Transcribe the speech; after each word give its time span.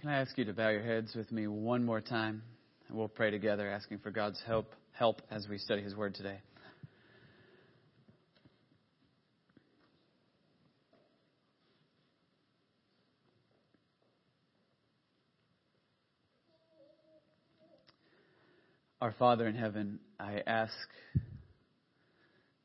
Can 0.00 0.08
I 0.08 0.20
ask 0.22 0.38
you 0.38 0.46
to 0.46 0.54
bow 0.54 0.70
your 0.70 0.80
heads 0.80 1.14
with 1.14 1.30
me 1.30 1.46
one 1.46 1.84
more 1.84 2.00
time? 2.00 2.42
And 2.88 2.96
we'll 2.96 3.06
pray 3.06 3.30
together, 3.30 3.70
asking 3.70 3.98
for 3.98 4.10
God's 4.10 4.40
help, 4.46 4.72
help 4.92 5.20
as 5.30 5.46
we 5.46 5.58
study 5.58 5.82
His 5.82 5.94
Word 5.94 6.14
today. 6.14 6.38
Our 19.02 19.12
Father 19.18 19.46
in 19.46 19.54
heaven, 19.54 19.98
I 20.18 20.40
ask 20.46 20.72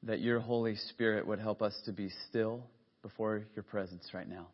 that 0.04 0.22
your 0.22 0.40
Holy 0.40 0.78
Spirit 0.78 1.28
would 1.28 1.40
help 1.40 1.62
us 1.62 1.78
to 1.84 1.92
be 1.92 2.12
still 2.30 2.64
before 3.02 3.46
your 3.56 3.64
presence 3.64 4.12
right 4.14 4.30
now. 4.30 4.48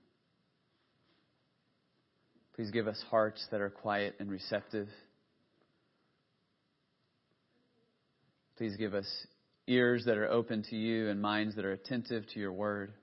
Please 2.55 2.71
give 2.71 2.87
us 2.87 3.01
hearts 3.09 3.45
that 3.51 3.61
are 3.61 3.69
quiet 3.69 4.15
and 4.19 4.29
receptive. 4.29 4.87
Please 8.57 8.75
give 8.75 8.93
us 8.93 9.07
ears 9.67 10.03
that 10.05 10.17
are 10.17 10.29
open 10.29 10.63
to 10.69 10.75
you 10.75 11.09
and 11.09 11.21
minds 11.21 11.55
that 11.55 11.65
are 11.65 11.71
attentive 11.71 12.27
to 12.33 12.39
your 12.39 12.51
word. 12.51 12.93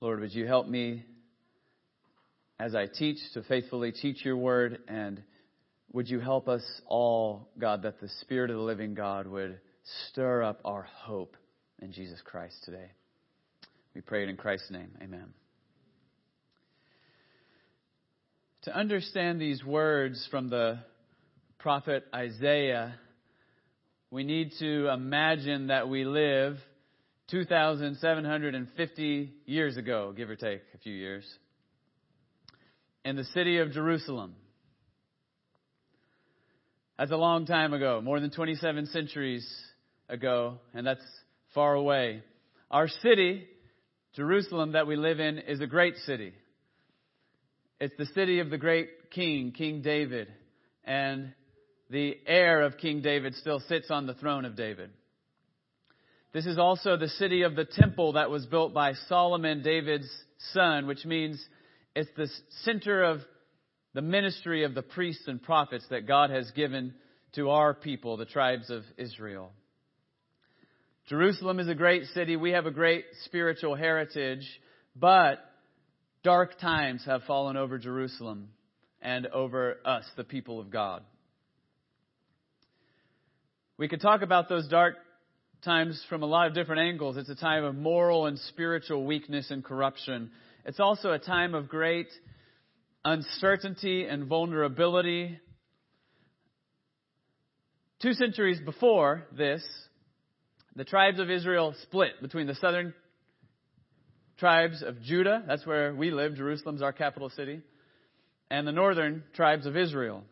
Lord, 0.00 0.20
would 0.20 0.32
you 0.32 0.46
help 0.46 0.68
me 0.68 1.04
as 2.60 2.74
I 2.74 2.86
teach 2.86 3.18
to 3.34 3.42
faithfully 3.42 3.92
teach 3.92 4.24
your 4.24 4.36
word? 4.36 4.80
And 4.88 5.22
would 5.92 6.08
you 6.08 6.20
help 6.20 6.48
us 6.48 6.62
all, 6.86 7.48
God, 7.58 7.82
that 7.82 8.00
the 8.00 8.08
Spirit 8.20 8.50
of 8.50 8.56
the 8.56 8.62
living 8.62 8.94
God 8.94 9.26
would 9.26 9.58
stir 10.10 10.42
up 10.42 10.60
our 10.64 10.82
hope 10.82 11.36
in 11.80 11.92
Jesus 11.92 12.20
Christ 12.24 12.56
today? 12.64 12.90
We 13.94 14.00
pray 14.00 14.22
it 14.24 14.28
in 14.28 14.36
Christ's 14.36 14.70
name. 14.70 14.90
Amen. 15.02 15.32
To 18.68 18.76
understand 18.76 19.40
these 19.40 19.64
words 19.64 20.28
from 20.30 20.50
the 20.50 20.80
prophet 21.58 22.04
Isaiah, 22.14 22.96
we 24.10 24.24
need 24.24 24.52
to 24.58 24.88
imagine 24.88 25.68
that 25.68 25.88
we 25.88 26.04
live 26.04 26.58
2,750 27.30 29.32
years 29.46 29.78
ago, 29.78 30.12
give 30.14 30.28
or 30.28 30.36
take 30.36 30.60
a 30.74 30.78
few 30.82 30.92
years, 30.92 31.24
in 33.06 33.16
the 33.16 33.24
city 33.24 33.56
of 33.56 33.72
Jerusalem. 33.72 34.34
That's 36.98 37.10
a 37.10 37.16
long 37.16 37.46
time 37.46 37.72
ago, 37.72 38.02
more 38.04 38.20
than 38.20 38.30
27 38.30 38.84
centuries 38.88 39.50
ago, 40.10 40.58
and 40.74 40.86
that's 40.86 41.00
far 41.54 41.72
away. 41.72 42.22
Our 42.70 42.88
city, 42.88 43.46
Jerusalem, 44.14 44.72
that 44.72 44.86
we 44.86 44.96
live 44.96 45.20
in, 45.20 45.38
is 45.38 45.62
a 45.62 45.66
great 45.66 45.96
city. 46.04 46.34
It's 47.80 47.96
the 47.96 48.06
city 48.06 48.40
of 48.40 48.50
the 48.50 48.58
great 48.58 49.10
king, 49.10 49.52
King 49.52 49.82
David. 49.82 50.28
And 50.84 51.32
the 51.90 52.16
heir 52.26 52.62
of 52.62 52.76
King 52.76 53.02
David 53.02 53.34
still 53.36 53.60
sits 53.60 53.90
on 53.90 54.06
the 54.06 54.14
throne 54.14 54.44
of 54.44 54.56
David. 54.56 54.90
This 56.32 56.44
is 56.44 56.58
also 56.58 56.96
the 56.96 57.08
city 57.08 57.42
of 57.42 57.54
the 57.54 57.64
temple 57.64 58.14
that 58.14 58.30
was 58.30 58.46
built 58.46 58.74
by 58.74 58.92
Solomon, 59.08 59.62
David's 59.62 60.10
son, 60.52 60.86
which 60.86 61.04
means 61.04 61.42
it's 61.94 62.10
the 62.16 62.28
center 62.64 63.02
of 63.02 63.20
the 63.94 64.02
ministry 64.02 64.64
of 64.64 64.74
the 64.74 64.82
priests 64.82 65.26
and 65.26 65.42
prophets 65.42 65.86
that 65.90 66.06
God 66.06 66.30
has 66.30 66.50
given 66.50 66.94
to 67.34 67.50
our 67.50 67.74
people, 67.74 68.16
the 68.16 68.26
tribes 68.26 68.70
of 68.70 68.82
Israel. 68.96 69.52
Jerusalem 71.08 71.60
is 71.60 71.68
a 71.68 71.74
great 71.74 72.04
city. 72.06 72.36
We 72.36 72.50
have 72.50 72.66
a 72.66 72.70
great 72.70 73.04
spiritual 73.24 73.74
heritage, 73.74 74.46
but 74.94 75.38
dark 76.22 76.58
times 76.58 77.02
have 77.06 77.22
fallen 77.24 77.56
over 77.56 77.78
Jerusalem 77.78 78.48
and 79.00 79.26
over 79.28 79.76
us, 79.84 80.04
the 80.16 80.24
people 80.24 80.60
of 80.60 80.70
God. 80.70 81.02
We 83.76 83.88
could 83.88 84.00
talk 84.00 84.22
about 84.22 84.48
those 84.48 84.66
dark 84.68 84.96
times 85.64 86.04
from 86.08 86.22
a 86.22 86.26
lot 86.26 86.48
of 86.48 86.54
different 86.54 86.82
angles. 86.82 87.16
It's 87.16 87.28
a 87.28 87.34
time 87.34 87.64
of 87.64 87.74
moral 87.74 88.26
and 88.26 88.38
spiritual 88.38 89.04
weakness 89.04 89.50
and 89.50 89.64
corruption. 89.64 90.30
It's 90.64 90.80
also 90.80 91.12
a 91.12 91.18
time 91.18 91.54
of 91.54 91.68
great 91.68 92.08
uncertainty 93.04 94.04
and 94.04 94.26
vulnerability. 94.26 95.38
Two 98.02 98.12
centuries 98.12 98.60
before 98.64 99.26
this, 99.36 99.64
the 100.76 100.84
tribes 100.84 101.18
of 101.18 101.30
Israel 101.30 101.74
split 101.82 102.20
between 102.20 102.46
the 102.46 102.54
southern 102.56 102.94
tribes 104.38 104.82
of 104.82 105.02
Judah, 105.02 105.42
that's 105.46 105.66
where 105.66 105.94
we 105.94 106.10
live, 106.10 106.36
Jerusalem's 106.36 106.82
our 106.82 106.92
capital 106.92 107.30
city, 107.30 107.60
and 108.50 108.66
the 108.66 108.72
northern 108.72 109.24
tribes 109.34 109.66
of 109.66 109.76
Israel. 109.76 110.22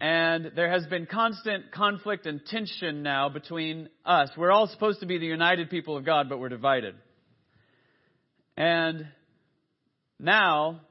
And 0.00 0.52
there 0.54 0.70
has 0.70 0.86
been 0.86 1.06
constant 1.06 1.72
conflict 1.72 2.26
and 2.26 2.44
tension 2.44 3.02
now 3.02 3.28
between 3.28 3.88
us. 4.04 4.30
We're 4.36 4.52
all 4.52 4.68
supposed 4.68 5.00
to 5.00 5.06
be 5.06 5.18
the 5.18 5.26
united 5.26 5.70
people 5.70 5.96
of 5.96 6.04
God, 6.04 6.28
but 6.28 6.38
we're 6.38 6.50
divided. 6.50 6.94
And 8.56 9.08
now 10.18 10.82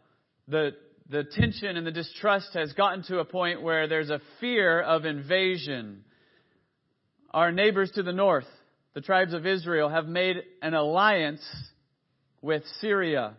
the, 0.48 0.72
the 1.10 1.24
tension 1.24 1.78
and 1.78 1.86
the 1.86 1.92
distrust 1.92 2.50
has 2.54 2.74
gotten 2.74 3.04
to 3.04 3.20
a 3.20 3.26
point 3.26 3.62
where 3.62 3.88
there's 3.88 4.10
a 4.10 4.22
fear 4.40 4.82
of 4.82 5.06
invasion. 5.06 6.04
Our 7.32 7.52
neighbors 7.52 7.92
to 7.96 8.04
the 8.04 8.14
north, 8.14 8.48
the 8.94 9.02
tribes 9.02 9.34
of 9.34 9.46
Israel, 9.46 9.90
have 9.90 10.08
made 10.08 10.38
an 10.62 10.74
alliance 10.74 11.44
with 12.46 12.64
Syria. 12.80 13.34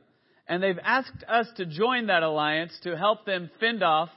And 0.49 0.63
they've 0.63 0.79
asked 0.83 1.25
us 1.29 1.47
to 1.57 1.65
join 1.65 2.09
that 2.09 2.25
alliance 2.25 2.73
to 2.83 2.97
help 2.97 3.25
them 3.25 3.51
fend 3.61 3.83
off 3.83 4.11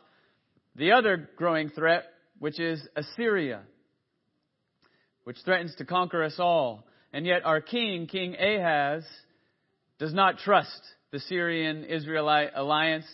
the 0.76 0.94
other 0.94 1.30
growing 1.38 1.70
threat, 1.70 2.06
which 2.40 2.60
is 2.60 2.82
Assyria, 2.96 3.62
which 5.26 5.38
threatens 5.46 5.76
to 5.78 5.86
conquer 5.86 6.24
us 6.24 6.36
all. 6.40 6.86
And 7.14 7.26
yet 7.26 7.46
our 7.46 7.62
king, 7.62 8.08
King 8.08 8.36
Ahaz, 8.36 9.04
does 10.00 10.14
not 10.14 10.40
trust 10.40 10.82
the 11.12 11.20
Syrian 11.20 11.84
Israelite 11.86 12.52
alliance 12.56 13.06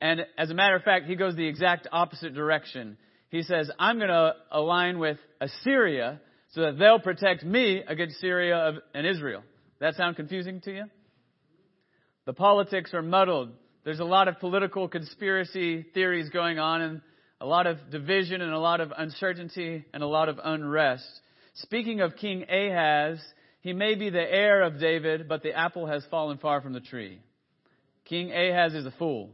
And 0.00 0.20
as 0.36 0.50
a 0.50 0.54
matter 0.54 0.76
of 0.76 0.82
fact, 0.82 1.06
he 1.06 1.16
goes 1.16 1.34
the 1.34 1.46
exact 1.48 1.88
opposite 1.90 2.32
direction. 2.32 2.96
He 3.30 3.42
says, 3.42 3.70
I'm 3.78 3.96
going 3.98 4.08
to 4.08 4.34
align 4.52 4.98
with 5.00 5.18
Assyria 5.40 6.20
so 6.52 6.62
that 6.62 6.78
they'll 6.78 7.00
protect 7.00 7.44
me 7.44 7.82
against 7.86 8.20
Syria 8.20 8.78
and 8.94 9.06
Israel. 9.06 9.42
That 9.80 9.94
sound 9.94 10.16
confusing 10.16 10.60
to 10.62 10.72
you? 10.72 10.84
The 12.28 12.34
politics 12.34 12.92
are 12.92 13.00
muddled. 13.00 13.52
There's 13.84 14.00
a 14.00 14.04
lot 14.04 14.28
of 14.28 14.38
political 14.38 14.86
conspiracy 14.86 15.86
theories 15.94 16.28
going 16.28 16.58
on 16.58 16.82
and 16.82 17.00
a 17.40 17.46
lot 17.46 17.66
of 17.66 17.78
division 17.90 18.42
and 18.42 18.52
a 18.52 18.58
lot 18.58 18.82
of 18.82 18.92
uncertainty 18.94 19.86
and 19.94 20.02
a 20.02 20.06
lot 20.06 20.28
of 20.28 20.38
unrest. 20.44 21.08
Speaking 21.54 22.02
of 22.02 22.16
King 22.16 22.44
Ahaz, 22.50 23.18
he 23.62 23.72
may 23.72 23.94
be 23.94 24.10
the 24.10 24.20
heir 24.20 24.60
of 24.60 24.78
David, 24.78 25.26
but 25.26 25.42
the 25.42 25.54
apple 25.54 25.86
has 25.86 26.04
fallen 26.10 26.36
far 26.36 26.60
from 26.60 26.74
the 26.74 26.82
tree. 26.82 27.18
King 28.04 28.30
Ahaz 28.30 28.74
is 28.74 28.84
a 28.84 28.92
fool. 28.98 29.30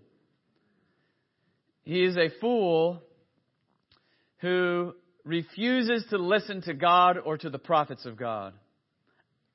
He 1.83 2.05
is 2.05 2.17
a 2.17 2.31
fool 2.41 3.03
who 4.39 4.95
refuses 5.25 6.05
to 6.11 6.19
listen 6.19 6.63
to 6.63 6.75
God 6.75 7.19
or 7.19 7.39
to 7.39 7.51
the 7.51 7.59
prophets 7.59 8.07
of 8.07 8.17
God. 8.17 8.55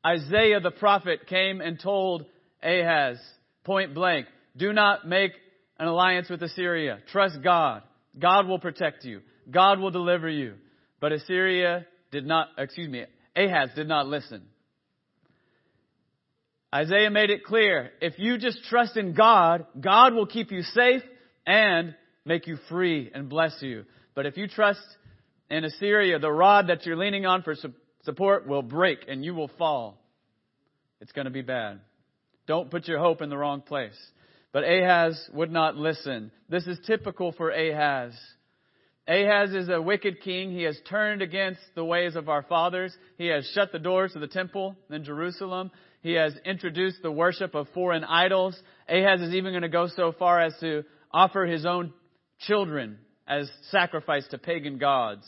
Isaiah 0.06 0.60
the 0.60 0.72
prophet 0.72 1.26
came 1.28 1.62
and 1.62 1.80
told 1.80 2.26
Ahaz, 2.64 3.18
point 3.64 3.94
blank, 3.94 4.28
do 4.56 4.74
not 4.74 5.08
make 5.08 5.32
an 5.78 5.88
alliance 5.88 6.30
with 6.30 6.44
Assyria. 6.44 7.00
Trust 7.12 7.42
God. 7.44 7.84
God 8.18 8.48
will 8.48 8.60
protect 8.60 9.06
you. 9.06 9.22
God 9.50 9.80
will 9.80 9.92
deliver 9.92 10.30
you. 10.30 10.56
But 11.00 11.14
Assyria 11.14 11.86
did 12.12 12.26
not, 12.26 12.50
excuse 12.58 12.90
me, 12.90 13.06
Ahaz 13.36 13.70
did 13.76 13.88
not 13.88 14.08
listen. 14.08 14.44
Isaiah 16.74 17.10
made 17.10 17.32
it 17.32 17.46
clear, 17.46 17.92
if 18.00 18.20
you 18.20 18.38
just 18.38 18.64
trust 18.66 18.96
in 18.96 19.14
God, 19.14 19.66
God 19.80 20.14
will 20.14 20.28
keep 20.28 20.52
you 20.52 20.62
safe 20.62 21.02
and 21.48 21.96
make 22.26 22.46
you 22.46 22.58
free 22.70 23.10
and 23.14 23.28
bless 23.28 23.58
you. 23.62 23.86
But 24.14 24.28
if 24.28 24.38
you 24.38 24.48
trust 24.48 24.82
in 25.50 25.64
Assyria, 25.64 26.20
the 26.20 26.32
rod 26.32 26.68
that 26.68 26.86
you're 26.86 26.98
leaning 26.98 27.26
on 27.26 27.42
for 27.42 27.56
support 28.04 28.48
will 28.48 28.62
break 28.62 29.00
and 29.08 29.26
you 29.26 29.34
will 29.34 29.50
fall. 29.58 29.98
It's 31.02 31.12
going 31.12 31.26
to 31.26 31.32
be 31.32 31.42
bad. 31.42 31.80
Don't 32.50 32.72
put 32.72 32.88
your 32.88 32.98
hope 32.98 33.22
in 33.22 33.30
the 33.30 33.38
wrong 33.38 33.62
place. 33.62 33.96
But 34.52 34.64
Ahaz 34.64 35.30
would 35.34 35.52
not 35.52 35.76
listen. 35.76 36.32
This 36.50 36.66
is 36.66 36.80
typical 36.88 37.32
for 37.32 37.52
Ahaz. 37.52 38.20
Ahaz 39.08 39.52
is 39.54 39.70
a 39.70 39.80
wicked 39.80 40.22
king. 40.22 40.50
He 40.50 40.64
has 40.64 40.76
turned 40.90 41.22
against 41.22 41.62
the 41.76 41.86
ways 41.86 42.16
of 42.16 42.28
our 42.28 42.42
fathers. 42.42 42.92
He 43.20 43.28
has 43.28 43.48
shut 43.54 43.72
the 43.72 43.78
doors 43.78 44.14
to 44.14 44.20
the 44.20 44.28
temple 44.28 44.76
in 44.90 45.04
Jerusalem. 45.04 45.70
He 46.02 46.14
has 46.14 46.34
introduced 46.44 47.04
the 47.04 47.12
worship 47.12 47.54
of 47.54 47.68
foreign 47.76 48.04
idols. 48.04 48.60
Ahaz 48.88 49.22
is 49.22 49.36
even 49.36 49.52
going 49.52 49.62
to 49.62 49.70
go 49.70 49.88
so 49.96 50.12
far 50.18 50.42
as 50.42 50.56
to 50.60 50.86
offer 51.12 51.46
his 51.46 51.68
own 51.68 51.94
children 52.48 52.98
as 53.28 53.48
sacrifice 53.70 54.28
to 54.30 54.40
pagan 54.40 54.80
gods. 54.80 55.28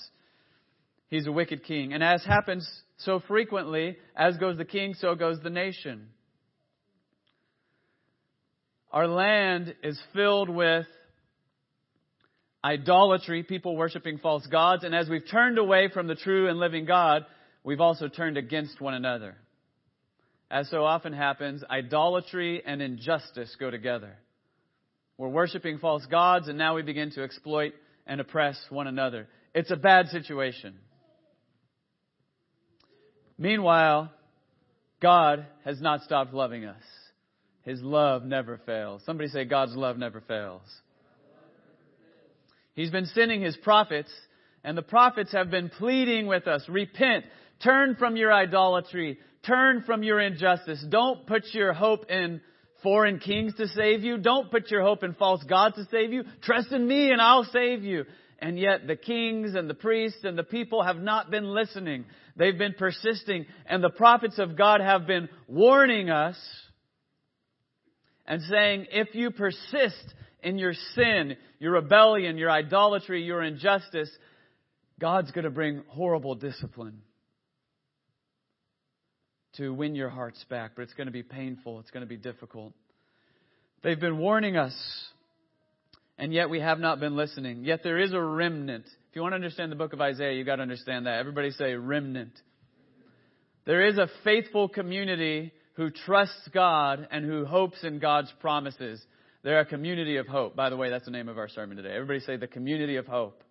He's 1.10 1.28
a 1.28 1.32
wicked 1.32 1.66
king. 1.66 1.94
And 1.94 2.04
as 2.04 2.26
happens 2.26 2.68
so 2.98 3.20
frequently, 3.28 3.98
as 4.16 4.38
goes 4.38 4.58
the 4.58 4.66
king, 4.66 4.96
so 4.96 5.14
goes 5.14 5.40
the 5.44 5.52
nation. 5.52 6.08
Our 8.92 9.08
land 9.08 9.74
is 9.84 10.00
filled 10.14 10.50
with 10.50 10.86
idolatry, 12.64 13.44
people 13.44 13.78
worshiping 13.78 14.18
false 14.18 14.46
gods, 14.48 14.84
and 14.84 14.94
as 14.94 15.10
we've 15.10 15.28
turned 15.30 15.58
away 15.58 15.90
from 15.94 16.08
the 16.08 16.16
true 16.16 16.50
and 16.50 16.60
living 16.60 16.86
God, 16.86 17.26
we've 17.64 17.80
also 17.80 18.10
turned 18.10 18.38
against 18.38 18.82
one 18.82 18.94
another. 18.94 19.36
As 20.50 20.70
so 20.70 20.84
often 20.84 21.14
happens, 21.14 21.64
idolatry 21.70 22.62
and 22.66 22.82
injustice 22.82 23.56
go 23.58 23.72
together. 23.72 24.18
We're 25.18 25.30
worshiping 25.30 25.78
false 25.78 26.06
gods, 26.08 26.50
and 26.50 26.58
now 26.58 26.76
we 26.76 26.82
begin 26.82 27.12
to 27.12 27.24
exploit 27.24 27.74
and 28.06 28.20
oppress 28.20 28.58
one 28.70 28.88
another. 28.88 29.28
It's 29.56 29.72
a 29.72 29.78
bad 29.78 30.08
situation. 30.08 30.76
Meanwhile, 33.38 34.12
God 35.02 35.46
has 35.64 35.80
not 35.80 36.02
stopped 36.04 36.34
loving 36.34 36.66
us. 36.66 36.84
His 37.64 37.82
love 37.82 38.24
never 38.24 38.60
fails. 38.66 39.02
Somebody 39.06 39.30
say, 39.30 39.46
God's 39.46 39.76
love 39.76 39.98
never 39.98 40.22
fails. 40.22 40.62
He's 42.74 42.90
been 42.90 43.06
sending 43.08 43.42
his 43.42 43.56
prophets, 43.58 44.12
and 44.64 44.78
the 44.78 44.82
prophets 44.82 45.32
have 45.34 45.52
been 45.52 45.70
pleading 45.70 46.28
with 46.28 46.48
us 46.48 46.64
repent, 46.68 47.26
turn 47.64 47.96
from 47.96 48.16
your 48.16 48.34
idolatry, 48.34 49.20
turn 49.46 49.84
from 49.84 50.04
your 50.04 50.20
injustice. 50.20 50.84
Don't 50.90 51.28
put 51.28 51.44
your 51.54 51.74
hope 51.74 52.10
in 52.10 52.42
foreign 52.82 53.20
kings 53.20 53.54
to 53.56 53.68
save 53.68 54.04
you. 54.04 54.18
Don't 54.18 54.50
put 54.50 54.72
your 54.72 54.82
hope 54.82 55.04
in 55.04 55.14
false 55.14 55.44
gods 55.44 55.76
to 55.76 55.86
save 55.92 56.12
you. 56.12 56.24
Trust 56.42 56.72
in 56.72 56.88
me 56.88 57.12
and 57.12 57.22
I'll 57.22 57.44
save 57.44 57.84
you. 57.84 58.06
And 58.40 58.58
yet 58.58 58.88
the 58.88 58.96
kings 58.96 59.54
and 59.54 59.70
the 59.70 59.76
priests 59.76 60.24
and 60.24 60.38
the 60.38 60.44
people 60.44 60.82
have 60.82 60.98
not 60.98 61.30
been 61.30 61.46
listening. 61.46 62.06
They've 62.36 62.58
been 62.58 62.74
persisting 62.78 63.46
and 63.68 63.84
the 63.84 63.92
prophets 63.92 64.40
of 64.40 64.58
God 64.58 64.82
have 64.82 65.06
been 65.06 65.30
warning 65.48 66.10
us 66.10 66.38
and 68.32 68.42
saying, 68.44 68.86
if 68.94 69.14
you 69.14 69.30
persist 69.30 70.14
in 70.42 70.58
your 70.58 70.74
sin, 70.96 71.36
your 71.60 71.74
rebellion, 71.74 72.38
your 72.38 72.50
idolatry, 72.50 73.24
your 73.24 73.44
injustice, 73.44 74.10
God's 75.02 75.32
going 75.32 75.44
to 75.44 75.50
bring 75.50 75.84
horrible 75.90 76.36
discipline 76.36 77.02
to 79.58 79.74
win 79.74 79.96
your 79.96 80.08
hearts 80.08 80.42
back, 80.50 80.72
but 80.78 80.84
it's 80.84 80.94
going 80.94 81.08
to 81.08 81.12
be 81.12 81.24
painful. 81.24 81.82
It's 81.82 81.92
going 81.92 82.06
to 82.06 82.08
be 82.08 82.16
difficult. 82.16 82.72
They've 83.84 84.00
been 84.00 84.18
warning 84.18 84.56
us, 84.56 84.76
and 86.18 86.34
yet 86.34 86.50
we 86.50 86.62
have 86.62 86.80
not 86.80 87.02
been 87.02 87.18
listening. 87.18 87.66
Yet 87.66 87.82
there 87.84 88.00
is 88.00 88.14
a 88.14 88.22
remnant. 88.22 88.86
If 88.86 89.16
you 89.18 89.24
want 89.24 89.34
to 89.34 89.36
understand 89.36 89.74
the 89.74 89.76
book 89.76 89.92
of 89.92 90.00
Isaiah, 90.00 90.32
you've 90.32 90.48
got 90.48 90.56
to 90.56 90.62
understand 90.62 91.06
that. 91.06 91.20
Everybody 91.20 91.52
say 91.52 91.74
remnant. 91.74 92.32
There 93.66 93.86
is 93.86 93.98
a 93.98 94.08
faithful 94.24 94.70
community 94.70 95.52
who 95.74 95.90
trusts 95.90 96.48
God 96.54 97.08
and 97.12 97.26
who 97.26 97.46
hopes 97.46 97.84
in 97.84 98.00
God's 98.00 98.32
promises. 98.40 99.04
They're 99.44 99.60
a 99.60 99.66
community 99.66 100.18
of 100.18 100.28
hope. 100.28 100.56
By 100.56 100.70
the 100.70 100.78
way, 100.78 100.90
that's 100.90 101.06
the 101.06 101.12
name 101.12 101.30
of 101.30 101.38
our 101.38 101.50
sermon 101.50 101.78
today. 101.78 101.94
Everybody 101.94 102.20
say 102.20 102.38
the 102.38 102.48
community 102.48 102.98
of 102.98 103.08
hope. 103.08 103.44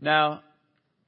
Now, 0.00 0.42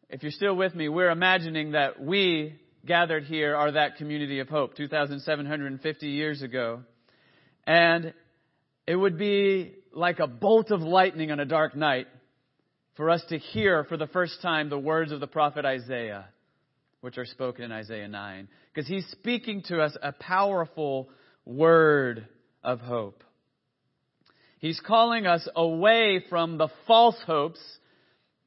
if 0.09 0.23
you're 0.23 0.33
still 0.33 0.57
with 0.57 0.75
me, 0.75 0.89
we're 0.89 1.11
imagining 1.11 1.73
that 1.73 2.01
we 2.03 2.59
gathered 2.85 3.25
here 3.25 3.55
are 3.55 3.73
that 3.73 3.97
community 3.97 4.41
of 4.41 4.49
hope 4.49 4.75
2,750 4.75 6.09
years 6.09 6.43
ago. 6.43 6.83
And 7.67 8.15
it 8.87 8.97
would 8.97 9.19
be 9.19 9.75
like 9.93 10.19
a 10.19 10.27
bolt 10.27 10.71
of 10.71 10.81
lightning 10.81 11.31
on 11.31 11.39
a 11.39 11.45
dark 11.45 11.77
night 11.77 12.09
for 12.97 13.11
us 13.11 13.23
to 13.29 13.39
hear 13.39 13.85
for 13.85 13.97
the 13.97 14.07
first 14.09 14.43
time 14.43 14.69
the 14.69 14.79
words 14.79 15.13
of 15.13 15.21
the 15.21 15.27
prophet 15.27 15.65
Isaiah, 15.65 16.27
which 17.01 17.19
are 17.19 17.25
spoken 17.25 17.65
in 17.65 17.73
Isaiah 17.73 18.09
9. 18.09 18.49
Because 18.73 18.89
he's 18.89 19.07
speaking 19.09 19.63
to 19.69 19.81
us 19.81 19.97
a 20.03 20.13
powerful 20.13 21.09
word 21.45 22.27
of 22.63 22.81
hope. 22.81 23.25
He's 24.59 24.81
calling 24.81 25.27
us 25.27 25.49
away 25.57 26.23
from 26.29 26.59
the 26.59 26.69
false 26.87 27.17
hopes 27.27 27.61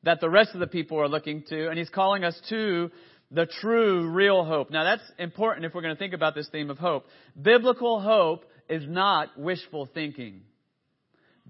that 0.04 0.22
the 0.22 0.30
rest 0.30 0.52
of 0.54 0.60
the 0.60 0.68
people 0.68 1.00
are 1.00 1.08
looking 1.08 1.44
to, 1.50 1.70
and 1.70 1.78
he's 1.78 1.90
calling 1.90 2.24
us 2.24 2.40
to 2.50 2.92
the 3.32 3.48
true, 3.62 4.08
real 4.10 4.46
hope. 4.46 4.70
Now 4.70 4.84
that's 4.84 5.12
important 5.18 5.66
if 5.66 5.74
we're 5.74 5.82
going 5.82 5.96
to 5.96 6.00
think 6.00 6.14
about 6.14 6.36
this 6.36 6.48
theme 6.50 6.70
of 6.70 6.78
hope. 6.78 7.06
Biblical 7.42 8.00
hope 8.00 8.46
is 8.70 8.84
not 8.88 9.40
wishful 9.40 9.90
thinking. 9.92 10.42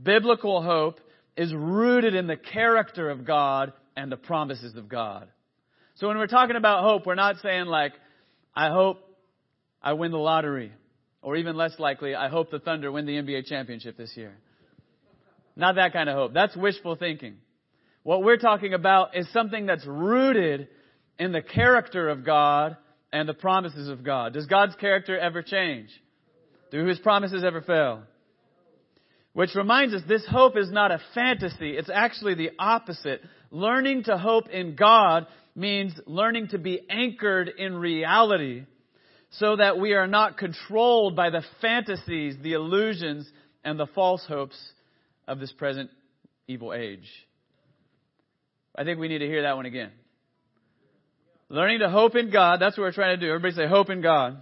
Biblical 0.02 0.64
hope 0.64 1.00
is 1.36 1.54
rooted 1.54 2.16
in 2.16 2.28
the 2.28 2.38
character 2.38 3.10
of 3.10 3.26
God 3.26 3.74
and 3.98 4.12
the 4.12 4.18
promises 4.18 4.76
of 4.76 4.88
God. 4.88 5.28
So 5.96 6.08
when 6.08 6.18
we're 6.18 6.28
talking 6.28 6.56
about 6.56 6.84
hope, 6.84 7.06
we're 7.06 7.16
not 7.16 7.38
saying 7.42 7.66
like, 7.66 7.94
I 8.56 8.70
hope 8.70 9.00
I 9.82 9.94
win 9.94 10.12
the 10.12 10.18
lottery. 10.18 10.72
Or 11.22 11.38
even 11.38 11.56
less 11.56 11.80
likely, 11.80 12.16
I 12.16 12.28
hope 12.28 12.52
the 12.52 12.60
Thunder 12.60 12.92
win 12.92 13.06
the 13.06 13.14
NBA 13.14 13.46
championship 13.46 13.96
this 13.96 14.12
year. 14.18 14.34
Not 15.56 15.76
that 15.76 15.94
kind 15.94 16.10
of 16.10 16.16
hope. 16.16 16.34
That's 16.34 16.56
wishful 16.56 16.96
thinking. 16.96 17.36
What 18.04 18.24
we're 18.24 18.38
talking 18.38 18.74
about 18.74 19.16
is 19.16 19.32
something 19.32 19.66
that's 19.66 19.86
rooted 19.86 20.68
in 21.18 21.32
the 21.32 21.42
character 21.42 22.10
of 22.10 22.26
God 22.26 22.76
and 23.14 23.30
the 23.30 23.34
promises 23.34 23.88
of 23.88 24.04
God. 24.04 24.34
Does 24.34 24.48
God's 24.48 24.76
character 24.76 25.18
ever 25.18 25.42
change? 25.42 25.90
Do 26.72 26.86
his 26.86 27.00
promises 27.00 27.44
ever 27.46 27.62
fail? 27.62 28.04
Which 29.34 29.56
reminds 29.56 29.94
us 29.96 30.02
this 30.08 30.26
hope 30.30 30.58
is 30.58 30.72
not 30.72 30.92
a 30.92 31.02
fantasy. 31.16 31.76
It's 31.76 31.90
actually 31.92 32.36
the 32.36 32.52
opposite. 32.60 33.22
Learning 33.50 34.04
to 34.04 34.18
hope 34.18 34.50
in 34.50 34.76
God 34.76 35.28
means 35.56 35.94
learning 36.06 36.50
to 36.50 36.60
be 36.60 36.82
anchored 36.90 37.50
in 37.50 37.76
reality 37.76 38.66
so 39.32 39.56
that 39.56 39.80
we 39.80 39.94
are 39.94 40.08
not 40.08 40.38
controlled 40.38 41.16
by 41.16 41.32
the 41.32 41.44
fantasies, 41.62 42.36
the 42.42 42.54
illusions, 42.54 43.28
and 43.64 43.80
the 43.80 43.88
false 43.88 44.24
hopes 44.28 44.58
of 45.28 45.40
this 45.40 45.52
present 45.52 45.90
evil 46.48 46.74
age. 46.74 47.10
I 48.76 48.84
think 48.84 49.00
we 49.00 49.08
need 49.08 49.20
to 49.20 49.28
hear 49.28 49.44
that 49.44 49.56
one 49.56 49.66
again. 49.66 49.92
Learning 51.50 51.80
to 51.80 51.90
hope 51.90 52.16
in 52.16 52.32
God, 52.32 52.60
that's 52.60 52.78
what 52.78 52.84
we're 52.84 52.92
trying 52.92 53.20
to 53.20 53.26
do. 53.26 53.32
Everybody 53.32 53.56
say 53.56 53.68
hope 53.68 53.90
in 53.90 54.02
God. 54.02 54.38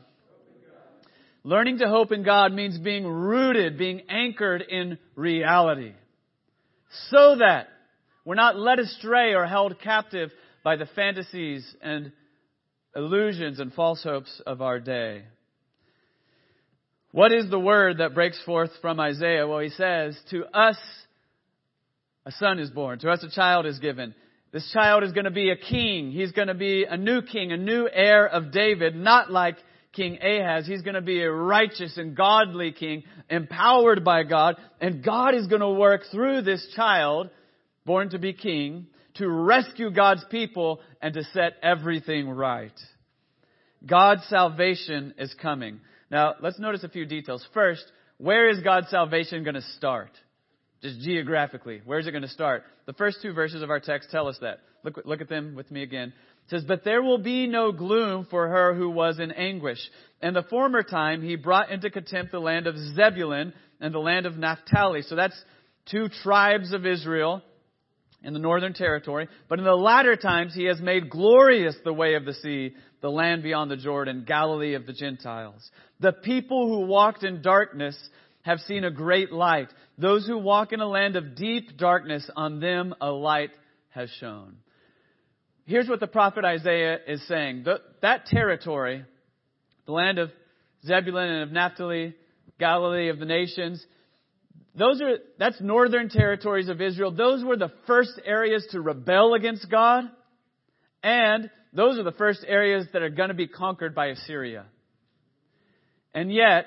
Learning 1.44 1.80
to 1.80 1.88
hope 1.88 2.12
in 2.12 2.24
God 2.24 2.54
means 2.54 2.78
being 2.78 3.06
rooted, 3.06 3.78
being 3.78 4.02
anchored 4.10 4.62
in 4.62 5.00
reality. 5.16 5.94
So 7.10 7.38
that 7.38 7.68
we're 8.26 8.36
not 8.36 8.58
led 8.58 8.80
astray 8.80 9.34
or 9.34 9.48
held 9.48 9.80
captive 9.80 10.30
by 10.64 10.76
the 10.76 10.86
fantasies 10.96 11.76
and 11.82 12.12
illusions 12.96 13.60
and 13.60 13.74
false 13.74 14.04
hopes 14.04 14.42
of 14.46 14.62
our 14.62 14.80
day. 14.80 15.24
What 17.12 17.34
is 17.34 17.50
the 17.50 17.60
word 17.60 17.98
that 17.98 18.14
breaks 18.14 18.42
forth 18.44 18.70
from 18.82 19.00
Isaiah? 19.00 19.48
Well, 19.48 19.60
he 19.60 19.70
says, 19.70 20.18
To 20.30 20.46
us 20.46 20.78
a 22.26 22.32
son 22.32 22.60
is 22.60 22.70
born, 22.70 23.00
to 23.00 23.10
us 23.10 23.24
a 23.24 23.32
child 23.32 23.66
is 23.66 23.80
given. 23.80 24.14
This 24.54 24.70
child 24.72 25.04
is 25.04 25.14
going 25.14 25.26
to 25.26 25.32
be 25.32 25.50
a 25.50 25.56
king. 25.56 26.12
He's 26.12 26.34
going 26.34 26.50
to 26.50 26.54
be 26.54 26.86
a 26.88 26.98
new 26.98 27.22
king, 27.22 27.52
a 27.52 27.58
new 27.58 27.88
heir 27.92 28.28
of 28.28 28.52
David, 28.52 28.96
not 28.96 29.32
like 29.32 29.56
King 29.94 30.20
Ahaz. 30.22 30.66
He's 30.66 30.82
going 30.82 30.96
to 30.96 31.02
be 31.02 31.22
a 31.22 31.32
righteous 31.32 31.98
and 31.98 32.16
godly 32.16 32.72
king, 32.72 33.04
empowered 33.30 34.04
by 34.04 34.24
God. 34.24 34.56
And 34.80 35.04
God 35.04 35.36
is 35.36 35.48
going 35.48 35.62
to 35.62 35.70
work 35.70 36.04
through 36.12 36.44
this 36.44 36.66
child, 36.76 37.30
born 37.86 38.10
to 38.12 38.20
be 38.20 38.34
king, 38.34 38.88
to 39.16 39.28
rescue 39.28 39.92
God's 39.92 40.24
people 40.30 40.80
and 41.02 41.14
to 41.14 41.24
set 41.34 41.54
everything 41.62 42.30
right. 42.30 42.72
God's 43.86 44.24
salvation 44.26 45.14
is 45.18 45.34
coming. 45.42 45.82
Now, 46.10 46.36
let's 46.42 46.60
notice 46.60 46.84
a 46.84 46.90
few 46.90 47.06
details. 47.06 47.46
First, 47.54 47.84
where 48.18 48.50
is 48.50 48.60
God's 48.60 48.90
salvation 48.90 49.44
going 49.44 49.56
to 49.56 49.62
start? 49.78 50.12
Just 50.82 51.00
geographically, 51.02 51.82
where 51.86 52.00
is 52.00 52.08
it 52.08 52.12
going 52.12 52.22
to 52.24 52.28
start? 52.28 52.64
The 52.86 52.94
first 52.94 53.18
two 53.22 53.34
verses 53.34 53.62
of 53.62 53.70
our 53.70 53.80
text 53.80 54.10
tell 54.10 54.28
us 54.28 54.38
that. 54.42 54.60
Look, 54.84 55.00
look 55.06 55.22
at 55.22 55.30
them 55.30 55.56
with 55.56 55.70
me 55.70 55.84
again. 55.84 56.14
Says, 56.52 56.66
But 56.68 56.84
there 56.84 57.02
will 57.02 57.18
be 57.18 57.48
no 57.48 57.72
gloom 57.72 58.28
for 58.30 58.50
her 58.50 58.76
who 58.76 58.90
was 58.90 59.20
in 59.20 59.32
anguish. 59.32 59.80
In 60.22 60.34
the 60.34 60.44
former 60.44 60.84
time, 60.84 61.22
he 61.22 61.38
brought 61.38 61.72
into 61.72 61.90
contempt 61.90 62.34
the 62.34 62.40
land 62.40 62.68
of 62.68 62.76
Zebulun 62.78 63.54
and 63.80 63.94
the 63.94 64.00
land 64.00 64.26
of 64.26 64.38
Naphtali. 64.38 65.02
So 65.04 65.16
that's 65.16 65.42
two 65.90 66.10
tribes 66.10 66.74
of 66.74 66.86
Israel 66.86 67.42
in 68.22 68.34
the 68.34 68.40
northern 68.40 68.74
territory. 68.74 69.30
But 69.48 69.60
in 69.60 69.66
the 69.66 69.74
latter 69.74 70.18
times, 70.18 70.54
he 70.54 70.66
has 70.66 70.82
made 70.82 71.10
glorious 71.10 71.76
the 71.86 71.94
way 71.94 72.16
of 72.16 72.26
the 72.26 72.34
sea, 72.34 72.76
the 73.00 73.10
land 73.10 73.44
beyond 73.44 73.72
the 73.72 73.78
Jordan, 73.78 74.26
Galilee 74.28 74.74
of 74.74 74.86
the 74.86 74.94
Gentiles. 74.94 75.72
The 76.02 76.12
people 76.12 76.68
who 76.68 76.86
walked 76.86 77.24
in 77.24 77.42
darkness 77.42 77.98
have 78.42 78.60
seen 78.60 78.84
a 78.84 78.92
great 78.92 79.32
light. 79.32 79.70
Those 79.98 80.28
who 80.28 80.38
walk 80.38 80.74
in 80.74 80.82
a 80.82 80.88
land 80.88 81.16
of 81.16 81.34
deep 81.34 81.78
darkness, 81.78 82.30
on 82.36 82.60
them 82.60 82.94
a 83.00 83.10
light 83.10 83.52
has 83.92 84.10
shone. 84.20 84.58
Here's 85.72 85.88
what 85.88 86.02
the 86.02 86.08
prophet 86.08 86.44
Isaiah 86.44 86.98
is 87.08 87.26
saying. 87.30 87.64
The, 87.64 87.80
that 88.02 88.26
territory, 88.26 89.06
the 89.86 89.94
land 89.94 90.20
of 90.20 90.30
Zebulun 90.86 91.30
and 91.30 91.44
of 91.44 91.52
Naphtali, 91.54 92.14
Galilee 92.60 93.08
of 93.08 93.20
the 93.20 93.26
nations, 93.26 93.82
those 94.76 95.02
are, 95.02 95.20
that's 95.40 95.62
northern 95.62 96.10
territories 96.10 96.68
of 96.68 96.82
Israel. 96.82 97.12
Those 97.12 97.46
were 97.46 97.56
the 97.56 97.72
first 97.88 98.20
areas 98.26 98.68
to 98.72 98.82
rebel 98.82 99.34
against 99.34 99.72
God. 99.72 100.04
And 101.04 101.50
those 101.72 101.98
are 101.98 102.04
the 102.04 102.12
first 102.12 102.44
areas 102.46 102.86
that 102.92 103.02
are 103.02 103.10
going 103.10 103.30
to 103.30 103.34
be 103.34 103.48
conquered 103.48 103.96
by 103.96 104.08
Assyria. 104.08 104.66
And 106.14 106.34
yet, 106.34 106.66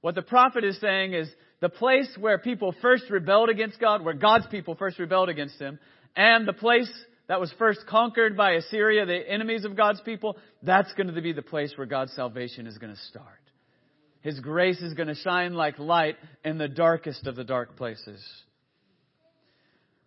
what 0.00 0.14
the 0.14 0.22
prophet 0.22 0.62
is 0.62 0.78
saying 0.80 1.14
is 1.14 1.28
the 1.58 1.68
place 1.68 2.08
where 2.20 2.38
people 2.38 2.72
first 2.80 3.10
rebelled 3.10 3.48
against 3.48 3.80
God, 3.80 4.04
where 4.04 4.14
God's 4.14 4.46
people 4.46 4.76
first 4.76 5.00
rebelled 5.00 5.28
against 5.28 5.58
Him, 5.58 5.80
and 6.14 6.46
the 6.46 6.52
place 6.52 6.88
that 7.30 7.38
was 7.38 7.54
first 7.60 7.86
conquered 7.86 8.36
by 8.36 8.54
Assyria, 8.54 9.06
the 9.06 9.30
enemies 9.30 9.64
of 9.64 9.76
God's 9.76 10.00
people, 10.00 10.36
that's 10.64 10.92
going 10.94 11.06
to 11.06 11.22
be 11.22 11.32
the 11.32 11.42
place 11.42 11.72
where 11.76 11.86
God's 11.86 12.12
salvation 12.14 12.66
is 12.66 12.76
going 12.76 12.92
to 12.92 13.00
start. 13.02 13.24
His 14.20 14.40
grace 14.40 14.80
is 14.80 14.94
going 14.94 15.06
to 15.06 15.14
shine 15.14 15.54
like 15.54 15.78
light 15.78 16.16
in 16.44 16.58
the 16.58 16.66
darkest 16.66 17.28
of 17.28 17.36
the 17.36 17.44
dark 17.44 17.76
places. 17.76 18.20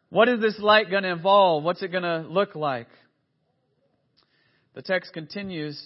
What 0.09 0.27
is 0.27 0.41
this 0.41 0.59
light 0.59 0.91
going 0.91 1.03
to 1.03 1.11
involve? 1.11 1.63
What's 1.63 1.81
it 1.81 1.93
going 1.93 2.03
to 2.03 2.27
look 2.27 2.55
like? 2.55 2.89
The 4.75 4.81
text 4.81 5.13
continues, 5.13 5.81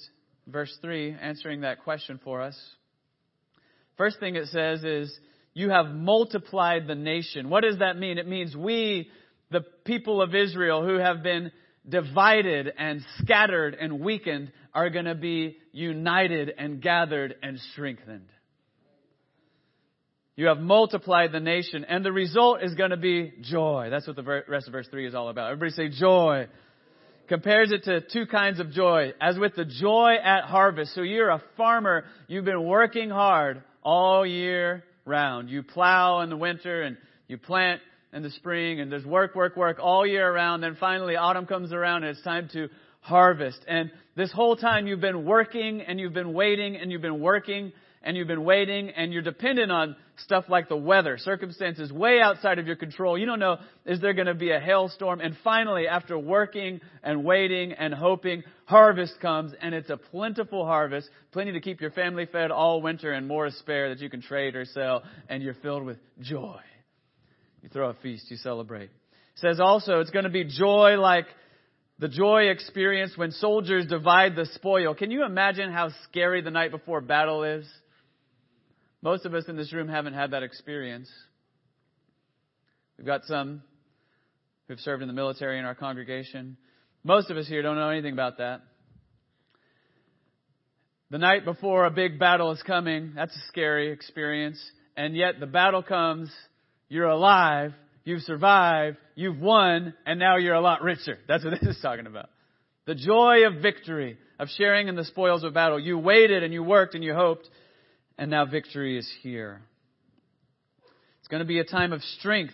verse 0.47 0.75
3, 0.81 1.17
answering 1.21 1.61
that 1.61 1.83
question 1.83 2.19
for 2.23 2.41
us. 2.41 2.59
First 3.95 4.19
thing 4.19 4.37
it 4.37 4.47
says 4.47 4.83
is, 4.83 5.15
You 5.53 5.69
have 5.69 5.85
multiplied 5.85 6.87
the 6.87 6.95
nation. 6.95 7.51
What 7.51 7.61
does 7.61 7.77
that 7.77 7.95
mean? 7.95 8.17
It 8.17 8.27
means 8.27 8.57
we, 8.57 9.11
the 9.51 9.61
people 9.85 10.21
of 10.21 10.35
Israel 10.35 10.85
who 10.85 10.97
have 10.97 11.23
been 11.23 11.51
divided 11.87 12.71
and 12.77 13.01
scattered 13.19 13.75
and 13.79 14.01
weakened 14.01 14.51
are 14.73 14.89
going 14.89 15.05
to 15.05 15.15
be 15.15 15.57
united 15.71 16.51
and 16.57 16.81
gathered 16.81 17.35
and 17.41 17.59
strengthened. 17.71 18.27
You 20.35 20.47
have 20.47 20.59
multiplied 20.59 21.31
the 21.31 21.39
nation, 21.39 21.83
and 21.83 22.05
the 22.05 22.11
result 22.11 22.61
is 22.61 22.75
going 22.75 22.91
to 22.91 22.97
be 22.97 23.33
joy. 23.41 23.87
That's 23.89 24.05
what 24.05 24.15
the 24.15 24.43
rest 24.47 24.67
of 24.67 24.73
verse 24.73 24.87
3 24.89 25.07
is 25.07 25.15
all 25.15 25.29
about. 25.29 25.51
Everybody 25.51 25.71
say 25.71 25.99
joy. 25.99 26.47
Compares 27.27 27.71
it 27.71 27.85
to 27.85 28.01
two 28.01 28.27
kinds 28.27 28.59
of 28.59 28.69
joy. 28.71 29.13
As 29.19 29.37
with 29.39 29.55
the 29.55 29.65
joy 29.65 30.13
at 30.23 30.43
harvest. 30.43 30.93
So 30.93 31.01
you're 31.01 31.29
a 31.29 31.41
farmer, 31.57 32.05
you've 32.27 32.45
been 32.45 32.65
working 32.65 33.09
hard 33.09 33.63
all 33.81 34.25
year 34.27 34.83
round. 35.05 35.49
You 35.49 35.63
plow 35.63 36.21
in 36.21 36.29
the 36.29 36.37
winter 36.37 36.83
and 36.83 36.97
you 37.27 37.39
plant 37.39 37.81
in 38.17 38.23
the 38.23 38.31
spring 38.31 38.81
and 38.81 38.91
there's 38.91 39.05
work, 39.05 39.35
work, 39.35 39.55
work 39.55 39.77
all 39.79 40.05
year 40.05 40.27
around. 40.27 40.61
Then 40.61 40.75
finally 40.79 41.15
autumn 41.15 41.45
comes 41.45 41.71
around 41.71 42.03
and 42.03 42.17
it's 42.17 42.23
time 42.23 42.49
to 42.53 42.67
harvest. 42.99 43.59
And 43.67 43.91
this 44.15 44.31
whole 44.31 44.57
time 44.57 44.87
you've 44.87 44.99
been 44.99 45.23
working 45.23 45.81
and 45.81 45.99
you've 45.99 46.13
been 46.13 46.33
waiting 46.33 46.75
and 46.75 46.91
you've 46.91 47.03
been 47.03 47.21
working 47.21 47.71
and 48.01 48.17
you've 48.17 48.27
been 48.27 48.43
waiting 48.43 48.89
and 48.89 49.13
you're 49.13 49.21
dependent 49.21 49.71
on 49.71 49.95
stuff 50.17 50.45
like 50.49 50.67
the 50.67 50.75
weather, 50.75 51.17
circumstances 51.19 51.91
way 51.91 52.19
outside 52.19 52.57
of 52.57 52.65
your 52.65 52.75
control. 52.75 53.17
You 53.19 53.27
don't 53.27 53.39
know, 53.39 53.57
is 53.85 54.01
there 54.01 54.13
going 54.13 54.27
to 54.27 54.33
be 54.33 54.49
a 54.49 54.59
hailstorm? 54.59 55.21
And 55.21 55.35
finally, 55.43 55.87
after 55.87 56.17
working 56.17 56.81
and 57.03 57.23
waiting 57.23 57.73
and 57.73 57.93
hoping, 57.93 58.43
harvest 58.65 59.19
comes 59.21 59.53
and 59.61 59.75
it's 59.75 59.91
a 59.91 59.97
plentiful 59.97 60.65
harvest, 60.65 61.07
plenty 61.31 61.51
to 61.51 61.61
keep 61.61 61.81
your 61.81 61.91
family 61.91 62.25
fed 62.25 62.49
all 62.49 62.81
winter 62.81 63.13
and 63.13 63.27
more 63.27 63.45
to 63.45 63.51
spare 63.51 63.89
that 63.89 63.99
you 63.99 64.09
can 64.09 64.23
trade 64.23 64.55
or 64.55 64.65
sell 64.65 65.03
and 65.29 65.43
you're 65.43 65.53
filled 65.55 65.85
with 65.85 65.97
joy. 66.19 66.61
You 67.67 67.73
throw 67.73 67.89
a 67.89 67.95
feast, 67.95 68.31
you 68.31 68.37
celebrate. 68.37 68.83
It 68.83 69.39
says 69.41 69.59
also 69.59 69.99
it's 69.99 70.09
going 70.09 70.23
to 70.23 70.31
be 70.31 70.45
joy 70.45 70.95
like 70.97 71.25
the 71.99 72.07
joy 72.07 72.43
experienced 72.43 73.17
when 73.17 73.31
soldiers 73.31 73.85
divide 73.87 74.37
the 74.37 74.45
spoil. 74.53 74.95
Can 74.95 75.11
you 75.11 75.25
imagine 75.25 75.73
how 75.73 75.89
scary 76.05 76.41
the 76.41 76.49
night 76.49 76.71
before 76.71 77.01
battle 77.01 77.43
is? 77.43 77.65
Most 79.01 79.25
of 79.25 79.33
us 79.33 79.43
in 79.49 79.57
this 79.57 79.73
room 79.73 79.89
haven't 79.89 80.13
had 80.13 80.31
that 80.31 80.43
experience. 80.43 81.11
We've 82.97 83.05
got 83.05 83.25
some 83.25 83.63
who've 84.69 84.79
served 84.79 85.01
in 85.01 85.09
the 85.09 85.13
military 85.13 85.59
in 85.59 85.65
our 85.65 85.75
congregation. 85.75 86.55
Most 87.03 87.29
of 87.29 87.35
us 87.35 87.49
here 87.49 87.63
don't 87.63 87.75
know 87.75 87.89
anything 87.89 88.13
about 88.13 88.37
that. 88.37 88.61
The 91.09 91.17
night 91.17 91.43
before 91.43 91.85
a 91.85 91.91
big 91.91 92.17
battle 92.17 92.49
is 92.53 92.63
coming, 92.63 93.11
that's 93.13 93.35
a 93.35 93.47
scary 93.49 93.91
experience. 93.91 94.57
And 94.95 95.17
yet 95.17 95.41
the 95.41 95.47
battle 95.47 95.83
comes 95.83 96.31
you're 96.89 97.05
alive, 97.05 97.73
you've 98.03 98.21
survived, 98.21 98.97
you've 99.15 99.39
won, 99.39 99.93
and 100.05 100.19
now 100.19 100.37
you're 100.37 100.55
a 100.55 100.61
lot 100.61 100.81
richer. 100.81 101.17
That's 101.27 101.43
what 101.43 101.51
this 101.61 101.75
is 101.75 101.81
talking 101.81 102.07
about. 102.07 102.29
The 102.85 102.95
joy 102.95 103.45
of 103.45 103.61
victory, 103.61 104.17
of 104.39 104.47
sharing 104.57 104.87
in 104.87 104.95
the 104.95 105.03
spoils 105.03 105.43
of 105.43 105.53
battle. 105.53 105.79
You 105.79 105.97
waited 105.97 106.43
and 106.43 106.53
you 106.53 106.63
worked 106.63 106.95
and 106.95 107.03
you 107.03 107.13
hoped, 107.13 107.49
and 108.17 108.31
now 108.31 108.45
victory 108.45 108.97
is 108.97 109.09
here. 109.21 109.61
It's 111.19 111.27
going 111.27 111.41
to 111.41 111.45
be 111.45 111.59
a 111.59 111.65
time 111.65 111.91
of 111.91 112.01
strength. 112.19 112.53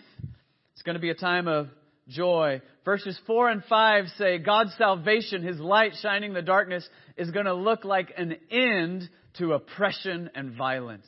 It's 0.72 0.82
going 0.82 0.94
to 0.94 1.00
be 1.00 1.10
a 1.10 1.14
time 1.14 1.46
of 1.46 1.68
joy. 2.08 2.60
Verses 2.84 3.18
4 3.26 3.50
and 3.50 3.64
5 3.68 4.04
say 4.18 4.38
God's 4.38 4.74
salvation, 4.76 5.42
His 5.42 5.58
light 5.58 5.92
shining 6.02 6.32
the 6.32 6.42
darkness, 6.42 6.86
is 7.16 7.30
going 7.30 7.46
to 7.46 7.54
look 7.54 7.84
like 7.84 8.12
an 8.16 8.36
end 8.50 9.08
to 9.38 9.52
oppression 9.52 10.30
and 10.34 10.56
violence. 10.56 11.06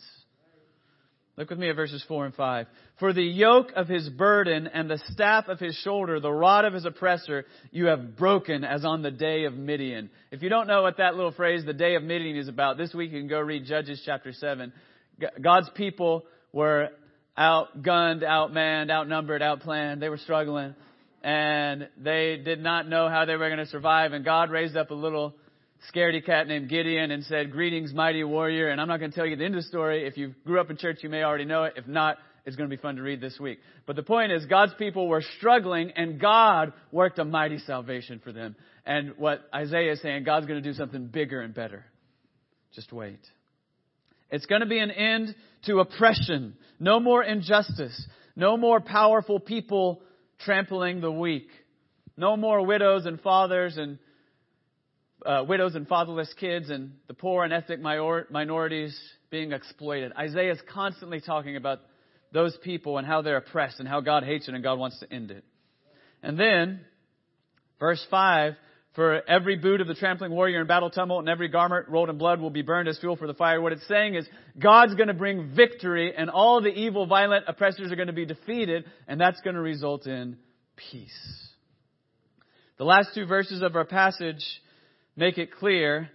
Look 1.36 1.50
with 1.50 1.58
me 1.58 1.68
at 1.68 1.76
verses 1.76 2.02
4 2.08 2.26
and 2.26 2.34
5. 2.34 2.66
For 2.98 3.12
the 3.12 3.22
yoke 3.22 3.72
of 3.76 3.88
his 3.88 4.08
burden 4.08 4.66
and 4.66 4.88
the 4.88 5.00
staff 5.08 5.48
of 5.48 5.58
his 5.58 5.74
shoulder, 5.84 6.18
the 6.18 6.32
rod 6.32 6.64
of 6.64 6.72
his 6.72 6.86
oppressor, 6.86 7.44
you 7.70 7.86
have 7.86 8.16
broken 8.16 8.64
as 8.64 8.86
on 8.86 9.02
the 9.02 9.10
day 9.10 9.44
of 9.44 9.52
Midian. 9.52 10.08
If 10.30 10.42
you 10.42 10.48
don't 10.48 10.66
know 10.66 10.80
what 10.80 10.96
that 10.96 11.14
little 11.14 11.32
phrase, 11.32 11.62
the 11.66 11.74
day 11.74 11.94
of 11.94 12.02
Midian, 12.02 12.38
is 12.38 12.48
about, 12.48 12.78
this 12.78 12.94
week 12.94 13.12
you 13.12 13.20
can 13.20 13.28
go 13.28 13.40
read 13.40 13.66
Judges 13.66 14.02
chapter 14.06 14.32
7. 14.32 14.72
God's 15.42 15.68
people 15.74 16.24
were 16.54 16.88
outgunned, 17.36 18.22
outmanned, 18.22 18.90
outnumbered, 18.90 19.42
outplanned. 19.42 20.00
They 20.00 20.08
were 20.08 20.16
struggling. 20.16 20.74
And 21.22 21.88
they 21.98 22.40
did 22.42 22.62
not 22.62 22.88
know 22.88 23.10
how 23.10 23.26
they 23.26 23.36
were 23.36 23.48
going 23.48 23.58
to 23.58 23.66
survive. 23.66 24.12
And 24.12 24.24
God 24.24 24.50
raised 24.50 24.76
up 24.76 24.90
a 24.90 24.94
little 24.94 25.34
scaredy 25.92 26.24
cat 26.24 26.46
named 26.48 26.68
Gideon 26.68 27.10
and 27.10 27.24
said, 27.24 27.52
Greetings, 27.52 27.92
mighty 27.92 28.24
warrior. 28.24 28.68
And 28.68 28.80
I'm 28.80 28.88
not 28.88 28.98
going 28.98 29.10
to 29.10 29.14
tell 29.14 29.26
you 29.26 29.36
the 29.36 29.44
end 29.44 29.54
of 29.54 29.62
the 29.62 29.68
story. 29.68 30.06
If 30.06 30.16
you 30.16 30.34
grew 30.44 30.60
up 30.60 30.70
in 30.70 30.76
church, 30.76 30.98
you 31.02 31.08
may 31.08 31.22
already 31.22 31.44
know 31.44 31.64
it. 31.64 31.74
If 31.76 31.86
not, 31.86 32.18
it's 32.44 32.56
going 32.56 32.70
to 32.70 32.76
be 32.76 32.80
fun 32.80 32.96
to 32.96 33.02
read 33.02 33.20
this 33.20 33.38
week. 33.40 33.58
But 33.86 33.96
the 33.96 34.02
point 34.02 34.32
is, 34.32 34.46
God's 34.46 34.72
people 34.78 35.08
were 35.08 35.22
struggling 35.38 35.90
and 35.96 36.20
God 36.20 36.72
worked 36.92 37.18
a 37.18 37.24
mighty 37.24 37.58
salvation 37.58 38.20
for 38.22 38.32
them. 38.32 38.54
And 38.84 39.14
what 39.18 39.40
Isaiah 39.52 39.92
is 39.92 40.02
saying, 40.02 40.24
God's 40.24 40.46
going 40.46 40.62
to 40.62 40.68
do 40.68 40.76
something 40.76 41.06
bigger 41.08 41.40
and 41.40 41.52
better. 41.52 41.84
Just 42.72 42.92
wait. 42.92 43.18
It's 44.30 44.46
going 44.46 44.60
to 44.60 44.66
be 44.66 44.78
an 44.78 44.90
end 44.90 45.34
to 45.66 45.80
oppression. 45.80 46.54
No 46.78 47.00
more 47.00 47.22
injustice. 47.22 48.06
No 48.36 48.56
more 48.56 48.80
powerful 48.80 49.40
people 49.40 50.02
trampling 50.40 51.00
the 51.00 51.10
weak. 51.10 51.48
No 52.16 52.36
more 52.36 52.64
widows 52.64 53.06
and 53.06 53.20
fathers 53.20 53.76
and 53.76 53.98
uh, 55.24 55.44
widows 55.48 55.74
and 55.74 55.88
fatherless 55.88 56.32
kids 56.38 56.70
and 56.70 56.92
the 57.08 57.14
poor 57.14 57.44
and 57.44 57.52
ethnic 57.52 57.80
minorities 57.80 58.98
being 59.30 59.52
exploited. 59.52 60.12
Isaiah 60.18 60.52
is 60.52 60.60
constantly 60.72 61.20
talking 61.20 61.56
about 61.56 61.80
those 62.32 62.56
people 62.62 62.98
and 62.98 63.06
how 63.06 63.22
they're 63.22 63.38
oppressed 63.38 63.80
and 63.80 63.88
how 63.88 64.00
God 64.00 64.24
hates 64.24 64.48
it 64.48 64.54
and 64.54 64.62
God 64.62 64.78
wants 64.78 64.98
to 65.00 65.12
end 65.12 65.30
it. 65.30 65.44
And 66.22 66.38
then, 66.38 66.80
verse 67.78 68.04
5, 68.10 68.54
for 68.94 69.22
every 69.28 69.56
boot 69.56 69.80
of 69.80 69.86
the 69.86 69.94
trampling 69.94 70.32
warrior 70.32 70.60
in 70.60 70.66
battle 70.66 70.90
tumult 70.90 71.20
and 71.20 71.28
every 71.28 71.48
garment 71.48 71.88
rolled 71.88 72.08
in 72.08 72.16
blood 72.16 72.40
will 72.40 72.50
be 72.50 72.62
burned 72.62 72.88
as 72.88 72.98
fuel 72.98 73.16
for 73.16 73.26
the 73.26 73.34
fire. 73.34 73.60
What 73.60 73.72
it's 73.72 73.86
saying 73.86 74.14
is 74.14 74.26
God's 74.58 74.94
going 74.94 75.08
to 75.08 75.14
bring 75.14 75.54
victory 75.54 76.14
and 76.16 76.30
all 76.30 76.62
the 76.62 76.70
evil, 76.70 77.06
violent 77.06 77.44
oppressors 77.46 77.92
are 77.92 77.96
going 77.96 78.06
to 78.06 78.14
be 78.14 78.24
defeated 78.24 78.84
and 79.06 79.20
that's 79.20 79.40
going 79.42 79.54
to 79.54 79.60
result 79.60 80.06
in 80.06 80.38
peace. 80.90 81.12
The 82.78 82.84
last 82.84 83.10
two 83.14 83.26
verses 83.26 83.62
of 83.62 83.76
our 83.76 83.84
passage 83.84 84.44
make 85.16 85.38
it 85.38 85.52
clear 85.52 86.10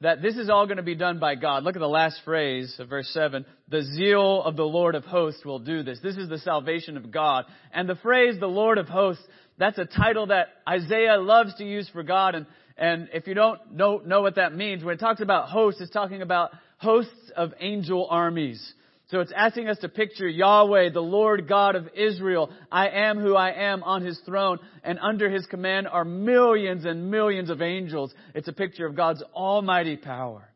that 0.00 0.22
this 0.22 0.36
is 0.36 0.48
all 0.48 0.66
going 0.66 0.76
to 0.76 0.82
be 0.82 0.94
done 0.94 1.18
by 1.18 1.34
God. 1.34 1.64
Look 1.64 1.74
at 1.74 1.80
the 1.80 1.88
last 1.88 2.20
phrase 2.24 2.74
of 2.78 2.88
verse 2.88 3.08
7. 3.12 3.44
The 3.68 3.82
zeal 3.82 4.42
of 4.42 4.56
the 4.56 4.64
Lord 4.64 4.94
of 4.94 5.04
hosts 5.04 5.44
will 5.44 5.58
do 5.58 5.82
this. 5.82 5.98
This 6.00 6.16
is 6.16 6.28
the 6.28 6.38
salvation 6.38 6.96
of 6.96 7.10
God. 7.10 7.46
And 7.72 7.88
the 7.88 7.96
phrase, 7.96 8.38
the 8.38 8.46
Lord 8.46 8.78
of 8.78 8.86
hosts, 8.86 9.24
that's 9.58 9.78
a 9.78 9.84
title 9.84 10.28
that 10.28 10.48
Isaiah 10.68 11.18
loves 11.18 11.54
to 11.56 11.64
use 11.64 11.88
for 11.92 12.04
God. 12.04 12.36
And, 12.36 12.46
and 12.76 13.08
if 13.12 13.26
you 13.26 13.34
don't 13.34 13.74
know, 13.74 13.98
know 13.98 14.22
what 14.22 14.36
that 14.36 14.54
means, 14.54 14.84
when 14.84 14.94
it 14.94 15.00
talks 15.00 15.20
about 15.20 15.48
hosts, 15.48 15.80
it's 15.80 15.90
talking 15.90 16.22
about 16.22 16.52
hosts 16.78 17.32
of 17.36 17.52
angel 17.58 18.06
armies. 18.08 18.72
So 19.10 19.20
it's 19.20 19.32
asking 19.34 19.68
us 19.68 19.78
to 19.78 19.88
picture 19.88 20.28
Yahweh, 20.28 20.90
the 20.90 21.00
Lord 21.00 21.48
God 21.48 21.76
of 21.76 21.88
Israel. 21.94 22.50
I 22.70 22.88
am 22.88 23.18
who 23.18 23.34
I 23.34 23.52
am 23.52 23.82
on 23.82 24.04
his 24.04 24.20
throne, 24.26 24.58
and 24.84 24.98
under 24.98 25.30
his 25.30 25.46
command 25.46 25.88
are 25.88 26.04
millions 26.04 26.84
and 26.84 27.10
millions 27.10 27.48
of 27.48 27.62
angels. 27.62 28.12
It's 28.34 28.48
a 28.48 28.52
picture 28.52 28.86
of 28.86 28.96
God's 28.96 29.22
almighty 29.34 29.96
power. 29.96 30.46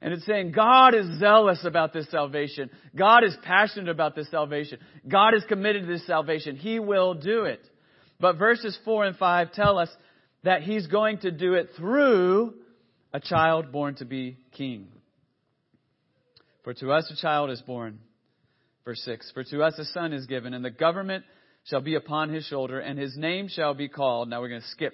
And 0.00 0.14
it's 0.14 0.24
saying 0.24 0.52
God 0.52 0.94
is 0.94 1.18
zealous 1.18 1.62
about 1.64 1.92
this 1.92 2.10
salvation. 2.10 2.70
God 2.96 3.22
is 3.24 3.36
passionate 3.42 3.90
about 3.90 4.14
this 4.14 4.30
salvation. 4.30 4.78
God 5.06 5.34
is 5.34 5.44
committed 5.44 5.82
to 5.82 5.88
this 5.88 6.06
salvation. 6.06 6.56
He 6.56 6.78
will 6.78 7.14
do 7.14 7.44
it. 7.44 7.60
But 8.18 8.38
verses 8.38 8.78
4 8.84 9.04
and 9.04 9.16
5 9.16 9.52
tell 9.52 9.76
us 9.76 9.90
that 10.42 10.62
he's 10.62 10.86
going 10.86 11.18
to 11.18 11.30
do 11.30 11.54
it 11.54 11.70
through 11.76 12.54
a 13.12 13.20
child 13.20 13.72
born 13.72 13.96
to 13.96 14.06
be 14.06 14.38
king. 14.52 14.88
For 16.68 16.74
to 16.74 16.92
us 16.92 17.10
a 17.10 17.16
child 17.16 17.48
is 17.48 17.62
born. 17.62 17.98
Verse 18.84 19.00
6 19.06 19.30
For 19.32 19.42
to 19.42 19.62
us 19.62 19.78
a 19.78 19.86
son 19.86 20.12
is 20.12 20.26
given, 20.26 20.52
and 20.52 20.62
the 20.62 20.70
government 20.70 21.24
shall 21.64 21.80
be 21.80 21.94
upon 21.94 22.28
his 22.28 22.44
shoulder, 22.44 22.78
and 22.78 22.98
his 22.98 23.16
name 23.16 23.48
shall 23.48 23.72
be 23.72 23.88
called. 23.88 24.28
Now 24.28 24.42
we're 24.42 24.50
going 24.50 24.60
to 24.60 24.66
skip 24.66 24.92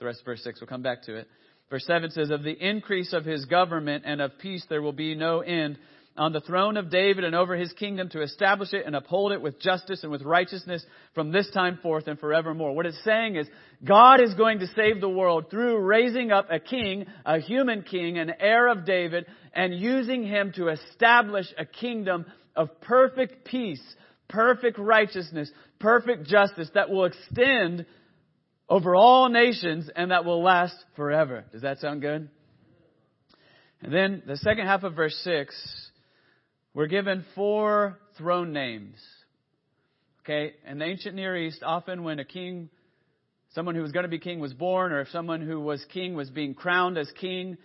the 0.00 0.04
rest 0.04 0.18
of 0.18 0.24
verse 0.24 0.42
6. 0.42 0.60
We'll 0.60 0.66
come 0.66 0.82
back 0.82 1.04
to 1.04 1.14
it. 1.14 1.28
Verse 1.70 1.86
7 1.86 2.10
says, 2.10 2.30
Of 2.30 2.42
the 2.42 2.50
increase 2.50 3.12
of 3.12 3.24
his 3.24 3.44
government 3.44 4.02
and 4.04 4.20
of 4.20 4.32
peace 4.40 4.64
there 4.68 4.82
will 4.82 4.92
be 4.92 5.14
no 5.14 5.42
end 5.42 5.78
on 6.18 6.32
the 6.32 6.40
throne 6.40 6.76
of 6.76 6.90
David 6.90 7.24
and 7.24 7.34
over 7.34 7.54
his 7.56 7.72
kingdom 7.74 8.08
to 8.10 8.22
establish 8.22 8.72
it 8.72 8.86
and 8.86 8.96
uphold 8.96 9.32
it 9.32 9.42
with 9.42 9.60
justice 9.60 10.02
and 10.02 10.10
with 10.10 10.22
righteousness 10.22 10.84
from 11.14 11.30
this 11.30 11.48
time 11.52 11.78
forth 11.82 12.06
and 12.06 12.18
forevermore. 12.18 12.74
What 12.74 12.86
it's 12.86 13.02
saying 13.04 13.36
is 13.36 13.46
God 13.84 14.20
is 14.20 14.34
going 14.34 14.60
to 14.60 14.66
save 14.74 15.00
the 15.00 15.08
world 15.08 15.50
through 15.50 15.78
raising 15.78 16.32
up 16.32 16.48
a 16.50 16.58
king, 16.58 17.06
a 17.24 17.38
human 17.38 17.82
king, 17.82 18.18
an 18.18 18.32
heir 18.40 18.68
of 18.68 18.84
David, 18.84 19.26
and 19.56 19.74
using 19.74 20.22
him 20.22 20.52
to 20.54 20.68
establish 20.68 21.46
a 21.56 21.64
kingdom 21.64 22.26
of 22.54 22.80
perfect 22.82 23.46
peace, 23.46 23.82
perfect 24.28 24.78
righteousness, 24.78 25.50
perfect 25.80 26.26
justice 26.26 26.68
that 26.74 26.90
will 26.90 27.06
extend 27.06 27.86
over 28.68 28.94
all 28.94 29.30
nations 29.30 29.88
and 29.96 30.10
that 30.10 30.26
will 30.26 30.42
last 30.42 30.76
forever. 30.94 31.44
Does 31.52 31.62
that 31.62 31.78
sound 31.78 32.02
good? 32.02 32.28
And 33.80 33.92
then 33.92 34.22
the 34.26 34.36
second 34.36 34.66
half 34.66 34.84
of 34.84 34.94
verse 34.94 35.18
6 35.24 35.90
we're 36.74 36.88
given 36.88 37.24
four 37.34 37.98
throne 38.18 38.52
names. 38.52 38.96
Okay, 40.20 40.52
in 40.66 40.78
the 40.78 40.84
ancient 40.84 41.14
Near 41.14 41.34
East, 41.34 41.62
often 41.64 42.02
when 42.04 42.18
a 42.18 42.24
king, 42.24 42.68
someone 43.54 43.74
who 43.74 43.80
was 43.80 43.92
going 43.92 44.02
to 44.02 44.10
be 44.10 44.18
king 44.18 44.40
was 44.40 44.52
born, 44.52 44.92
or 44.92 45.00
if 45.00 45.08
someone 45.08 45.40
who 45.40 45.58
was 45.58 45.82
king 45.90 46.14
was 46.14 46.28
being 46.28 46.52
crowned 46.52 46.98
as 46.98 47.10
king, 47.18 47.56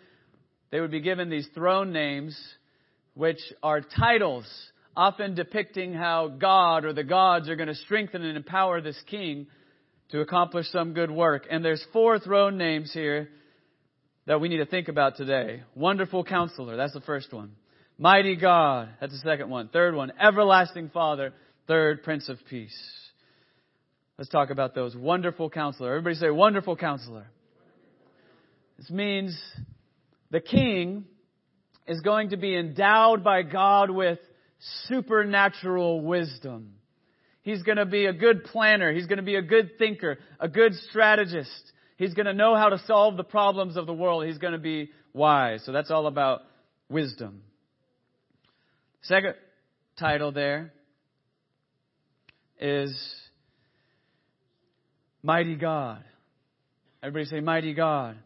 they 0.72 0.80
would 0.80 0.92
be 0.92 1.02
given 1.02 1.30
these 1.30 1.48
throne 1.54 1.92
names, 1.92 2.38
which 3.14 3.40
are 3.62 3.82
titles, 3.82 4.46
often 4.96 5.36
depicting 5.36 5.94
how 5.94 6.28
God 6.28 6.86
or 6.86 6.94
the 6.94 7.04
gods 7.04 7.50
are 7.50 7.56
going 7.56 7.68
to 7.68 7.76
strengthen 7.76 8.24
and 8.24 8.38
empower 8.38 8.82
this 8.82 9.00
king 9.08 9.48
to 10.10 10.22
accomplish 10.22 10.68
some 10.70 10.94
good 10.94 11.12
work. 11.12 11.46
And 11.50 11.64
there's 11.64 11.86
four 11.94 12.20
throne 12.20 12.58
names 12.58 12.92
here 12.94 13.30
that 14.28 14.40
we 14.40 14.50
need 14.50 14.58
to 14.58 14.66
think 14.66 14.88
about 14.88 15.18
today. 15.18 15.64
Wonderful 15.76 16.24
counselor, 16.24 16.78
that's 16.78 16.94
the 16.94 17.02
first 17.02 17.34
one. 17.34 17.52
Mighty 17.98 18.36
God. 18.36 18.90
That's 19.00 19.14
the 19.14 19.20
second 19.20 19.50
one. 19.52 19.68
Third 19.68 19.94
one, 19.94 20.12
Everlasting 20.20 20.90
Father. 20.90 21.34
Third, 21.68 22.02
Prince 22.02 22.30
of 22.30 22.40
Peace. 22.50 22.76
Let's 24.18 24.30
talk 24.30 24.50
about 24.50 24.74
those. 24.74 24.96
Wonderful 24.96 25.50
Counselor. 25.50 25.92
Everybody 25.92 26.16
say, 26.16 26.30
Wonderful 26.32 26.76
Counselor. 26.76 27.28
This 28.78 28.90
means 28.90 29.40
the 30.32 30.40
King 30.40 31.06
is 31.88 32.00
going 32.02 32.30
to 32.30 32.38
be 32.38 32.56
endowed 32.56 33.24
by 33.24 33.44
God 33.44 33.92
with 33.92 34.20
supernatural 34.88 36.02
wisdom. 36.02 36.76
He's 37.44 37.64
going 37.64 37.78
to 37.78 37.86
be 37.86 38.06
a 38.06 38.14
good 38.14 38.46
planner. 38.46 38.94
He's 38.94 39.08
going 39.08 39.18
to 39.18 39.24
be 39.24 39.36
a 39.36 39.42
good 39.42 39.78
thinker, 39.78 40.20
a 40.40 40.48
good 40.48 40.74
strategist. 40.90 41.72
He's 41.98 42.14
going 42.14 42.28
to 42.28 42.34
know 42.34 42.56
how 42.56 42.70
to 42.70 42.80
solve 42.86 43.18
the 43.18 43.24
problems 43.24 43.78
of 43.78 43.88
the 43.88 43.94
world. 43.94 44.26
He's 44.26 44.38
going 44.38 44.54
to 44.54 44.60
be 44.60 44.92
wise. 45.14 45.64
So 45.66 45.72
that's 45.72 45.92
all 45.92 46.08
about 46.08 46.42
wisdom. 46.90 47.42
Second 49.02 49.34
title 50.00 50.32
there 50.32 50.72
is 52.60 52.96
Mighty 55.24 55.56
God. 55.56 56.04
Everybody 57.04 57.26
say 57.26 57.40
Mighty 57.40 57.74
God. 57.74 58.18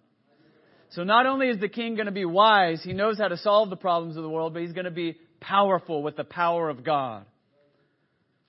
So 0.96 1.04
not 1.04 1.26
only 1.26 1.50
is 1.50 1.60
the 1.60 1.68
king 1.68 1.96
going 1.96 2.06
to 2.06 2.14
be 2.14 2.24
wise, 2.24 2.82
he 2.82 2.94
knows 2.94 3.18
how 3.18 3.28
to 3.28 3.36
solve 3.36 3.70
the 3.70 3.76
problems 3.76 4.16
of 4.16 4.24
the 4.24 4.30
world, 4.30 4.54
but 4.54 4.62
he's 4.62 4.72
going 4.72 4.86
to 4.86 4.92
be 4.92 5.18
powerful 5.42 6.02
with 6.02 6.16
the 6.16 6.24
power 6.24 6.70
of 6.70 6.86
God 6.86 7.26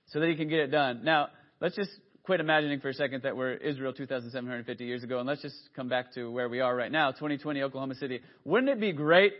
so 0.07 0.21
that 0.21 0.29
he 0.29 0.35
can 0.35 0.47
get 0.47 0.59
it 0.59 0.67
done. 0.67 1.01
Now, 1.03 1.27
let's 1.59 1.75
just 1.75 1.91
quit 2.23 2.39
imagining 2.39 2.79
for 2.79 2.87
a 2.87 2.93
second 2.93 3.23
that 3.23 3.35
we're 3.35 3.53
Israel 3.53 3.91
2,750 3.91 4.85
years 4.85 5.03
ago 5.03 5.19
and 5.19 5.27
let's 5.27 5.41
just 5.41 5.57
come 5.75 5.89
back 5.89 6.13
to 6.13 6.31
where 6.31 6.47
we 6.47 6.61
are 6.61 6.73
right 6.73 6.91
now, 6.91 7.11
2020 7.11 7.61
Oklahoma 7.63 7.95
City. 7.95 8.21
Wouldn't 8.45 8.69
it 8.69 8.79
be 8.79 8.93
great 8.93 9.33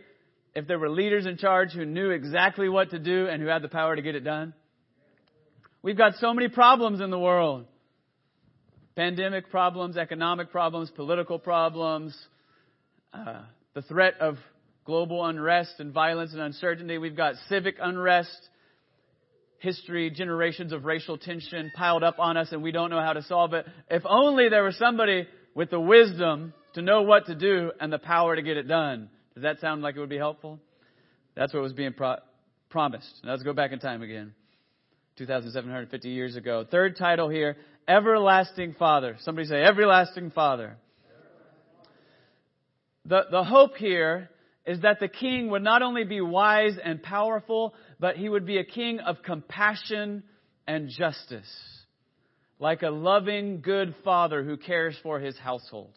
if 0.54 0.68
there 0.68 0.78
were 0.78 0.90
leaders 0.90 1.26
in 1.26 1.38
charge 1.38 1.72
who 1.72 1.86
knew 1.86 2.10
exactly 2.10 2.68
what 2.68 2.90
to 2.90 3.00
do 3.00 3.28
and 3.28 3.42
who 3.42 3.48
had 3.48 3.62
the 3.62 3.70
power 3.70 3.96
to 3.96 4.02
get 4.02 4.16
it 4.16 4.26
done? 4.26 4.54
We've 5.82 5.98
got 5.98 6.16
so 6.16 6.34
many 6.34 6.50
problems 6.50 7.00
in 7.00 7.10
the 7.10 7.20
world. 7.20 7.68
Pandemic 8.98 9.50
problems, 9.50 9.96
economic 9.96 10.52
problems, 10.52 10.90
political 10.90 11.40
problems, 11.40 12.18
uh, 13.26 13.42
the 13.74 13.82
threat 13.84 14.16
of 14.20 14.38
global 14.86 15.26
unrest 15.26 15.76
and 15.80 15.94
violence 15.94 16.34
and 16.34 16.42
uncertainty. 16.42 16.98
We've 16.98 17.16
got 17.16 17.36
civic 17.50 17.76
unrest, 17.82 18.38
history, 19.60 20.10
generations 20.10 20.72
of 20.72 20.86
racial 20.86 21.18
tension 21.18 21.72
piled 21.76 22.04
up 22.04 22.20
on 22.20 22.38
us 22.38 22.52
and 22.52 22.64
we 22.64 22.72
don't 22.72 22.90
know 22.90 23.02
how 23.02 23.14
to 23.14 23.22
solve 23.24 23.54
it. 23.54 23.66
If 23.90 24.04
only 24.06 24.50
there 24.50 24.64
was 24.64 24.78
somebody 24.78 25.28
with 25.54 25.70
the 25.70 25.80
wisdom 25.80 26.54
to 26.74 26.82
know 26.82 27.02
what 27.02 27.26
to 27.26 27.36
do 27.36 27.72
and 27.80 27.92
the 27.92 28.00
power 28.00 28.36
to 28.36 28.42
get 28.42 28.58
it 28.58 28.68
done. 28.68 29.10
Does 29.34 29.44
that 29.44 29.60
sound 29.60 29.82
like 29.82 29.96
it 29.96 30.00
would 30.00 30.10
be 30.10 30.18
helpful? 30.18 30.60
That's 31.36 31.54
what 31.54 31.62
was 31.64 31.74
being 31.74 31.94
pro- 31.94 32.18
promised. 32.70 33.22
Now 33.24 33.32
let's 33.32 33.44
go 33.44 33.54
back 33.54 33.72
in 33.72 33.80
time 33.80 34.02
again. 34.02 34.34
2,750 35.18 36.10
years 36.10 36.36
ago. 36.36 36.66
Third 36.70 36.96
title 36.96 37.28
here, 37.28 37.58
Everlasting 37.88 38.76
Father. 38.78 39.18
Somebody 39.22 39.48
say, 39.48 39.64
Everlasting 39.64 40.32
Father. 40.32 40.78
The, 43.08 43.22
the 43.32 43.44
hope 43.44 43.78
here 43.78 44.30
is 44.66 44.82
that 44.82 45.00
the 45.00 45.08
king 45.08 45.50
would 45.50 45.64
not 45.64 45.82
only 45.82 46.04
be 46.04 46.20
wise 46.20 46.78
and 46.84 47.02
powerful, 47.02 47.74
but 48.00 48.18
he 48.18 48.28
would 48.28 48.46
be 48.46 48.58
a 48.58 48.66
king 48.66 49.00
of 49.00 49.24
compassion 49.24 50.24
and 50.68 50.90
justice. 50.90 51.50
Like 52.60 52.82
a 52.82 52.90
loving, 52.90 53.62
good 53.62 53.96
father 54.04 54.44
who 54.44 54.58
cares 54.58 54.98
for 55.02 55.20
his 55.22 55.38
household. 55.38 55.92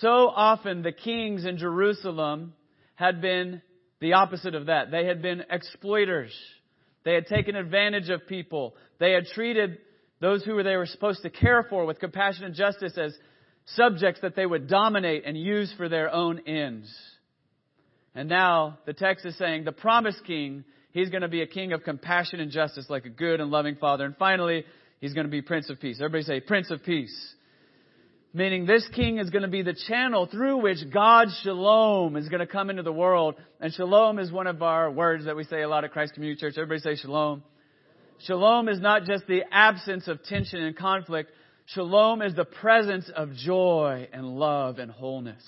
So 0.00 0.28
often 0.28 0.82
the 0.82 0.92
kings 0.92 1.46
in 1.46 1.56
Jerusalem 1.56 2.52
had 2.94 3.22
been 3.22 3.62
the 4.00 4.12
opposite 4.12 4.54
of 4.54 4.66
that. 4.66 4.90
They 4.90 5.06
had 5.06 5.22
been 5.22 5.44
exploiters. 5.48 6.32
They 7.04 7.14
had 7.14 7.26
taken 7.26 7.56
advantage 7.56 8.10
of 8.10 8.26
people. 8.26 8.74
They 9.00 9.12
had 9.12 9.24
treated 9.26 9.78
those 10.20 10.44
who 10.44 10.62
they 10.62 10.76
were 10.76 10.86
supposed 10.86 11.22
to 11.22 11.30
care 11.30 11.64
for 11.70 11.86
with 11.86 11.98
compassion 11.98 12.44
and 12.44 12.54
justice 12.54 12.98
as 12.98 13.16
subjects 13.74 14.20
that 14.22 14.36
they 14.36 14.46
would 14.46 14.68
dominate 14.68 15.24
and 15.26 15.36
use 15.36 15.72
for 15.76 15.88
their 15.88 16.12
own 16.12 16.40
ends. 16.46 16.92
And 18.14 18.28
now 18.28 18.78
the 18.86 18.92
text 18.92 19.26
is 19.26 19.36
saying 19.36 19.64
the 19.64 19.72
promised 19.72 20.24
king, 20.24 20.64
he's 20.92 21.10
going 21.10 21.22
to 21.22 21.28
be 21.28 21.42
a 21.42 21.46
king 21.46 21.72
of 21.72 21.82
compassion 21.82 22.40
and 22.40 22.50
justice 22.50 22.86
like 22.88 23.04
a 23.04 23.10
good 23.10 23.40
and 23.40 23.50
loving 23.50 23.76
father. 23.76 24.04
And 24.04 24.16
finally, 24.16 24.64
he's 25.00 25.14
going 25.14 25.26
to 25.26 25.30
be 25.30 25.42
Prince 25.42 25.70
of 25.70 25.80
Peace. 25.80 25.98
Everybody 26.00 26.24
say 26.24 26.40
Prince 26.40 26.70
of 26.70 26.82
Peace. 26.84 27.34
Meaning 28.34 28.66
this 28.66 28.86
king 28.94 29.18
is 29.18 29.30
going 29.30 29.42
to 29.42 29.48
be 29.48 29.62
the 29.62 29.76
channel 29.88 30.26
through 30.26 30.58
which 30.58 30.78
God's 30.92 31.38
shalom 31.42 32.16
is 32.16 32.28
going 32.28 32.40
to 32.40 32.46
come 32.46 32.70
into 32.70 32.82
the 32.82 32.92
world. 32.92 33.36
And 33.60 33.72
shalom 33.72 34.18
is 34.18 34.30
one 34.30 34.46
of 34.46 34.62
our 34.62 34.90
words 34.90 35.24
that 35.24 35.34
we 35.34 35.44
say 35.44 35.62
a 35.62 35.68
lot 35.68 35.84
at 35.84 35.92
Christ 35.92 36.14
Community 36.14 36.40
Church. 36.40 36.54
Everybody 36.56 36.80
say 36.80 37.00
shalom. 37.00 37.42
Shalom 38.26 38.68
is 38.68 38.80
not 38.80 39.04
just 39.04 39.26
the 39.26 39.42
absence 39.50 40.08
of 40.08 40.22
tension 40.24 40.60
and 40.60 40.76
conflict. 40.76 41.30
Shalom 41.74 42.22
is 42.22 42.34
the 42.34 42.46
presence 42.46 43.10
of 43.14 43.34
joy 43.34 44.08
and 44.14 44.26
love 44.26 44.78
and 44.78 44.90
wholeness. 44.90 45.42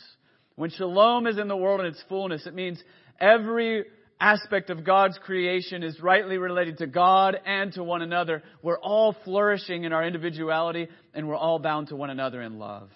When 0.55 0.69
shalom 0.69 1.27
is 1.27 1.39
in 1.39 1.49
the 1.49 1.57
world 1.57 1.81
in 1.81 1.87
its 1.87 2.03
fullness, 2.11 2.47
it 2.47 2.55
means 2.55 2.83
every 3.19 3.87
aspect 4.21 4.69
of 4.69 4.85
God's 4.85 5.17
creation 5.17 5.83
is 5.83 5.99
rightly 5.99 6.37
related 6.37 6.77
to 6.79 6.87
God 6.87 7.39
and 7.47 7.73
to 7.73 7.83
one 7.83 8.03
another. 8.03 8.43
We're 8.63 8.79
all 8.79 9.17
flourishing 9.25 9.85
in 9.85 9.95
our 9.95 10.07
individuality 10.07 10.89
and 11.15 11.27
we're 11.27 11.37
all 11.37 11.59
bound 11.59 11.89
to 11.89 11.97
one 11.97 12.11
another 12.11 12.43
in 12.43 12.59
love. 12.59 12.91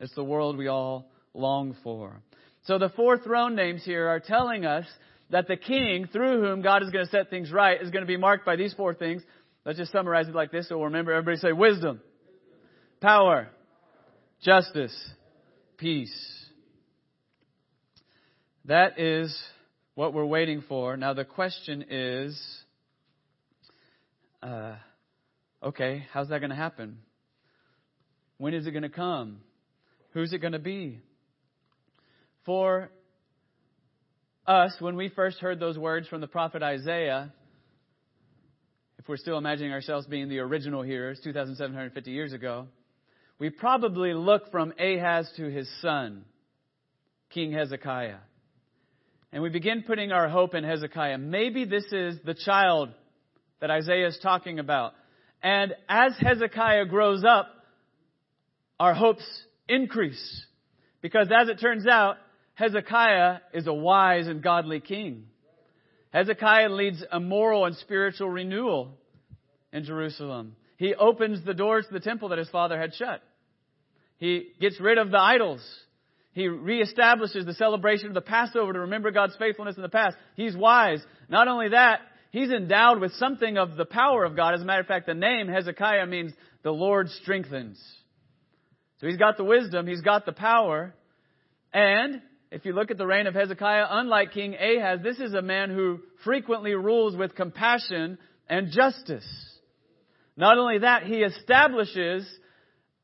It's 0.00 0.14
the 0.14 0.24
world 0.24 0.56
we 0.56 0.68
all 0.68 1.10
long 1.34 1.76
for. 1.84 2.22
So 2.62 2.78
the 2.78 2.88
four 2.88 3.18
throne 3.18 3.54
names 3.54 3.84
here 3.84 4.08
are 4.08 4.20
telling 4.20 4.64
us 4.64 4.86
that 5.28 5.46
the 5.46 5.58
king 5.58 6.08
through 6.10 6.40
whom 6.40 6.62
God 6.62 6.82
is 6.82 6.88
going 6.88 7.04
to 7.04 7.10
set 7.10 7.28
things 7.28 7.52
right 7.52 7.82
is 7.82 7.90
going 7.90 8.02
to 8.02 8.06
be 8.06 8.16
marked 8.16 8.46
by 8.46 8.56
these 8.56 8.72
four 8.72 8.94
things. 8.94 9.22
Let's 9.66 9.78
just 9.78 9.92
summarize 9.92 10.26
it 10.26 10.34
like 10.34 10.50
this 10.50 10.70
so 10.70 10.76
we'll 10.76 10.86
remember. 10.86 11.12
Everybody 11.12 11.36
say 11.36 11.52
wisdom, 11.52 12.00
power, 13.02 13.48
justice, 14.42 14.96
peace. 15.76 16.14
That 18.64 18.98
is 18.98 19.36
what 19.94 20.14
we're 20.14 20.24
waiting 20.24 20.62
for. 20.68 20.96
Now 20.96 21.12
the 21.12 21.24
question 21.24 21.84
is, 21.90 22.40
uh, 24.42 24.76
okay, 25.62 26.06
how's 26.12 26.28
that 26.28 26.38
going 26.38 26.50
to 26.50 26.56
happen? 26.56 26.98
When 28.38 28.54
is 28.54 28.66
it 28.66 28.70
going 28.70 28.84
to 28.84 28.88
come? 28.88 29.40
Who's 30.12 30.32
it 30.32 30.38
going 30.38 30.52
to 30.52 30.58
be? 30.60 31.00
For 32.46 32.90
us, 34.46 34.74
when 34.78 34.96
we 34.96 35.08
first 35.08 35.38
heard 35.40 35.58
those 35.58 35.76
words 35.76 36.06
from 36.08 36.20
the 36.20 36.26
prophet 36.28 36.62
Isaiah, 36.62 37.32
if 38.98 39.08
we're 39.08 39.16
still 39.16 39.38
imagining 39.38 39.72
ourselves 39.72 40.06
being 40.06 40.28
the 40.28 40.38
original 40.38 40.82
hearers 40.82 41.20
2,750 41.22 42.10
years 42.10 42.32
ago, 42.32 42.68
we 43.38 43.50
probably 43.50 44.14
look 44.14 44.50
from 44.50 44.72
Ahaz 44.78 45.30
to 45.36 45.50
his 45.50 45.68
son, 45.80 46.24
King 47.30 47.52
Hezekiah. 47.52 48.18
And 49.32 49.42
we 49.42 49.48
begin 49.48 49.84
putting 49.86 50.12
our 50.12 50.28
hope 50.28 50.54
in 50.54 50.62
Hezekiah. 50.62 51.18
Maybe 51.18 51.64
this 51.64 51.86
is 51.90 52.18
the 52.24 52.34
child 52.34 52.90
that 53.60 53.70
Isaiah 53.70 54.08
is 54.08 54.18
talking 54.22 54.58
about. 54.58 54.92
And 55.42 55.74
as 55.88 56.12
Hezekiah 56.20 56.86
grows 56.86 57.24
up, 57.24 57.48
our 58.78 58.94
hopes 58.94 59.24
increase. 59.68 60.46
Because 61.00 61.28
as 61.34 61.48
it 61.48 61.60
turns 61.60 61.86
out, 61.86 62.16
Hezekiah 62.54 63.38
is 63.54 63.66
a 63.66 63.72
wise 63.72 64.26
and 64.26 64.42
godly 64.42 64.80
king. 64.80 65.24
Hezekiah 66.12 66.68
leads 66.68 67.02
a 67.10 67.18
moral 67.18 67.64
and 67.64 67.74
spiritual 67.76 68.28
renewal 68.28 68.98
in 69.72 69.84
Jerusalem. 69.84 70.54
He 70.82 70.96
opens 70.96 71.44
the 71.44 71.54
doors 71.54 71.86
to 71.86 71.92
the 71.92 72.00
temple 72.00 72.30
that 72.30 72.38
his 72.38 72.48
father 72.48 72.76
had 72.76 72.92
shut. 72.92 73.22
He 74.16 74.48
gets 74.60 74.80
rid 74.80 74.98
of 74.98 75.12
the 75.12 75.20
idols. 75.20 75.64
He 76.32 76.48
reestablishes 76.48 77.46
the 77.46 77.54
celebration 77.54 78.08
of 78.08 78.14
the 78.14 78.20
Passover 78.20 78.72
to 78.72 78.80
remember 78.80 79.12
God's 79.12 79.36
faithfulness 79.36 79.76
in 79.76 79.82
the 79.82 79.88
past. 79.88 80.16
He's 80.34 80.56
wise. 80.56 81.00
Not 81.28 81.46
only 81.46 81.68
that, 81.68 82.00
he's 82.32 82.50
endowed 82.50 83.00
with 83.00 83.12
something 83.12 83.58
of 83.58 83.76
the 83.76 83.84
power 83.84 84.24
of 84.24 84.34
God. 84.34 84.54
As 84.54 84.60
a 84.60 84.64
matter 84.64 84.80
of 84.80 84.88
fact, 84.88 85.06
the 85.06 85.14
name 85.14 85.46
Hezekiah 85.46 86.06
means 86.06 86.32
the 86.64 86.72
Lord 86.72 87.08
strengthens. 87.10 87.80
So 89.00 89.06
he's 89.06 89.18
got 89.18 89.36
the 89.36 89.44
wisdom, 89.44 89.86
he's 89.86 90.00
got 90.00 90.26
the 90.26 90.32
power, 90.32 90.96
and 91.72 92.20
if 92.50 92.64
you 92.64 92.72
look 92.72 92.90
at 92.90 92.98
the 92.98 93.06
reign 93.06 93.28
of 93.28 93.34
Hezekiah, 93.34 93.86
unlike 93.88 94.32
King 94.32 94.56
Ahaz, 94.56 94.98
this 95.00 95.20
is 95.20 95.32
a 95.32 95.42
man 95.42 95.70
who 95.70 96.00
frequently 96.24 96.74
rules 96.74 97.16
with 97.16 97.36
compassion 97.36 98.18
and 98.48 98.72
justice. 98.72 99.51
Not 100.36 100.58
only 100.58 100.78
that, 100.78 101.04
he 101.04 101.16
establishes 101.16 102.26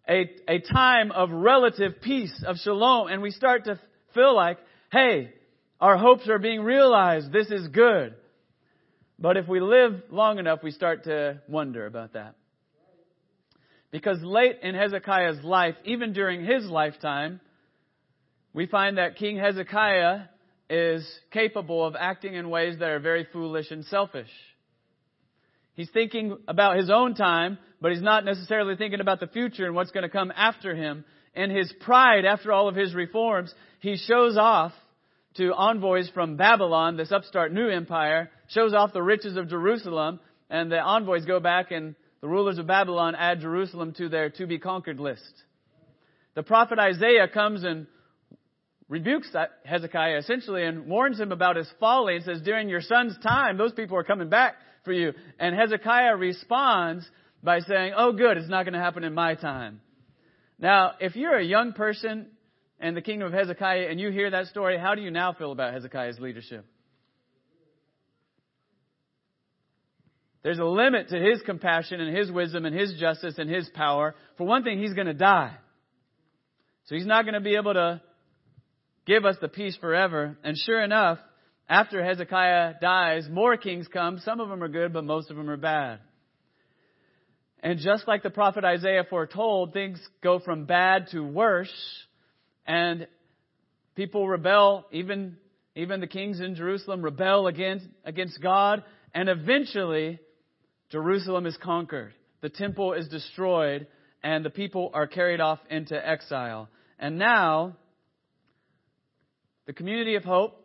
a, 0.08 0.30
a 0.48 0.60
time 0.60 1.12
of 1.12 1.30
relative 1.30 2.00
peace, 2.00 2.42
of 2.46 2.56
shalom, 2.56 3.08
and 3.08 3.20
we 3.20 3.30
start 3.30 3.64
to 3.66 3.78
feel 4.14 4.34
like, 4.34 4.58
hey, 4.90 5.32
our 5.80 5.96
hopes 5.96 6.28
are 6.28 6.38
being 6.38 6.62
realized. 6.62 7.30
This 7.30 7.50
is 7.50 7.68
good. 7.68 8.14
But 9.18 9.36
if 9.36 9.46
we 9.48 9.60
live 9.60 10.02
long 10.10 10.38
enough, 10.38 10.62
we 10.62 10.70
start 10.70 11.04
to 11.04 11.42
wonder 11.48 11.86
about 11.86 12.14
that. 12.14 12.36
Because 13.90 14.18
late 14.22 14.58
in 14.62 14.74
Hezekiah's 14.74 15.42
life, 15.42 15.74
even 15.84 16.12
during 16.12 16.44
his 16.44 16.64
lifetime, 16.66 17.40
we 18.52 18.66
find 18.66 18.98
that 18.98 19.16
King 19.16 19.38
Hezekiah 19.38 20.24
is 20.70 21.06
capable 21.32 21.84
of 21.84 21.96
acting 21.98 22.34
in 22.34 22.50
ways 22.50 22.78
that 22.78 22.88
are 22.88 22.98
very 23.00 23.26
foolish 23.32 23.70
and 23.70 23.84
selfish. 23.86 24.30
He's 25.78 25.88
thinking 25.90 26.36
about 26.48 26.76
his 26.76 26.90
own 26.90 27.14
time, 27.14 27.56
but 27.80 27.92
he's 27.92 28.02
not 28.02 28.24
necessarily 28.24 28.74
thinking 28.74 28.98
about 28.98 29.20
the 29.20 29.28
future 29.28 29.64
and 29.64 29.76
what's 29.76 29.92
going 29.92 30.02
to 30.02 30.08
come 30.08 30.32
after 30.34 30.74
him. 30.74 31.04
And 31.36 31.52
his 31.52 31.72
pride, 31.78 32.24
after 32.24 32.50
all 32.50 32.66
of 32.66 32.74
his 32.74 32.96
reforms, 32.96 33.54
he 33.78 33.96
shows 33.96 34.36
off 34.36 34.72
to 35.36 35.54
envoys 35.54 36.10
from 36.10 36.36
Babylon, 36.36 36.96
this 36.96 37.12
upstart 37.12 37.52
new 37.52 37.68
empire, 37.68 38.28
shows 38.48 38.74
off 38.74 38.92
the 38.92 39.04
riches 39.04 39.36
of 39.36 39.48
Jerusalem, 39.48 40.18
and 40.50 40.68
the 40.68 40.80
envoys 40.80 41.24
go 41.24 41.38
back 41.38 41.70
and 41.70 41.94
the 42.22 42.26
rulers 42.26 42.58
of 42.58 42.66
Babylon 42.66 43.14
add 43.14 43.38
Jerusalem 43.38 43.94
to 43.98 44.08
their 44.08 44.30
to 44.30 44.48
be 44.48 44.58
conquered 44.58 44.98
list. 44.98 45.44
The 46.34 46.42
prophet 46.42 46.80
Isaiah 46.80 47.28
comes 47.28 47.62
and 47.62 47.86
rebukes 48.88 49.32
Hezekiah 49.64 50.16
essentially 50.16 50.64
and 50.64 50.88
warns 50.88 51.20
him 51.20 51.30
about 51.30 51.54
his 51.54 51.70
folly 51.78 52.16
and 52.16 52.24
says, 52.24 52.42
during 52.42 52.68
your 52.68 52.80
son's 52.80 53.16
time, 53.22 53.58
those 53.58 53.70
people 53.70 53.96
are 53.96 54.02
coming 54.02 54.28
back 54.28 54.56
for 54.84 54.92
you. 54.92 55.12
And 55.38 55.54
Hezekiah 55.54 56.16
responds 56.16 57.08
by 57.42 57.60
saying, 57.60 57.92
oh 57.96 58.12
good, 58.12 58.36
it's 58.36 58.48
not 58.48 58.64
going 58.64 58.74
to 58.74 58.80
happen 58.80 59.04
in 59.04 59.14
my 59.14 59.34
time. 59.34 59.80
Now, 60.58 60.92
if 61.00 61.14
you're 61.14 61.36
a 61.36 61.44
young 61.44 61.72
person 61.72 62.26
in 62.80 62.94
the 62.94 63.02
kingdom 63.02 63.28
of 63.28 63.32
Hezekiah 63.32 63.86
and 63.90 64.00
you 64.00 64.10
hear 64.10 64.30
that 64.30 64.46
story, 64.46 64.78
how 64.78 64.94
do 64.94 65.02
you 65.02 65.10
now 65.10 65.32
feel 65.32 65.52
about 65.52 65.72
Hezekiah's 65.72 66.18
leadership? 66.18 66.64
There's 70.42 70.58
a 70.58 70.64
limit 70.64 71.08
to 71.08 71.18
his 71.18 71.42
compassion 71.42 72.00
and 72.00 72.16
his 72.16 72.30
wisdom 72.30 72.64
and 72.64 72.74
his 72.74 72.94
justice 72.98 73.34
and 73.38 73.50
his 73.50 73.68
power. 73.70 74.14
For 74.36 74.44
one 74.44 74.62
thing, 74.62 74.78
he's 74.78 74.94
going 74.94 75.08
to 75.08 75.14
die. 75.14 75.54
So 76.86 76.94
he's 76.94 77.06
not 77.06 77.24
going 77.24 77.34
to 77.34 77.40
be 77.40 77.56
able 77.56 77.74
to 77.74 78.00
give 79.04 79.24
us 79.24 79.36
the 79.40 79.48
peace 79.48 79.76
forever. 79.76 80.38
And 80.42 80.56
sure 80.56 80.82
enough, 80.82 81.18
after 81.68 82.02
Hezekiah 82.02 82.74
dies, 82.80 83.28
more 83.30 83.56
kings 83.56 83.86
come. 83.88 84.18
Some 84.24 84.40
of 84.40 84.48
them 84.48 84.62
are 84.62 84.68
good, 84.68 84.92
but 84.92 85.04
most 85.04 85.30
of 85.30 85.36
them 85.36 85.50
are 85.50 85.56
bad. 85.56 86.00
And 87.60 87.78
just 87.80 88.06
like 88.06 88.22
the 88.22 88.30
prophet 88.30 88.64
Isaiah 88.64 89.04
foretold, 89.08 89.72
things 89.72 90.00
go 90.22 90.38
from 90.38 90.64
bad 90.64 91.08
to 91.10 91.20
worse, 91.20 91.72
and 92.66 93.06
people 93.96 94.28
rebel, 94.28 94.86
even, 94.92 95.36
even 95.74 96.00
the 96.00 96.06
kings 96.06 96.40
in 96.40 96.54
Jerusalem 96.54 97.02
rebel 97.02 97.48
against, 97.48 97.86
against 98.04 98.40
God, 98.40 98.84
and 99.12 99.28
eventually 99.28 100.20
Jerusalem 100.90 101.46
is 101.46 101.56
conquered. 101.60 102.14
The 102.40 102.48
temple 102.48 102.92
is 102.92 103.08
destroyed, 103.08 103.88
and 104.22 104.44
the 104.44 104.50
people 104.50 104.90
are 104.94 105.08
carried 105.08 105.40
off 105.40 105.58
into 105.68 105.94
exile. 105.96 106.68
And 106.98 107.18
now, 107.18 107.76
the 109.66 109.72
community 109.72 110.14
of 110.14 110.24
hope, 110.24 110.57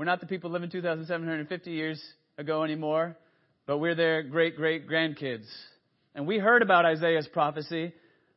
we're 0.00 0.06
not 0.06 0.20
the 0.20 0.26
people 0.26 0.48
living 0.48 0.70
2,750 0.70 1.70
years 1.70 2.02
ago 2.38 2.64
anymore, 2.64 3.18
but 3.66 3.76
we're 3.76 3.94
their 3.94 4.22
great 4.22 4.56
great 4.56 4.88
grandkids. 4.88 5.44
And 6.14 6.26
we 6.26 6.38
heard 6.38 6.62
about 6.62 6.86
Isaiah's 6.86 7.28
prophecy, 7.30 7.92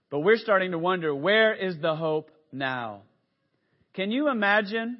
but 0.10 0.19
we're 0.19 0.36
starting 0.36 0.71
to 0.71 0.78
wonder 0.78 1.15
where 1.15 1.54
is 1.54 1.78
the 1.82 1.95
hope 1.95 2.32
now? 2.52 3.04
Can 3.93 4.12
you 4.12 4.28
imagine 4.28 4.97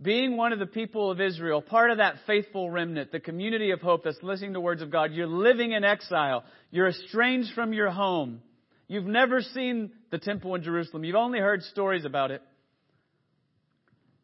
being 0.00 0.38
one 0.38 0.54
of 0.54 0.58
the 0.58 0.64
people 0.64 1.10
of 1.10 1.20
Israel, 1.20 1.60
part 1.60 1.90
of 1.90 1.98
that 1.98 2.14
faithful 2.26 2.70
remnant, 2.70 3.12
the 3.12 3.20
community 3.20 3.72
of 3.72 3.82
hope 3.82 4.04
that's 4.04 4.22
listening 4.22 4.54
to 4.54 4.60
words 4.62 4.80
of 4.80 4.90
God? 4.90 5.12
You're 5.12 5.26
living 5.26 5.72
in 5.72 5.84
exile. 5.84 6.44
You're 6.70 6.88
estranged 6.88 7.50
from 7.54 7.74
your 7.74 7.90
home. 7.90 8.40
You've 8.88 9.04
never 9.04 9.42
seen 9.42 9.90
the 10.10 10.18
temple 10.18 10.54
in 10.54 10.62
Jerusalem. 10.62 11.04
You've 11.04 11.16
only 11.16 11.40
heard 11.40 11.62
stories 11.64 12.06
about 12.06 12.30
it. 12.30 12.40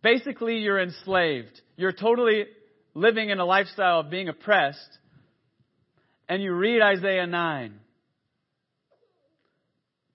Basically, 0.03 0.59
you're 0.59 0.81
enslaved. 0.81 1.61
You're 1.77 1.93
totally 1.93 2.45
living 2.95 3.31
in 3.31 3.39
a 3.39 3.45
lifestyle 3.45 4.01
of 4.01 4.11
being 4.11 4.29
oppressed. 4.29 4.99
And 6.29 6.43
you 6.43 6.53
read 6.55 6.83
Isaiah 6.83 7.27
9. 7.27 7.81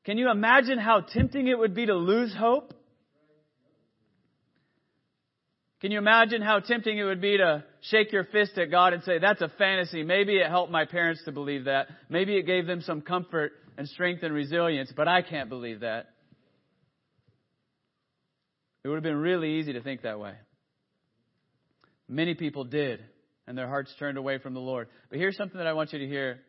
Can 0.06 0.17
you 0.17 0.30
imagine 0.30 0.78
how 0.78 1.02
tempting 1.02 1.48
it 1.48 1.58
would 1.58 1.74
be 1.74 1.86
to 1.86 1.96
lose 1.96 2.36
hope? 2.38 2.74
Can 5.80 5.91
you 5.91 5.98
imagine 5.98 6.41
how 6.41 6.60
tempting 6.60 6.98
it 6.98 7.04
would 7.04 7.22
be 7.22 7.38
to 7.38 7.63
shake 7.82 8.13
your 8.13 8.24
fist 8.26 8.58
at 8.58 8.72
God 8.72 8.93
and 8.93 9.04
say, 9.04 9.19
that's 9.19 9.41
a 9.41 9.50
fantasy. 9.58 10.04
Maybe 10.04 10.38
it 10.38 10.48
helped 10.48 10.72
my 10.72 10.86
parents 10.86 11.22
to 11.26 11.34
believe 11.34 11.65
that. 11.65 11.88
Maybe 12.10 12.38
it 12.38 12.43
gave 12.43 12.65
them 12.65 12.82
some 12.82 13.02
comfort 13.02 13.52
and 13.78 13.88
strength 13.89 14.24
and 14.24 14.34
resilience, 14.34 14.93
but 14.96 15.10
I 15.10 15.22
can't 15.22 15.50
believe 15.50 15.82
that. 15.82 16.12
It 18.84 18.89
would 18.89 18.96
have 18.96 19.04
been 19.04 19.17
really 19.17 19.60
easy 19.60 19.74
to 19.74 19.82
think 19.82 20.02
that 20.02 20.19
way. 20.19 20.34
Many 22.08 22.34
people 22.34 22.65
did, 22.65 23.00
and 23.48 23.58
their 23.58 23.67
hearts 23.67 23.93
turned 23.98 24.17
away 24.17 24.39
from 24.39 24.54
the 24.54 24.60
Lord. 24.60 24.89
But 25.10 25.19
here's 25.19 25.38
something 25.38 25.58
that 25.58 25.67
I 25.67 25.74
want 25.74 25.93
you 25.93 26.00
to 26.00 26.08
hear, 26.08 26.39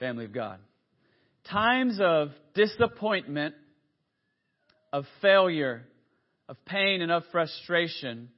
family 0.00 0.24
of 0.24 0.32
God. 0.32 0.58
Times 1.48 1.98
of 2.00 2.30
disappointment, 2.54 3.54
of 4.92 5.04
failure, 5.22 5.84
of 6.48 6.56
pain, 6.64 7.02
and 7.02 7.12
of 7.12 7.22
frustration 7.30 8.30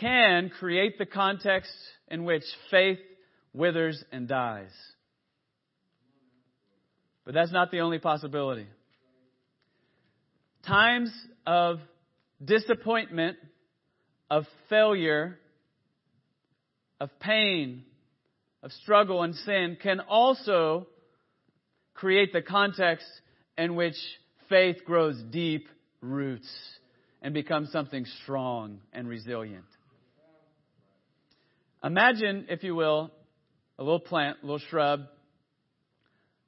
can 0.00 0.50
create 0.58 0.98
the 0.98 1.06
context 1.06 1.72
in 2.08 2.24
which 2.24 2.42
faith 2.70 2.98
withers 3.52 4.02
and 4.10 4.26
dies. 4.26 4.70
But 7.24 7.34
that's 7.34 7.52
not 7.52 7.70
the 7.70 7.80
only 7.80 7.98
possibility. 7.98 8.66
Times 10.66 11.10
of 11.46 11.80
disappointment, 12.44 13.36
of 14.30 14.44
failure, 14.68 15.38
of 17.00 17.10
pain, 17.18 17.84
of 18.62 18.70
struggle 18.72 19.22
and 19.22 19.34
sin 19.34 19.78
can 19.82 20.00
also 20.00 20.86
create 21.94 22.32
the 22.32 22.42
context 22.42 23.06
in 23.56 23.74
which 23.74 23.96
faith 24.48 24.84
grows 24.84 25.20
deep 25.30 25.66
roots 26.00 26.48
and 27.22 27.34
becomes 27.34 27.70
something 27.72 28.04
strong 28.22 28.80
and 28.92 29.08
resilient. 29.08 29.64
Imagine, 31.82 32.46
if 32.50 32.62
you 32.62 32.74
will, 32.74 33.10
a 33.78 33.82
little 33.82 34.00
plant, 34.00 34.38
a 34.42 34.46
little 34.46 34.60
shrub, 34.70 35.00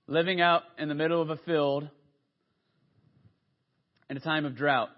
living 0.07 0.42
out 0.42 0.62
in 0.79 0.88
the 0.88 0.94
middle 0.94 1.22
of 1.22 1.31
a 1.31 1.38
field 1.38 1.88
in 4.10 4.16
a 4.16 4.20
time 4.20 4.44
of 4.44 4.56
drought. 4.56 4.90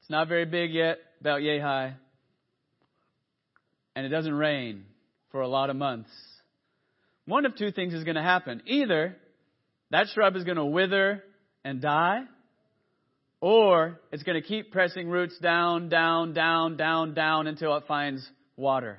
It's 0.00 0.10
not 0.10 0.28
very 0.28 0.44
big 0.44 0.72
yet, 0.72 0.98
about 1.20 1.42
yay 1.42 1.58
high, 1.58 1.94
and 3.96 4.04
it 4.04 4.10
doesn't 4.10 4.34
rain 4.34 4.84
for 5.30 5.40
a 5.40 5.48
lot 5.48 5.70
of 5.70 5.76
months. 5.76 6.10
One 7.26 7.46
of 7.46 7.56
two 7.56 7.72
things 7.72 7.94
is 7.94 8.04
going 8.04 8.16
to 8.16 8.22
happen. 8.22 8.62
Either 8.66 9.16
that 9.90 10.08
shrub 10.12 10.36
is 10.36 10.44
going 10.44 10.56
to 10.56 10.64
wither 10.64 11.22
and 11.64 11.80
die, 11.80 12.20
or 13.40 14.00
it's 14.12 14.22
going 14.22 14.40
to 14.40 14.46
keep 14.46 14.72
pressing 14.72 15.08
roots 15.08 15.38
down, 15.38 15.88
down, 15.88 16.34
down, 16.34 16.76
down, 16.76 17.14
down 17.14 17.46
until 17.46 17.76
it 17.76 17.84
finds 17.86 18.28
water. 18.56 18.98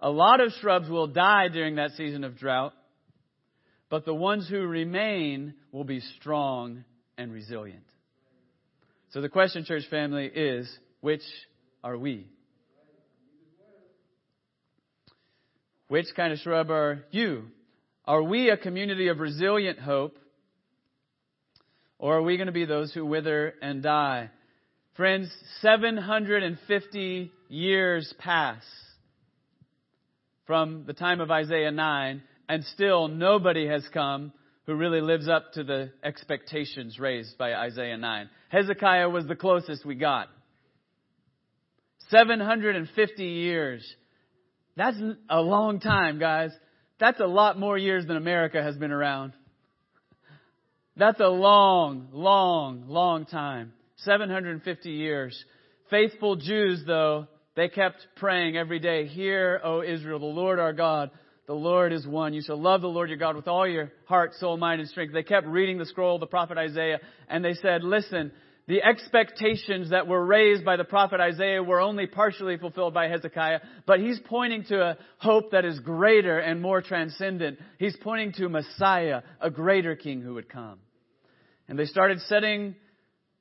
A 0.00 0.10
lot 0.10 0.40
of 0.40 0.52
shrubs 0.60 0.88
will 0.88 1.06
die 1.06 1.48
during 1.48 1.76
that 1.76 1.92
season 1.92 2.24
of 2.24 2.38
drought, 2.38 2.72
but 3.88 4.04
the 4.04 4.14
ones 4.14 4.48
who 4.48 4.66
remain 4.66 5.54
will 5.72 5.84
be 5.84 6.00
strong 6.18 6.84
and 7.16 7.32
resilient. 7.32 7.84
So 9.10 9.20
the 9.20 9.28
question, 9.28 9.64
church 9.64 9.84
family, 9.88 10.26
is 10.26 10.70
which 11.00 11.22
are 11.82 11.96
we? 11.96 12.26
Which 15.88 16.06
kind 16.16 16.32
of 16.32 16.40
shrub 16.40 16.70
are 16.70 17.04
you? 17.12 17.44
Are 18.04 18.22
we 18.22 18.50
a 18.50 18.56
community 18.56 19.08
of 19.08 19.20
resilient 19.20 19.78
hope? 19.78 20.18
Or 21.98 22.18
are 22.18 22.22
we 22.22 22.36
going 22.36 22.46
to 22.46 22.52
be 22.52 22.64
those 22.64 22.92
who 22.92 23.06
wither 23.06 23.54
and 23.62 23.82
die? 23.82 24.30
Friends, 24.96 25.30
750 25.60 27.30
years 27.48 28.14
pass 28.18 28.62
from 30.46 30.84
the 30.86 30.92
time 30.92 31.20
of 31.20 31.30
Isaiah 31.30 31.70
9, 31.70 32.22
and 32.48 32.64
still 32.64 33.08
nobody 33.08 33.66
has 33.66 33.86
come 33.92 34.32
who 34.66 34.74
really 34.74 35.00
lives 35.00 35.28
up 35.28 35.52
to 35.52 35.64
the 35.64 35.92
expectations 36.02 36.98
raised 36.98 37.38
by 37.38 37.54
Isaiah 37.54 37.96
9. 37.96 38.28
Hezekiah 38.48 39.08
was 39.08 39.26
the 39.26 39.36
closest 39.36 39.86
we 39.86 39.94
got. 39.94 40.28
750 42.10 43.24
years. 43.24 43.94
That's 44.76 44.96
a 45.30 45.40
long 45.40 45.80
time, 45.80 46.18
guys. 46.18 46.50
That's 46.98 47.20
a 47.20 47.26
lot 47.26 47.58
more 47.58 47.78
years 47.78 48.06
than 48.06 48.16
America 48.16 48.62
has 48.62 48.76
been 48.76 48.92
around. 48.92 49.32
That's 50.96 51.20
a 51.20 51.28
long, 51.28 52.08
long, 52.12 52.84
long 52.88 53.26
time. 53.26 53.72
750 53.98 54.90
years. 54.90 55.44
Faithful 55.90 56.36
Jews, 56.36 56.82
though, 56.86 57.28
they 57.54 57.68
kept 57.68 58.06
praying 58.16 58.56
every 58.56 58.78
day, 58.78 59.06
Hear, 59.06 59.60
O 59.62 59.82
Israel, 59.82 60.18
the 60.18 60.26
Lord 60.26 60.58
our 60.58 60.72
God, 60.72 61.10
the 61.46 61.54
Lord 61.54 61.92
is 61.92 62.06
one. 62.06 62.34
You 62.34 62.42
shall 62.42 62.60
love 62.60 62.80
the 62.80 62.88
Lord 62.88 63.08
your 63.08 63.18
God 63.18 63.36
with 63.36 63.46
all 63.46 63.66
your 63.68 63.92
heart, 64.06 64.34
soul, 64.34 64.56
mind, 64.56 64.80
and 64.80 64.90
strength. 64.90 65.12
They 65.12 65.22
kept 65.22 65.46
reading 65.46 65.78
the 65.78 65.86
scroll 65.86 66.16
of 66.16 66.20
the 66.20 66.26
prophet 66.26 66.58
Isaiah, 66.58 66.98
and 67.28 67.44
they 67.44 67.54
said, 67.54 67.84
Listen, 67.84 68.32
the 68.66 68.82
expectations 68.82 69.90
that 69.90 70.08
were 70.08 70.24
raised 70.24 70.64
by 70.64 70.76
the 70.76 70.84
prophet 70.84 71.20
Isaiah 71.20 71.62
were 71.62 71.80
only 71.80 72.06
partially 72.06 72.56
fulfilled 72.56 72.94
by 72.94 73.06
Hezekiah, 73.06 73.60
but 73.86 74.00
he's 74.00 74.18
pointing 74.24 74.64
to 74.64 74.82
a 74.82 74.98
hope 75.18 75.52
that 75.52 75.64
is 75.64 75.78
greater 75.78 76.40
and 76.40 76.60
more 76.60 76.82
transcendent. 76.82 77.60
He's 77.78 77.96
pointing 78.02 78.32
to 78.34 78.48
Messiah, 78.48 79.22
a 79.40 79.50
greater 79.50 79.94
king 79.94 80.20
who 80.20 80.34
would 80.34 80.48
come. 80.48 80.80
And 81.68 81.78
they 81.78 81.84
started 81.84 82.20
setting 82.22 82.74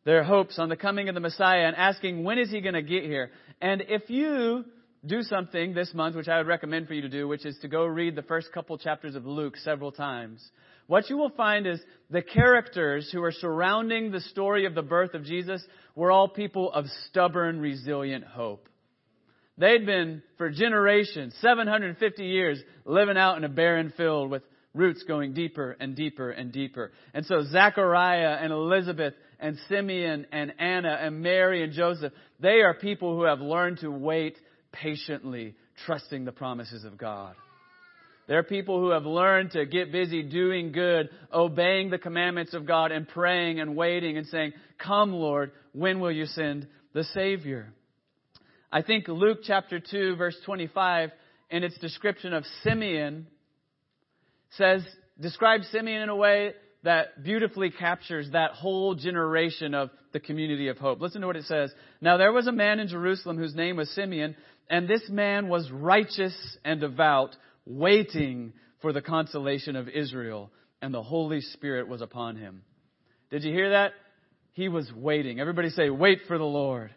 their 0.04 0.24
hopes 0.24 0.60
on 0.60 0.70
the 0.70 0.76
coming 0.76 1.10
of 1.10 1.16
the 1.16 1.22
Messiah 1.22 1.66
and 1.66 1.76
asking, 1.76 2.24
when 2.24 2.38
is 2.38 2.52
he 2.52 2.62
going 2.62 2.76
to 2.76 2.84
get 2.84 3.04
here? 3.04 3.32
And 3.60 3.84
if 3.88 4.12
you 4.12 4.66
do 5.06 5.22
something 5.24 5.74
this 5.74 5.94
month, 5.94 6.16
which 6.16 6.28
I 6.28 6.38
would 6.38 6.48
recommend 6.48 6.88
for 6.88 6.94
you 6.94 7.02
to 7.02 7.10
do, 7.10 7.28
which 7.28 7.46
is 7.46 7.58
to 7.62 7.68
go 7.68 7.86
read 7.86 8.16
the 8.16 8.24
first 8.24 8.52
couple 8.52 8.78
chapters 8.78 9.16
of 9.16 9.26
Luke 9.26 9.58
several 9.58 9.92
times, 9.92 10.44
what 10.88 11.10
you 11.10 11.18
will 11.18 11.32
find 11.32 11.66
is 11.66 11.80
the 12.10 12.22
characters 12.22 13.10
who 13.12 13.24
are 13.24 13.32
surrounding 13.32 14.12
the 14.12 14.22
story 14.22 14.66
of 14.66 14.76
the 14.76 14.84
birth 14.84 15.14
of 15.16 15.24
Jesus 15.24 15.64
were 15.96 16.12
all 16.12 16.28
people 16.28 16.72
of 16.72 16.86
stubborn, 17.08 17.60
resilient 17.60 18.24
hope. 18.24 18.70
They'd 19.58 19.86
been, 19.86 20.22
for 20.38 20.50
generations, 20.50 21.34
750 21.42 22.24
years, 22.24 22.62
living 22.84 23.18
out 23.18 23.38
in 23.38 23.46
a 23.46 23.50
barren 23.50 23.94
field 23.96 24.30
with 24.30 24.44
roots 24.74 25.04
going 25.08 25.34
deeper 25.34 25.76
and 25.80 25.96
deeper 25.96 26.30
and 26.30 26.52
deeper. 26.52 26.92
And 27.14 27.26
so 27.26 27.44
Zachariah 27.50 28.38
and 28.42 28.52
Elizabeth 28.52 29.14
and 29.40 29.58
Simeon 29.70 30.28
and 30.32 30.54
Anna 30.60 31.00
and 31.02 31.22
Mary 31.22 31.64
and 31.64 31.74
Joseph, 31.74 32.12
they 32.40 32.62
are 32.62 32.74
people 32.74 33.16
who 33.16 33.24
have 33.24 33.40
learned 33.40 33.80
to 33.80 33.90
wait 33.90 34.38
patiently, 34.82 35.56
trusting 35.86 36.26
the 36.26 36.32
promises 36.32 36.84
of 36.84 36.98
God. 36.98 37.36
There 38.28 38.40
are 38.40 38.44
people 38.44 38.80
who 38.80 38.90
have 38.90 39.06
learned 39.06 39.52
to 39.52 39.66
get 39.66 39.92
busy 39.92 40.24
doing 40.24 40.72
good, 40.72 41.10
obeying 41.32 41.92
the 41.92 42.00
commandments 42.00 42.54
of 42.54 42.66
God 42.66 42.92
and 42.92 43.08
praying 43.08 43.60
and 43.60 43.76
waiting 43.76 44.18
and 44.18 44.26
saying, 44.28 44.54
Come, 44.80 45.14
Lord, 45.14 45.52
when 45.74 46.00
will 46.00 46.12
you 46.12 46.26
send 46.26 46.68
the 46.94 47.04
Savior? 47.04 47.72
I 48.72 48.82
think 48.82 49.08
Luke 49.08 49.40
chapter 49.44 49.80
2 49.80 50.16
verse 50.16 50.36
25 50.46 51.12
in 51.52 51.64
its 51.64 51.78
description 51.78 52.34
of 52.34 52.44
Simeon 52.64 53.28
says, 54.58 54.84
describes 55.20 55.68
Simeon 55.68 56.02
in 56.02 56.10
a 56.10 56.16
way 56.16 56.54
that 56.84 57.24
beautifully 57.24 57.72
captures 57.72 58.30
that 58.32 58.52
whole 58.52 58.96
generation 58.96 59.74
of 59.74 59.90
the 60.14 60.20
community 60.20 60.68
of 60.68 60.78
hope. 60.78 61.02
Listen 61.02 61.22
to 61.22 61.28
what 61.28 61.36
it 61.36 61.46
says. 61.46 61.72
Now 62.00 62.18
there 62.18 62.32
was 62.32 62.48
a 62.48 62.52
man 62.52 62.80
in 62.80 62.88
Jerusalem 62.88 63.38
whose 63.38 63.56
name 63.56 63.78
was 63.78 63.90
Simeon, 63.92 64.36
and 64.70 64.88
this 64.88 65.08
man 65.10 65.48
was 65.48 65.72
righteous 65.72 66.36
and 66.64 66.82
devout, 66.82 67.36
waiting 67.66 68.54
for 68.82 68.94
the 68.94 69.02
consolation 69.02 69.76
of 69.76 69.88
Israel, 69.90 70.52
and 70.82 70.94
the 70.94 71.04
Holy 71.04 71.42
Spirit 71.42 71.88
was 71.88 72.02
upon 72.02 72.36
him. 72.36 72.62
Did 73.32 73.44
you 73.44 73.54
hear 73.54 73.72
that? 73.72 73.94
He 74.54 74.70
was 74.70 74.90
waiting. 74.96 75.40
Everybody 75.40 75.70
say, 75.70 75.90
wait 75.90 76.22
for 76.28 76.38
the 76.38 76.44
Lord. 76.44 76.94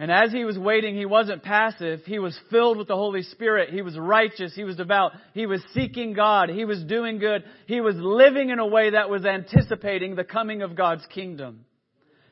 And 0.00 0.12
as 0.12 0.30
he 0.30 0.44
was 0.44 0.56
waiting, 0.56 0.96
he 0.96 1.06
wasn't 1.06 1.42
passive. 1.42 2.02
He 2.04 2.20
was 2.20 2.38
filled 2.50 2.78
with 2.78 2.86
the 2.86 2.94
Holy 2.94 3.22
Spirit. 3.22 3.70
He 3.70 3.82
was 3.82 3.98
righteous. 3.98 4.54
He 4.54 4.62
was 4.62 4.76
devout. 4.76 5.12
He 5.34 5.46
was 5.46 5.60
seeking 5.74 6.12
God. 6.12 6.50
He 6.50 6.64
was 6.64 6.84
doing 6.84 7.18
good. 7.18 7.42
He 7.66 7.80
was 7.80 7.96
living 7.96 8.50
in 8.50 8.60
a 8.60 8.66
way 8.66 8.90
that 8.90 9.10
was 9.10 9.24
anticipating 9.24 10.14
the 10.14 10.22
coming 10.22 10.62
of 10.62 10.76
God's 10.76 11.04
kingdom. 11.06 11.64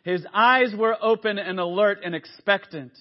His 0.05 0.25
eyes 0.33 0.73
were 0.79 0.97
open 1.03 1.39
and 1.39 1.59
alert 1.59 1.99
and 2.05 2.15
expectant. 2.15 2.93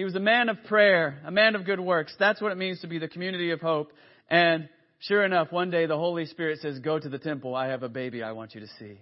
He 0.00 0.04
was 0.04 0.14
a 0.14 0.18
man 0.18 0.48
of 0.48 0.56
prayer, 0.64 1.20
a 1.26 1.30
man 1.30 1.54
of 1.54 1.66
good 1.66 1.78
works. 1.78 2.14
That's 2.18 2.40
what 2.40 2.52
it 2.52 2.54
means 2.56 2.80
to 2.80 2.86
be 2.86 2.98
the 2.98 3.06
community 3.06 3.50
of 3.50 3.60
hope. 3.60 3.92
And 4.30 4.66
sure 5.00 5.26
enough, 5.26 5.52
one 5.52 5.70
day 5.70 5.84
the 5.84 5.98
Holy 5.98 6.24
Spirit 6.24 6.60
says, 6.60 6.78
go 6.78 6.98
to 6.98 7.10
the 7.10 7.18
temple. 7.18 7.54
I 7.54 7.66
have 7.66 7.82
a 7.82 7.88
baby 7.90 8.22
I 8.22 8.32
want 8.32 8.54
you 8.54 8.62
to 8.62 8.66
see. 8.78 8.98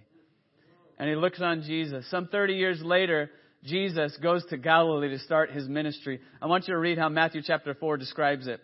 And 0.97 1.07
he 1.07 1.15
looks 1.15 1.39
on 1.39 1.61
Jesus. 1.61 2.05
Some 2.11 2.27
30 2.27 2.55
years 2.55 2.81
later, 2.83 3.31
Jesus 3.63 4.17
goes 4.21 4.43
to 4.49 4.57
Galilee 4.57 5.07
to 5.11 5.19
start 5.19 5.51
his 5.51 5.69
ministry. 5.69 6.19
I 6.41 6.47
want 6.47 6.67
you 6.67 6.73
to 6.73 6.79
read 6.81 6.97
how 6.97 7.07
Matthew 7.07 7.43
chapter 7.45 7.73
4 7.73 7.95
describes 7.95 8.47
it. 8.47 8.59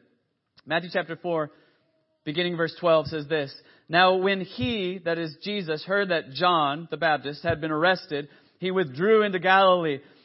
Matthew 0.65 0.89
chapter 0.91 1.15
4, 1.15 1.49
beginning 2.25 2.57
verse 2.57 2.75
12 2.81 3.07
says 3.07 3.27
this. 3.29 3.55
Now 3.87 4.15
when 4.15 4.41
he, 4.41 4.99
that 5.05 5.17
is 5.17 5.37
Jesus, 5.41 5.85
heard 5.85 6.09
that 6.09 6.31
John 6.33 6.89
the 6.91 6.97
Baptist 6.97 7.43
had 7.43 7.61
been 7.61 7.71
arrested, 7.71 8.27
he 8.59 8.71
withdrew 8.71 9.23
into 9.23 9.39
Galilee. 9.39 9.99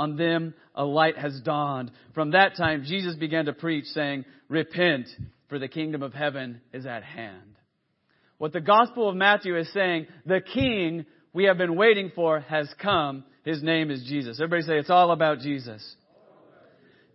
on 0.00 0.16
them 0.16 0.54
a 0.74 0.82
light 0.82 1.18
has 1.18 1.38
dawned. 1.42 1.90
From 2.14 2.30
that 2.30 2.56
time, 2.56 2.84
Jesus 2.86 3.14
began 3.16 3.44
to 3.44 3.52
preach, 3.52 3.84
saying, 3.84 4.24
Repent, 4.48 5.08
for 5.50 5.58
the 5.58 5.68
kingdom 5.68 6.02
of 6.02 6.14
heaven 6.14 6.62
is 6.72 6.86
at 6.86 7.04
hand. 7.04 7.56
What 8.38 8.54
the 8.54 8.62
Gospel 8.62 9.10
of 9.10 9.14
Matthew 9.14 9.58
is 9.58 9.70
saying, 9.74 10.06
the 10.24 10.40
King 10.40 11.04
we 11.34 11.44
have 11.44 11.58
been 11.58 11.76
waiting 11.76 12.10
for 12.14 12.40
has 12.40 12.72
come. 12.80 13.24
His 13.44 13.62
name 13.62 13.90
is 13.90 14.02
Jesus. 14.08 14.40
Everybody 14.40 14.62
say, 14.62 14.78
it's 14.78 14.88
all 14.88 15.10
about 15.12 15.40
Jesus. 15.40 15.96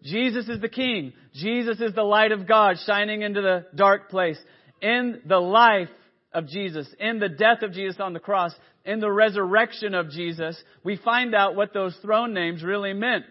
Jesus 0.03 0.47
is 0.47 0.61
the 0.61 0.69
King. 0.69 1.13
Jesus 1.33 1.79
is 1.81 1.95
the 1.95 2.03
light 2.03 2.31
of 2.31 2.47
God 2.47 2.75
shining 2.85 3.23
into 3.23 3.41
the 3.41 3.65
dark 3.73 4.11
place. 4.11 4.37
In 4.79 5.21
the 5.25 5.39
life 5.39 5.89
of 6.31 6.47
Jesus, 6.47 6.87
in 6.99 7.17
the 7.17 7.29
death 7.29 7.63
of 7.63 7.71
Jesus 7.71 7.99
on 7.99 8.13
the 8.13 8.19
cross, 8.19 8.53
in 8.85 8.99
the 8.99 9.11
resurrection 9.11 9.93
of 9.95 10.11
Jesus, 10.11 10.61
we 10.83 10.97
find 10.97 11.33
out 11.33 11.55
what 11.55 11.73
those 11.73 11.95
throne 12.01 12.33
names 12.33 12.63
really 12.63 12.93
meant. 12.93 13.25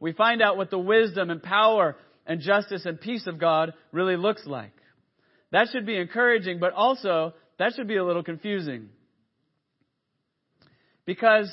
We 0.00 0.12
find 0.12 0.40
out 0.40 0.56
what 0.56 0.70
the 0.70 0.78
wisdom 0.78 1.30
and 1.30 1.42
power 1.42 1.96
and 2.26 2.40
justice 2.40 2.86
and 2.86 3.00
peace 3.00 3.26
of 3.26 3.38
God 3.38 3.74
really 3.92 4.16
looks 4.16 4.46
like. 4.46 4.72
That 5.52 5.68
should 5.72 5.86
be 5.86 5.96
encouraging, 5.96 6.58
but 6.58 6.72
also 6.72 7.34
that 7.58 7.74
should 7.74 7.88
be 7.88 7.96
a 7.96 8.04
little 8.04 8.22
confusing. 8.22 8.88
Because 11.04 11.50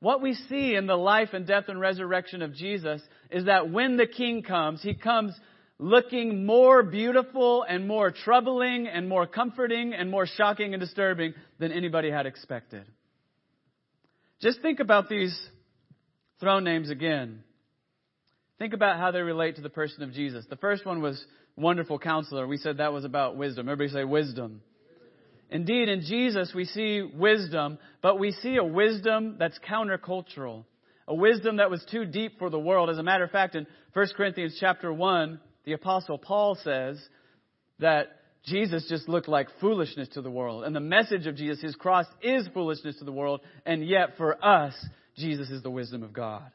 what 0.00 0.22
we 0.22 0.34
see 0.34 0.74
in 0.74 0.86
the 0.86 0.96
life 0.96 1.30
and 1.32 1.46
death 1.46 1.64
and 1.68 1.80
resurrection 1.80 2.42
of 2.42 2.54
Jesus 2.54 3.02
is 3.30 3.46
that 3.46 3.70
when 3.70 3.96
the 3.96 4.06
King 4.06 4.42
comes, 4.42 4.82
He 4.82 4.94
comes 4.94 5.38
looking 5.80 6.44
more 6.44 6.82
beautiful 6.82 7.64
and 7.66 7.88
more 7.88 8.10
troubling 8.10 8.86
and 8.86 9.08
more 9.08 9.26
comforting 9.26 9.94
and 9.94 10.10
more 10.10 10.26
shocking 10.26 10.74
and 10.74 10.80
disturbing 10.80 11.32
than 11.58 11.72
anybody 11.72 12.10
had 12.10 12.26
expected. 12.26 12.84
Just 14.42 14.60
think 14.60 14.78
about 14.78 15.08
these 15.08 15.34
throne 16.38 16.64
names 16.64 16.90
again. 16.90 17.42
Think 18.58 18.74
about 18.74 18.98
how 18.98 19.10
they 19.10 19.22
relate 19.22 19.56
to 19.56 19.62
the 19.62 19.70
person 19.70 20.02
of 20.02 20.12
Jesus. 20.12 20.44
The 20.50 20.56
first 20.56 20.84
one 20.84 21.00
was 21.00 21.24
wonderful 21.56 21.98
counselor. 21.98 22.46
We 22.46 22.58
said 22.58 22.76
that 22.76 22.92
was 22.92 23.06
about 23.06 23.36
wisdom. 23.36 23.66
Everybody 23.66 24.02
say 24.02 24.04
wisdom. 24.04 24.60
Indeed, 25.48 25.88
in 25.88 26.02
Jesus 26.02 26.52
we 26.54 26.66
see 26.66 27.00
wisdom, 27.02 27.78
but 28.02 28.18
we 28.18 28.32
see 28.32 28.56
a 28.56 28.64
wisdom 28.64 29.36
that's 29.38 29.58
countercultural. 29.66 30.64
A 31.08 31.14
wisdom 31.14 31.56
that 31.56 31.70
was 31.70 31.82
too 31.90 32.04
deep 32.04 32.38
for 32.38 32.50
the 32.50 32.58
world. 32.58 32.90
As 32.90 32.98
a 32.98 33.02
matter 33.02 33.24
of 33.24 33.30
fact, 33.30 33.54
in 33.54 33.66
1 33.94 34.06
Corinthians 34.14 34.58
chapter 34.60 34.92
1, 34.92 35.40
the 35.64 35.72
apostle 35.72 36.18
Paul 36.18 36.56
says 36.62 37.00
that 37.78 38.08
Jesus 38.44 38.86
just 38.88 39.08
looked 39.08 39.28
like 39.28 39.48
foolishness 39.60 40.08
to 40.10 40.22
the 40.22 40.30
world. 40.30 40.64
And 40.64 40.74
the 40.74 40.80
message 40.80 41.26
of 41.26 41.36
Jesus, 41.36 41.60
his 41.60 41.74
cross 41.74 42.06
is 42.22 42.48
foolishness 42.54 42.96
to 42.98 43.04
the 43.04 43.12
world. 43.12 43.40
And 43.66 43.86
yet 43.86 44.16
for 44.16 44.42
us, 44.44 44.74
Jesus 45.16 45.50
is 45.50 45.62
the 45.62 45.70
wisdom 45.70 46.02
of 46.02 46.12
God. 46.12 46.50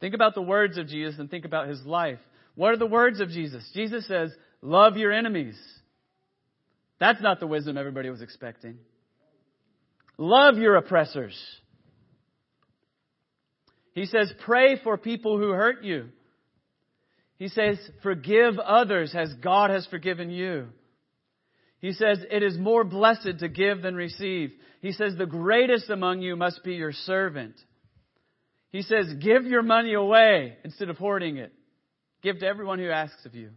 Think 0.00 0.14
about 0.14 0.34
the 0.34 0.42
words 0.42 0.76
of 0.78 0.86
Jesus 0.86 1.18
and 1.18 1.30
think 1.30 1.44
about 1.44 1.68
his 1.68 1.82
life. 1.84 2.18
What 2.54 2.72
are 2.72 2.76
the 2.76 2.86
words 2.86 3.20
of 3.20 3.30
Jesus? 3.30 3.68
Jesus 3.74 4.06
says, 4.06 4.30
love 4.60 4.96
your 4.96 5.12
enemies. 5.12 5.58
That's 7.00 7.22
not 7.22 7.40
the 7.40 7.46
wisdom 7.46 7.78
everybody 7.78 8.10
was 8.10 8.20
expecting. 8.20 8.78
Love 10.18 10.58
your 10.58 10.76
oppressors. 10.76 11.36
He 13.92 14.06
says, 14.06 14.32
pray 14.44 14.78
for 14.82 14.96
people 14.98 15.38
who 15.38 15.50
hurt 15.50 15.82
you. 15.82 16.08
He 17.38 17.48
says, 17.48 17.78
forgive 18.02 18.58
others 18.58 19.14
as 19.16 19.32
God 19.34 19.70
has 19.70 19.86
forgiven 19.86 20.30
you. 20.30 20.68
He 21.80 21.92
says, 21.92 22.18
it 22.30 22.42
is 22.42 22.58
more 22.58 22.82
blessed 22.82 23.38
to 23.38 23.48
give 23.48 23.82
than 23.82 23.94
receive. 23.94 24.52
He 24.80 24.92
says, 24.92 25.14
the 25.16 25.26
greatest 25.26 25.88
among 25.88 26.20
you 26.20 26.34
must 26.34 26.64
be 26.64 26.74
your 26.74 26.92
servant. 26.92 27.54
He 28.70 28.82
says, 28.82 29.06
give 29.20 29.44
your 29.44 29.62
money 29.62 29.94
away 29.94 30.56
instead 30.64 30.90
of 30.90 30.98
hoarding 30.98 31.36
it. 31.36 31.52
Give 32.22 32.38
to 32.40 32.46
everyone 32.46 32.80
who 32.80 32.90
asks 32.90 33.24
of 33.24 33.34
you. 33.36 33.50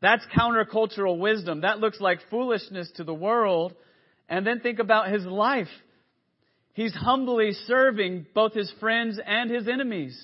That's 0.00 0.24
countercultural 0.34 1.18
wisdom. 1.18 1.62
That 1.62 1.80
looks 1.80 2.00
like 2.00 2.20
foolishness 2.30 2.90
to 2.96 3.04
the 3.04 3.12
world. 3.12 3.74
And 4.28 4.46
then 4.46 4.60
think 4.60 4.78
about 4.78 5.10
his 5.10 5.26
life. 5.26 5.68
He's 6.72 6.94
humbly 6.94 7.50
serving 7.66 8.26
both 8.32 8.54
his 8.54 8.72
friends 8.78 9.20
and 9.24 9.50
his 9.50 9.66
enemies. 9.66 10.18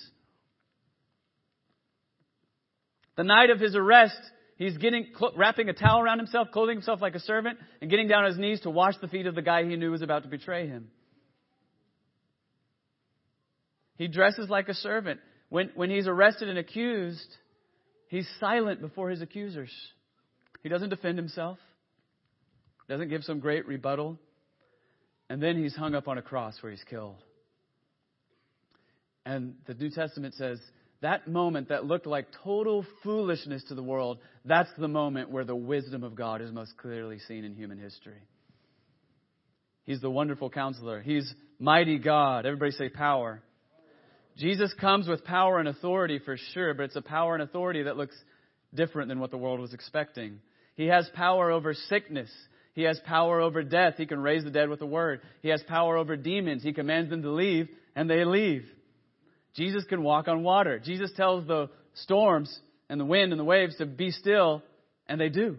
The 3.17 3.23
night 3.23 3.49
of 3.49 3.59
his 3.59 3.75
arrest, 3.75 4.19
he's 4.57 4.77
getting, 4.77 5.07
wrapping 5.35 5.69
a 5.69 5.73
towel 5.73 6.01
around 6.01 6.19
himself, 6.19 6.49
clothing 6.53 6.77
himself 6.77 7.01
like 7.01 7.15
a 7.15 7.19
servant, 7.19 7.57
and 7.81 7.89
getting 7.89 8.07
down 8.07 8.23
on 8.23 8.29
his 8.29 8.39
knees 8.39 8.61
to 8.61 8.69
wash 8.69 8.93
the 9.01 9.07
feet 9.07 9.25
of 9.25 9.35
the 9.35 9.41
guy 9.41 9.63
he 9.63 9.75
knew 9.75 9.91
was 9.91 10.03
about 10.03 10.23
to 10.23 10.29
betray 10.29 10.67
him. 10.67 10.89
He 13.97 14.07
dresses 14.07 14.49
like 14.49 14.69
a 14.69 14.75
servant. 14.75 15.19
When, 15.49 15.71
when 15.75 15.89
he's 15.89 16.07
arrested 16.07 16.49
and 16.49 16.59
accused, 16.59 17.35
he's 18.09 18.27
silent 18.39 18.81
before 18.81 19.09
his 19.09 19.21
accusers. 19.21 19.71
He 20.61 20.69
doesn't 20.69 20.89
defend 20.89 21.17
himself, 21.17 21.57
doesn't 22.87 23.09
give 23.09 23.23
some 23.23 23.39
great 23.39 23.67
rebuttal, 23.67 24.19
and 25.29 25.41
then 25.41 25.57
he's 25.57 25.75
hung 25.75 25.95
up 25.95 26.07
on 26.07 26.19
a 26.19 26.21
cross 26.21 26.55
where 26.61 26.71
he's 26.71 26.83
killed. 26.83 27.17
And 29.25 29.55
the 29.65 29.73
New 29.73 29.89
Testament 29.89 30.35
says 30.35 30.59
that 31.01 31.27
moment 31.27 31.69
that 31.69 31.85
looked 31.85 32.07
like 32.07 32.27
total 32.43 32.85
foolishness 33.03 33.63
to 33.65 33.75
the 33.75 33.83
world, 33.83 34.17
that's 34.45 34.69
the 34.77 34.87
moment 34.87 35.29
where 35.29 35.43
the 35.43 35.55
wisdom 35.55 36.03
of 36.03 36.15
God 36.15 36.41
is 36.41 36.51
most 36.51 36.75
clearly 36.77 37.19
seen 37.19 37.43
in 37.43 37.53
human 37.53 37.77
history. 37.77 38.21
He's 39.85 40.01
the 40.01 40.09
wonderful 40.09 40.49
counselor. 40.49 41.01
He's 41.01 41.31
mighty 41.59 41.97
God. 41.97 42.45
Everybody 42.45 42.71
say 42.71 42.89
power. 42.89 43.41
Jesus 44.37 44.73
comes 44.79 45.07
with 45.07 45.23
power 45.23 45.59
and 45.59 45.67
authority 45.67 46.19
for 46.19 46.37
sure, 46.53 46.73
but 46.73 46.83
it's 46.83 46.95
a 46.95 47.01
power 47.01 47.33
and 47.33 47.43
authority 47.43 47.83
that 47.83 47.97
looks 47.97 48.15
different 48.73 49.09
than 49.09 49.19
what 49.19 49.31
the 49.31 49.37
world 49.37 49.59
was 49.59 49.73
expecting. 49.73 50.39
He 50.75 50.87
has 50.87 51.09
power 51.15 51.51
over 51.51 51.73
sickness. 51.73 52.29
He 52.73 52.83
has 52.83 52.99
power 53.05 53.41
over 53.41 53.63
death. 53.63 53.95
He 53.97 54.05
can 54.05 54.19
raise 54.19 54.43
the 54.43 54.51
dead 54.51 54.69
with 54.69 54.81
a 54.81 54.85
word. 54.85 55.21
He 55.41 55.49
has 55.49 55.63
power 55.63 55.97
over 55.97 56.15
demons. 56.15 56.63
He 56.63 56.73
commands 56.73 57.09
them 57.09 57.23
to 57.23 57.31
leave, 57.31 57.69
and 57.95 58.09
they 58.09 58.23
leave. 58.25 58.65
Jesus 59.57 59.83
can 59.85 60.03
walk 60.03 60.27
on 60.27 60.43
water. 60.43 60.79
Jesus 60.79 61.11
tells 61.17 61.47
the 61.47 61.69
storms 61.95 62.59
and 62.89 62.99
the 62.99 63.05
wind 63.05 63.33
and 63.33 63.39
the 63.39 63.45
waves 63.45 63.75
to 63.77 63.85
be 63.85 64.11
still, 64.11 64.61
and 65.07 65.19
they 65.19 65.29
do. 65.29 65.57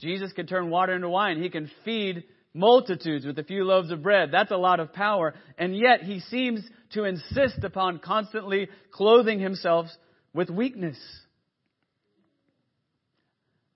Jesus 0.00 0.32
can 0.32 0.46
turn 0.46 0.70
water 0.70 0.94
into 0.94 1.08
wine. 1.08 1.42
He 1.42 1.50
can 1.50 1.70
feed 1.84 2.24
multitudes 2.54 3.26
with 3.26 3.38
a 3.38 3.44
few 3.44 3.64
loaves 3.64 3.90
of 3.90 4.02
bread. 4.02 4.30
That's 4.32 4.50
a 4.50 4.56
lot 4.56 4.80
of 4.80 4.92
power. 4.92 5.34
And 5.58 5.76
yet 5.76 6.02
he 6.02 6.20
seems 6.20 6.66
to 6.92 7.04
insist 7.04 7.62
upon 7.62 7.98
constantly 7.98 8.68
clothing 8.90 9.38
himself 9.38 9.86
with 10.32 10.48
weakness. 10.48 10.98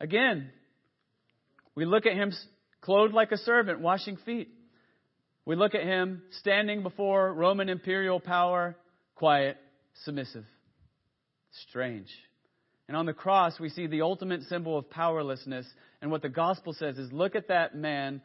Again, 0.01 0.51
we 1.75 1.85
look 1.85 2.07
at 2.07 2.14
him 2.14 2.33
clothed 2.81 3.14
like 3.14 3.31
a 3.33 3.37
servant, 3.37 3.81
washing 3.81 4.16
feet. 4.25 4.48
We 5.45 5.57
look 5.57 5.74
at 5.74 5.82
him 5.82 6.22
standing 6.41 6.82
before 6.82 7.32
Roman 7.34 7.68
imperial 7.68 8.20
power, 8.20 8.76
quiet, 9.15 9.57
submissive. 10.05 10.45
Strange. 11.69 12.09
And 12.89 12.97
on 12.97 13.07
the 13.07 13.13
cross, 13.13 13.59
we 13.61 13.69
see 13.69 13.87
the 13.87 14.03
ultimate 14.03 14.43
symbol 14.45 14.77
of 14.77 14.91
powerlessness. 14.91 15.67
And 16.01 16.11
what 16.11 16.23
the 16.23 16.29
gospel 16.29 16.75
says 16.75 16.99
is 16.99 17.13
look 17.13 17.35
at 17.35 17.49
that 17.49 17.75
man, 17.75 18.23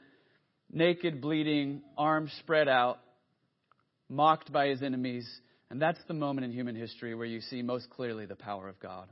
naked, 0.71 1.21
bleeding, 1.21 1.81
arms 1.97 2.31
spread 2.39 2.67
out, 2.67 2.99
mocked 4.09 4.51
by 4.51 4.67
his 4.67 4.81
enemies. 4.81 5.27
And 5.69 5.81
that's 5.81 5.99
the 6.07 6.13
moment 6.13 6.45
in 6.45 6.51
human 6.51 6.75
history 6.75 7.13
where 7.13 7.25
you 7.25 7.41
see 7.41 7.61
most 7.61 7.89
clearly 7.89 8.25
the 8.25 8.35
power 8.35 8.67
of 8.67 8.79
God. 8.79 9.07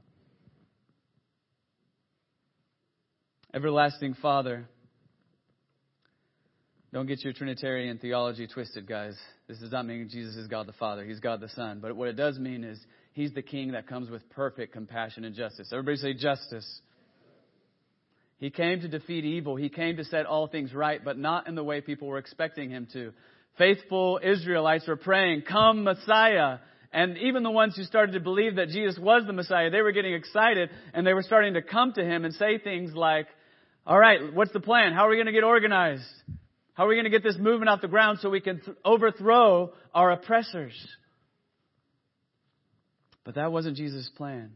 Everlasting 3.54 4.16
Father, 4.16 4.68
don't 6.96 7.08
get 7.08 7.26
your 7.26 7.34
Trinitarian 7.34 7.98
theology 7.98 8.48
twisted, 8.48 8.88
guys. 8.88 9.18
This 9.50 9.58
does 9.58 9.74
not 9.74 9.86
mean 9.86 10.08
Jesus 10.10 10.38
is 10.38 10.48
God 10.48 10.66
the 10.66 10.72
Father. 10.72 11.04
He's 11.04 11.20
God 11.20 11.42
the 11.42 11.50
Son. 11.50 11.80
But 11.82 11.94
what 11.94 12.08
it 12.08 12.16
does 12.16 12.40
mean 12.40 12.64
is 12.64 12.80
He's 13.12 13.34
the 13.34 13.42
King 13.42 13.74
that 13.74 13.86
comes 13.86 14.10
with 14.10 14.30
perfect 14.30 14.72
compassion 14.72 15.26
and 15.26 15.36
justice. 15.36 15.68
Everybody 15.74 15.98
say 15.98 16.14
justice. 16.14 16.80
He 18.38 18.50
came 18.50 18.80
to 18.80 18.88
defeat 18.88 19.26
evil. 19.26 19.58
He 19.58 19.68
came 19.68 19.98
to 19.98 20.06
set 20.06 20.26
all 20.26 20.48
things 20.48 20.74
right, 20.74 21.04
but 21.04 21.18
not 21.18 21.50
in 21.50 21.56
the 21.56 21.66
way 21.66 21.82
people 21.82 22.08
were 22.08 22.18
expecting 22.18 22.70
Him 22.70 22.88
to. 22.94 23.12
Faithful 23.58 24.22
Israelites 24.24 24.88
were 24.88 24.96
praying, 24.96 25.42
Come, 25.42 25.84
Messiah. 25.84 26.60
And 26.94 27.18
even 27.18 27.44
the 27.44 27.52
ones 27.52 27.76
who 27.76 27.84
started 27.84 28.14
to 28.14 28.22
believe 28.22 28.56
that 28.56 28.70
Jesus 28.70 28.98
was 28.98 29.24
the 29.28 29.34
Messiah, 29.34 29.70
they 29.70 29.82
were 29.82 29.92
getting 29.92 30.14
excited 30.14 30.70
and 30.94 31.06
they 31.06 31.14
were 31.14 31.24
starting 31.24 31.56
to 31.56 31.62
come 31.62 31.92
to 31.92 32.06
him 32.06 32.24
and 32.24 32.34
say 32.36 32.58
things 32.58 32.94
like, 32.94 33.28
all 33.86 34.00
right, 34.00 34.34
what's 34.34 34.54
the 34.54 34.62
plan? 34.62 34.94
How 34.94 35.06
are 35.06 35.10
we 35.10 35.18
going 35.18 35.26
to 35.26 35.34
get 35.34 35.44
organized? 35.44 36.06
How 36.76 36.86
are 36.86 36.90
we 36.90 36.96
going 36.96 37.06
to 37.06 37.10
get 37.10 37.24
this 37.24 37.38
movement 37.38 37.70
off 37.70 37.82
the 37.82 37.88
ground 37.88 38.20
so 38.22 38.30
we 38.30 38.42
can 38.42 38.60
th- 38.60 38.78
overthrow 38.84 39.72
our 39.94 40.12
oppressors? 40.12 40.74
But 43.24 43.36
that 43.36 43.52
wasn't 43.52 43.78
Jesus' 43.78 44.10
plan. 44.16 44.52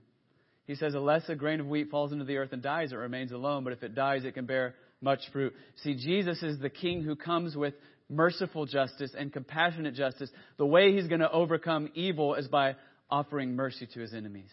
He 0.68 0.76
says, 0.76 0.94
unless 0.94 1.28
a 1.30 1.36
grain 1.36 1.62
of 1.62 1.68
wheat 1.68 1.90
falls 1.90 2.12
into 2.12 2.26
the 2.26 2.38
earth 2.38 2.52
and 2.52 2.62
dies, 2.62 2.92
it 2.92 2.98
remains 2.98 3.32
alone. 3.32 3.64
But 3.64 3.74
if 3.74 3.84
it 3.84 3.96
dies, 3.96 4.26
it 4.26 4.34
can 4.34 4.46
bear 4.46 4.76
much 5.02 5.22
fruit. 5.32 5.54
See, 5.78 5.96
Jesus 5.96 6.44
is 6.44 6.60
the 6.60 6.70
king 6.70 7.02
who 7.02 7.16
comes 7.16 7.56
with 7.56 7.74
merciful 8.10 8.66
justice 8.66 9.12
and 9.18 9.32
compassionate 9.32 9.96
justice. 9.96 10.30
The 10.58 10.66
way 10.66 10.94
he's 10.94 11.08
going 11.08 11.22
to 11.22 11.32
overcome 11.32 11.90
evil 11.96 12.36
is 12.36 12.48
by 12.50 12.76
offering 13.10 13.56
mercy 13.56 13.88
to 13.94 14.00
his 14.02 14.14
enemies. 14.14 14.52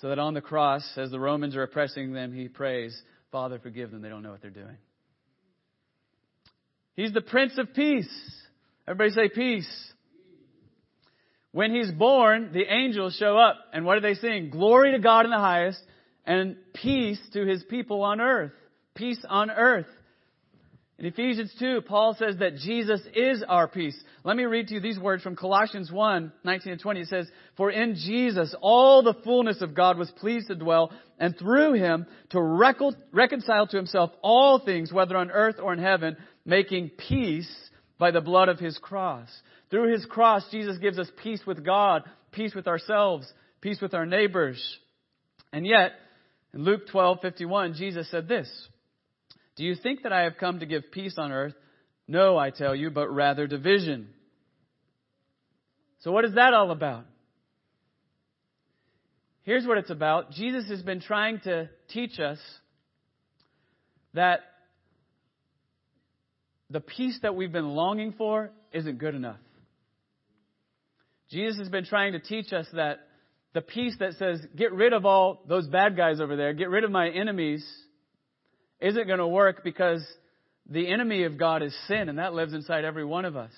So 0.00 0.08
that 0.08 0.18
on 0.18 0.34
the 0.34 0.40
cross, 0.40 0.82
as 0.96 1.10
the 1.10 1.20
Romans 1.20 1.54
are 1.54 1.62
oppressing 1.62 2.12
them, 2.12 2.32
he 2.32 2.48
prays, 2.48 3.00
Father, 3.30 3.60
forgive 3.60 3.92
them. 3.92 4.02
They 4.02 4.08
don't 4.08 4.22
know 4.22 4.32
what 4.32 4.42
they're 4.42 4.50
doing. 4.50 4.76
He's 7.00 7.14
the 7.14 7.22
Prince 7.22 7.56
of 7.56 7.72
Peace. 7.72 8.12
Everybody 8.86 9.12
say 9.12 9.34
peace. 9.34 9.92
When 11.50 11.74
he's 11.74 11.90
born, 11.90 12.50
the 12.52 12.70
angels 12.70 13.16
show 13.18 13.38
up, 13.38 13.56
and 13.72 13.86
what 13.86 13.94
do 13.94 14.02
they 14.02 14.12
sing? 14.12 14.50
Glory 14.50 14.92
to 14.92 14.98
God 14.98 15.24
in 15.24 15.30
the 15.30 15.38
highest, 15.38 15.80
and 16.26 16.56
peace 16.74 17.18
to 17.32 17.46
his 17.46 17.64
people 17.64 18.02
on 18.02 18.20
earth. 18.20 18.52
Peace 18.94 19.24
on 19.26 19.50
earth. 19.50 19.86
In 21.00 21.06
Ephesians 21.06 21.50
2, 21.58 21.80
Paul 21.88 22.14
says 22.18 22.36
that 22.40 22.56
Jesus 22.56 23.00
is 23.14 23.42
our 23.48 23.66
peace. 23.66 23.98
Let 24.22 24.36
me 24.36 24.44
read 24.44 24.68
to 24.68 24.74
you 24.74 24.80
these 24.80 24.98
words 24.98 25.22
from 25.22 25.34
Colossians 25.34 25.90
1, 25.90 26.30
19 26.44 26.72
and 26.72 26.80
20. 26.80 27.00
It 27.00 27.08
says, 27.08 27.26
For 27.56 27.70
in 27.70 27.94
Jesus 27.94 28.54
all 28.60 29.02
the 29.02 29.16
fullness 29.24 29.62
of 29.62 29.74
God 29.74 29.96
was 29.96 30.10
pleased 30.10 30.48
to 30.48 30.56
dwell, 30.56 30.92
and 31.18 31.34
through 31.38 31.72
him 31.72 32.04
to 32.32 32.42
reconcile 33.12 33.66
to 33.68 33.76
himself 33.78 34.10
all 34.20 34.58
things, 34.58 34.92
whether 34.92 35.16
on 35.16 35.30
earth 35.30 35.56
or 35.58 35.72
in 35.72 35.78
heaven, 35.78 36.18
making 36.44 36.90
peace 37.08 37.50
by 37.98 38.10
the 38.10 38.20
blood 38.20 38.50
of 38.50 38.58
his 38.58 38.76
cross. 38.76 39.30
Through 39.70 39.94
his 39.94 40.04
cross, 40.04 40.44
Jesus 40.50 40.76
gives 40.76 40.98
us 40.98 41.10
peace 41.22 41.40
with 41.46 41.64
God, 41.64 42.02
peace 42.30 42.54
with 42.54 42.68
ourselves, 42.68 43.26
peace 43.62 43.80
with 43.80 43.94
our 43.94 44.04
neighbors. 44.04 44.62
And 45.50 45.66
yet, 45.66 45.92
in 46.52 46.62
Luke 46.62 46.88
12:51, 46.92 47.76
Jesus 47.76 48.10
said 48.10 48.28
this, 48.28 48.50
"Do 49.60 49.66
you 49.66 49.74
think 49.74 50.04
that 50.04 50.12
I 50.12 50.22
have 50.22 50.38
come 50.38 50.60
to 50.60 50.64
give 50.64 50.90
peace 50.90 51.16
on 51.18 51.32
earth? 51.32 51.52
No, 52.08 52.38
I 52.38 52.48
tell 52.48 52.74
you, 52.74 52.88
but 52.88 53.10
rather 53.10 53.46
division." 53.46 54.08
So 55.98 56.12
what 56.12 56.24
is 56.24 56.36
that 56.36 56.54
all 56.54 56.70
about? 56.70 57.04
Here's 59.42 59.66
what 59.66 59.76
it's 59.76 59.90
about. 59.90 60.30
Jesus 60.30 60.66
has 60.70 60.80
been 60.80 61.02
trying 61.02 61.40
to 61.40 61.68
teach 61.88 62.18
us 62.18 62.38
that 64.14 64.40
the 66.70 66.80
peace 66.80 67.18
that 67.20 67.36
we've 67.36 67.52
been 67.52 67.74
longing 67.74 68.12
for 68.12 68.52
isn't 68.72 68.96
good 68.96 69.14
enough. 69.14 69.40
Jesus 71.28 71.58
has 71.58 71.68
been 71.68 71.84
trying 71.84 72.12
to 72.12 72.18
teach 72.18 72.54
us 72.54 72.66
that 72.72 73.00
the 73.52 73.60
peace 73.60 73.94
that 73.98 74.14
says, 74.14 74.40
get 74.56 74.72
rid 74.72 74.94
of 74.94 75.04
all 75.04 75.42
those 75.46 75.68
bad 75.68 75.98
guys 75.98 76.18
over 76.18 76.34
there, 76.34 76.54
get 76.54 76.70
rid 76.70 76.82
of 76.82 76.90
my 76.90 77.10
enemies, 77.10 77.62
isn't 78.80 79.06
going 79.06 79.18
to 79.18 79.26
work 79.26 79.62
because 79.64 80.06
the 80.68 80.88
enemy 80.88 81.24
of 81.24 81.38
God 81.38 81.62
is 81.62 81.76
sin, 81.88 82.08
and 82.08 82.18
that 82.18 82.34
lives 82.34 82.54
inside 82.54 82.84
every 82.84 83.04
one 83.04 83.24
of 83.24 83.36
us. 83.36 83.52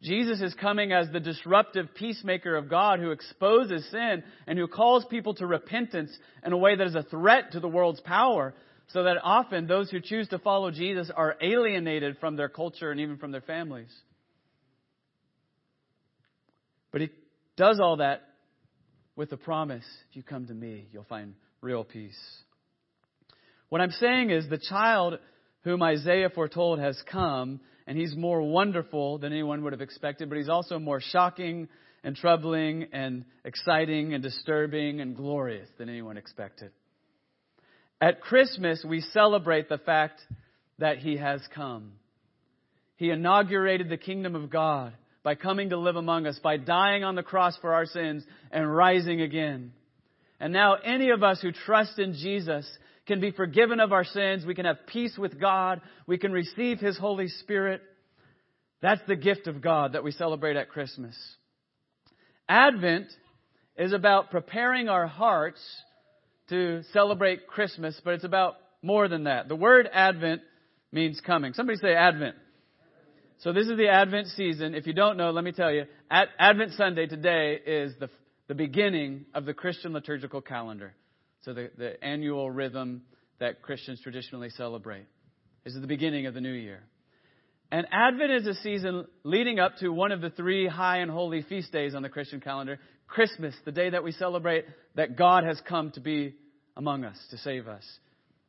Jesus 0.00 0.40
is 0.40 0.54
coming 0.54 0.92
as 0.92 1.10
the 1.10 1.18
disruptive 1.18 1.92
peacemaker 1.94 2.54
of 2.54 2.70
God 2.70 3.00
who 3.00 3.10
exposes 3.10 3.88
sin 3.90 4.22
and 4.46 4.56
who 4.56 4.68
calls 4.68 5.04
people 5.06 5.34
to 5.34 5.46
repentance 5.46 6.16
in 6.46 6.52
a 6.52 6.56
way 6.56 6.76
that 6.76 6.86
is 6.86 6.94
a 6.94 7.02
threat 7.02 7.52
to 7.52 7.60
the 7.60 7.68
world's 7.68 8.00
power, 8.00 8.54
so 8.88 9.02
that 9.02 9.16
often 9.22 9.66
those 9.66 9.90
who 9.90 10.00
choose 10.00 10.28
to 10.28 10.38
follow 10.38 10.70
Jesus 10.70 11.10
are 11.14 11.36
alienated 11.42 12.16
from 12.18 12.36
their 12.36 12.48
culture 12.48 12.90
and 12.90 13.00
even 13.00 13.18
from 13.18 13.32
their 13.32 13.40
families. 13.40 13.92
But 16.92 17.02
he 17.02 17.10
does 17.56 17.80
all 17.80 17.96
that 17.96 18.22
with 19.16 19.30
the 19.30 19.36
promise 19.36 19.84
if 20.08 20.16
you 20.16 20.22
come 20.22 20.46
to 20.46 20.54
me, 20.54 20.86
you'll 20.92 21.04
find 21.04 21.34
real 21.60 21.84
peace. 21.84 22.16
What 23.68 23.80
I'm 23.80 23.90
saying 23.90 24.30
is 24.30 24.48
the 24.48 24.58
child 24.58 25.18
whom 25.62 25.82
Isaiah 25.82 26.30
foretold 26.30 26.78
has 26.78 27.00
come, 27.10 27.60
and 27.86 27.98
he's 27.98 28.16
more 28.16 28.42
wonderful 28.42 29.18
than 29.18 29.32
anyone 29.32 29.62
would 29.64 29.72
have 29.72 29.82
expected, 29.82 30.28
but 30.28 30.38
he's 30.38 30.48
also 30.48 30.78
more 30.78 31.00
shocking 31.00 31.68
and 32.04 32.16
troubling 32.16 32.88
and 32.92 33.24
exciting 33.44 34.14
and 34.14 34.22
disturbing 34.22 35.00
and 35.00 35.16
glorious 35.16 35.68
than 35.78 35.88
anyone 35.88 36.16
expected. 36.16 36.70
At 38.00 38.20
Christmas, 38.20 38.84
we 38.86 39.00
celebrate 39.00 39.68
the 39.68 39.78
fact 39.78 40.20
that 40.78 40.98
he 40.98 41.16
has 41.16 41.40
come. 41.54 41.92
He 42.96 43.10
inaugurated 43.10 43.88
the 43.88 43.96
kingdom 43.96 44.34
of 44.34 44.50
God 44.50 44.92
by 45.22 45.34
coming 45.34 45.70
to 45.70 45.76
live 45.76 45.96
among 45.96 46.26
us, 46.26 46.38
by 46.42 46.56
dying 46.56 47.04
on 47.04 47.16
the 47.16 47.22
cross 47.22 47.56
for 47.60 47.74
our 47.74 47.86
sins 47.86 48.24
and 48.50 48.74
rising 48.74 49.20
again. 49.20 49.72
And 50.40 50.52
now 50.52 50.74
any 50.74 51.10
of 51.10 51.22
us 51.22 51.40
who 51.40 51.50
trust 51.50 51.98
in 51.98 52.14
Jesus 52.14 52.66
can 53.08 53.20
be 53.20 53.32
forgiven 53.32 53.80
of 53.80 53.92
our 53.92 54.04
sins. 54.04 54.46
We 54.46 54.54
can 54.54 54.66
have 54.66 54.86
peace 54.86 55.18
with 55.18 55.40
God. 55.40 55.80
We 56.06 56.18
can 56.18 56.30
receive 56.30 56.78
His 56.78 56.96
Holy 56.96 57.26
Spirit. 57.26 57.82
That's 58.80 59.00
the 59.08 59.16
gift 59.16 59.48
of 59.48 59.60
God 59.60 59.94
that 59.94 60.04
we 60.04 60.12
celebrate 60.12 60.56
at 60.56 60.68
Christmas. 60.68 61.16
Advent 62.48 63.08
is 63.76 63.92
about 63.92 64.30
preparing 64.30 64.88
our 64.88 65.08
hearts 65.08 65.60
to 66.50 66.82
celebrate 66.92 67.46
Christmas, 67.46 68.00
but 68.04 68.14
it's 68.14 68.24
about 68.24 68.54
more 68.82 69.08
than 69.08 69.24
that. 69.24 69.48
The 69.48 69.56
word 69.56 69.88
Advent 69.92 70.42
means 70.92 71.20
coming. 71.20 71.52
Somebody 71.54 71.78
say 71.78 71.94
Advent. 71.94 72.36
So 73.38 73.52
this 73.52 73.68
is 73.68 73.76
the 73.76 73.88
Advent 73.88 74.28
season. 74.28 74.74
If 74.74 74.86
you 74.86 74.92
don't 74.92 75.16
know, 75.16 75.30
let 75.30 75.44
me 75.44 75.52
tell 75.52 75.72
you, 75.72 75.84
Advent 76.10 76.72
Sunday 76.72 77.06
today 77.06 77.58
is 77.64 77.92
the, 78.00 78.10
the 78.48 78.54
beginning 78.54 79.26
of 79.34 79.44
the 79.44 79.54
Christian 79.54 79.92
liturgical 79.92 80.40
calendar. 80.40 80.94
So 81.44 81.54
the, 81.54 81.70
the 81.76 82.02
annual 82.02 82.50
rhythm 82.50 83.02
that 83.40 83.62
Christians 83.62 84.00
traditionally 84.02 84.50
celebrate. 84.50 85.06
Is 85.64 85.74
the 85.74 85.86
beginning 85.86 86.26
of 86.26 86.34
the 86.34 86.40
new 86.40 86.52
year. 86.52 86.80
And 87.70 87.86
Advent 87.92 88.30
is 88.30 88.46
a 88.46 88.54
season 88.54 89.04
leading 89.24 89.58
up 89.58 89.76
to 89.80 89.90
one 89.90 90.12
of 90.12 90.22
the 90.22 90.30
three 90.30 90.66
high 90.66 90.98
and 90.98 91.10
holy 91.10 91.42
feast 91.42 91.70
days 91.72 91.94
on 91.94 92.02
the 92.02 92.08
Christian 92.08 92.40
calendar. 92.40 92.78
Christmas, 93.06 93.54
the 93.64 93.72
day 93.72 93.90
that 93.90 94.02
we 94.02 94.12
celebrate 94.12 94.64
that 94.94 95.16
God 95.16 95.44
has 95.44 95.60
come 95.68 95.90
to 95.92 96.00
be 96.00 96.34
among 96.76 97.04
us, 97.04 97.18
to 97.30 97.38
save 97.38 97.68
us. 97.68 97.84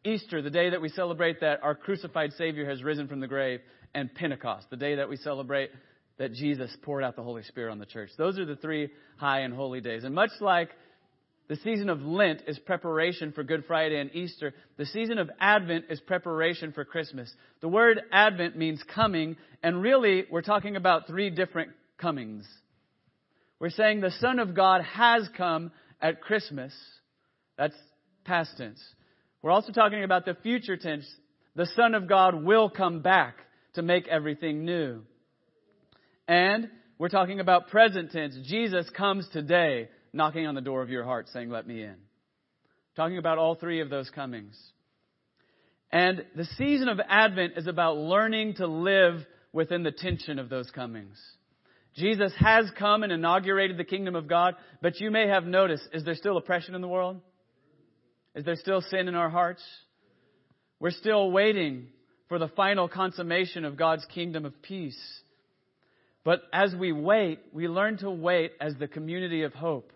Easter, 0.06 0.42
the 0.42 0.50
day 0.50 0.70
that 0.70 0.82
we 0.82 0.88
celebrate 0.90 1.42
that 1.42 1.62
our 1.62 1.76
crucified 1.76 2.32
Savior 2.38 2.70
has 2.70 2.84
risen 2.84 3.10
from 3.10 3.20
the 3.20 3.28
grave 3.28 3.60
and 3.94 4.14
Pentecost, 4.14 4.70
the 4.70 4.78
day 4.78 4.96
that 4.96 5.10
we 5.10 5.18
celebrate 5.18 5.72
that 6.18 6.34
Jesus 6.34 6.72
poured 6.84 7.04
out 7.04 7.16
the 7.16 7.24
Holy 7.24 7.44
Spirit 7.44 7.72
on 7.72 7.80
the 7.80 7.86
church. 7.86 8.12
Those 8.18 8.40
are 8.40 8.46
the 8.46 8.56
three 8.56 8.90
high 9.18 9.40
and 9.40 9.54
holy 9.54 9.82
days. 9.82 10.06
And 10.06 10.16
much 10.16 10.32
like 10.40 10.70
the 11.50 11.56
season 11.58 11.90
of 11.90 12.04
Lent 12.04 12.44
is 12.48 12.60
preparation 12.60 13.32
for 13.32 13.44
Good 13.44 13.66
Friday 13.66 14.00
and 14.00 14.14
Easter, 14.14 14.54
the 14.78 14.86
season 14.86 15.18
of 15.18 15.32
Advent 15.40 15.86
is 15.90 16.00
preparation 16.00 16.72
for 16.72 16.86
Christmas. 16.86 17.34
The 17.62 17.68
word 17.68 18.00
Advent 18.12 18.56
means 18.56 18.84
coming, 18.94 19.36
and 19.64 19.82
really 19.82 20.26
we're 20.30 20.44
talking 20.44 20.76
about 20.76 21.08
three 21.08 21.32
different 21.32 21.72
comings. 21.98 22.48
We're 23.60 23.72
saying 23.72 24.00
the 24.00 24.12
Son 24.20 24.38
of 24.38 24.56
God 24.56 24.84
has 24.84 25.28
come 25.36 25.72
at 26.00 26.22
Christmas. 26.22 26.72
That's 27.58 27.76
past 28.26 28.52
tense. 28.56 28.82
We're 29.42 29.52
also 29.52 29.72
talking 29.72 30.04
about 30.04 30.26
the 30.26 30.38
future 30.44 30.78
tense. 30.78 31.08
The 31.56 31.68
Son 31.76 31.96
of 31.96 32.08
God 32.08 32.44
will 32.44 32.70
come 32.70 33.02
back 33.02 33.38
to 33.74 33.82
make 33.82 34.08
everything 34.08 34.66
new. 34.66 35.02
And 36.28 36.70
we're 37.00 37.10
talking 37.10 37.40
about 37.40 37.70
present 37.70 38.12
tense. 38.12 38.38
Jesus 38.44 38.88
comes 38.92 39.28
today 39.34 39.90
knocking 40.14 40.46
on 40.46 40.56
the 40.56 40.62
door 40.62 40.82
of 40.82 40.90
your 40.90 41.04
heart 41.04 41.28
saying, 41.30 41.50
let 41.50 41.68
me 41.68 41.84
in. 41.84 41.96
Talking 42.96 43.18
about 43.18 43.38
all 43.38 43.56
three 43.56 43.82
of 43.82 43.90
those 43.90 44.10
comings. 44.10 44.58
And 45.92 46.26
the 46.36 46.46
season 46.58 46.88
of 46.90 47.00
Advent 47.08 47.54
is 47.58 47.68
about 47.68 47.98
learning 47.98 48.56
to 48.56 48.68
live 48.68 49.26
within 49.52 49.84
the 49.84 49.92
tension 49.92 50.38
of 50.38 50.50
those 50.50 50.70
comings. 50.72 51.18
Jesus 51.96 52.32
has 52.40 52.70
come 52.78 53.04
and 53.04 53.12
inaugurated 53.12 53.78
the 53.78 53.84
kingdom 53.84 54.16
of 54.16 54.28
God, 54.28 54.56
but 54.82 55.00
you 55.00 55.10
may 55.10 55.28
have 55.28 55.46
noticed, 55.46 55.84
is 55.92 56.04
there 56.04 56.16
still 56.16 56.38
oppression 56.38 56.76
in 56.76 56.82
the 56.82 56.88
world? 56.88 57.20
Is 58.36 58.46
there 58.46 58.56
still 58.56 58.82
sin 58.82 59.08
in 59.08 59.16
our 59.16 59.30
hearts? 59.30 59.64
We're 60.80 60.92
still 60.92 61.32
waiting 61.32 61.88
for 62.28 62.38
the 62.38 62.48
final 62.50 62.88
consummation 62.88 63.66
of 63.66 63.76
God's 63.76 64.06
kingdom 64.14 64.46
of 64.46 64.62
peace. 64.62 65.00
But 66.24 66.42
as 66.54 66.76
we 66.76 66.92
wait, 66.92 67.40
we 67.54 67.68
learn 67.68 67.98
to 67.98 68.12
wait 68.12 68.52
as 68.62 68.76
the 68.76 68.88
community 68.88 69.42
of 69.44 69.54
hope. 69.54 69.92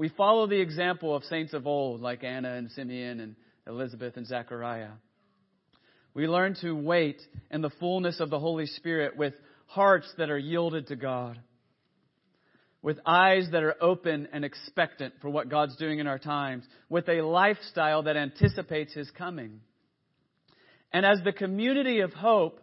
We 0.00 0.08
follow 0.08 0.46
the 0.46 0.58
example 0.58 1.14
of 1.14 1.24
saints 1.24 1.52
of 1.52 1.66
old, 1.66 2.00
like 2.00 2.24
Anna 2.24 2.54
and 2.54 2.70
Simeon 2.70 3.20
and 3.20 3.36
Elizabeth 3.66 4.16
and 4.16 4.26
Zechariah. 4.26 4.92
We 6.14 6.26
learn 6.26 6.56
to 6.62 6.72
wait 6.72 7.20
in 7.50 7.60
the 7.60 7.68
fullness 7.68 8.18
of 8.18 8.30
the 8.30 8.38
Holy 8.38 8.64
Spirit 8.64 9.18
with 9.18 9.34
hearts 9.66 10.10
that 10.16 10.30
are 10.30 10.38
yielded 10.38 10.86
to 10.86 10.96
God. 10.96 11.38
with 12.82 12.98
eyes 13.04 13.46
that 13.52 13.62
are 13.62 13.76
open 13.80 14.28
and 14.32 14.44
expectant 14.44 15.14
for 15.20 15.28
what 15.28 15.48
God's 15.48 15.76
doing 15.76 15.98
in 15.98 16.06
our 16.06 16.18
times, 16.18 16.64
with 16.88 17.08
a 17.08 17.22
lifestyle 17.22 18.04
that 18.04 18.16
anticipates 18.16 18.94
His 18.94 19.10
coming. 19.10 19.60
And 20.92 21.04
as 21.04 21.18
the 21.22 21.32
community 21.32 22.00
of 22.00 22.12
hope, 22.12 22.60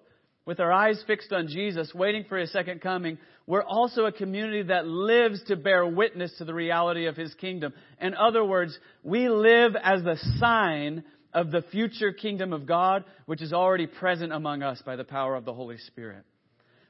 with 0.48 0.62
our 0.62 0.72
eyes 0.72 1.04
fixed 1.06 1.34
on 1.34 1.50
Jesus, 1.50 1.94
waiting 1.94 2.24
for 2.28 2.38
His 2.38 2.52
second 2.54 2.80
coming, 2.80 3.18
we're 3.46 3.64
also 3.64 4.06
a 4.06 4.14
community 4.14 4.64
that 4.64 4.88
lives 4.88 5.44
to 5.48 5.58
bear 5.58 5.86
witness 5.86 6.34
to 6.38 6.46
the 6.46 6.54
reality 6.54 7.06
of 7.06 7.18
His 7.18 7.34
kingdom. 7.34 7.74
In 8.02 8.16
other 8.16 8.46
words, 8.46 8.80
we 9.04 9.28
live 9.28 9.76
as 9.76 10.04
the 10.04 10.16
sign 10.40 11.04
of 11.34 11.52
the 11.52 11.64
future 11.64 12.14
kingdom 12.14 12.54
of 12.54 12.66
God, 12.66 13.04
which 13.26 13.42
is 13.42 13.52
already 13.52 13.88
present 13.88 14.32
among 14.32 14.64
us 14.64 14.82
by 14.86 14.96
the 14.96 15.04
power 15.04 15.36
of 15.36 15.44
the 15.44 15.54
Holy 15.54 15.78
Spirit. 15.80 16.24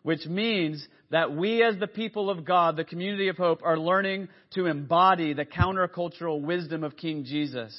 Which 0.03 0.28
means 0.28 0.88
that 1.10 1.36
we 1.36 1.64
as 1.64 1.80
the 1.80 1.88
people 1.88 2.30
of 2.30 2.45
God, 2.45 2.78
the 2.78 2.84
community 2.84 3.28
of 3.28 3.38
hope, 3.38 3.62
are 3.64 3.78
learning 3.78 4.30
to 4.53 4.68
embody 4.68 5.34
the 5.34 5.45
countercultural 5.45 6.41
wisdom 6.41 6.84
of 6.84 6.95
King 6.95 7.26
Jesus. 7.26 7.76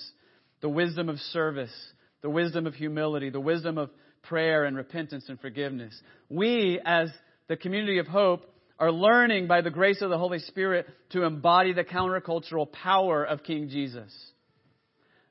The 0.60 0.68
wisdom 0.68 1.08
of 1.08 1.18
service, 1.18 1.72
the 2.20 2.30
wisdom 2.30 2.66
of 2.66 2.74
humility, 2.74 3.30
the 3.30 3.40
wisdom 3.40 3.78
of 3.78 3.90
prayer 4.28 4.64
and 4.64 4.76
repentance 4.76 5.24
and 5.28 5.40
forgiveness. 5.40 5.98
We 6.28 6.80
as 6.84 7.10
the 7.48 7.56
community 7.56 7.98
of 7.98 8.06
hope 8.06 8.42
are 8.78 8.92
learning 8.92 9.48
by 9.48 9.62
the 9.62 9.70
grace 9.70 10.02
of 10.02 10.10
the 10.10 10.18
Holy 10.18 10.38
Spirit 10.38 10.86
to 11.10 11.24
embody 11.24 11.72
the 11.72 11.84
countercultural 11.84 12.70
power 12.70 13.24
of 13.24 13.42
King 13.42 13.68
Jesus. 13.68 14.12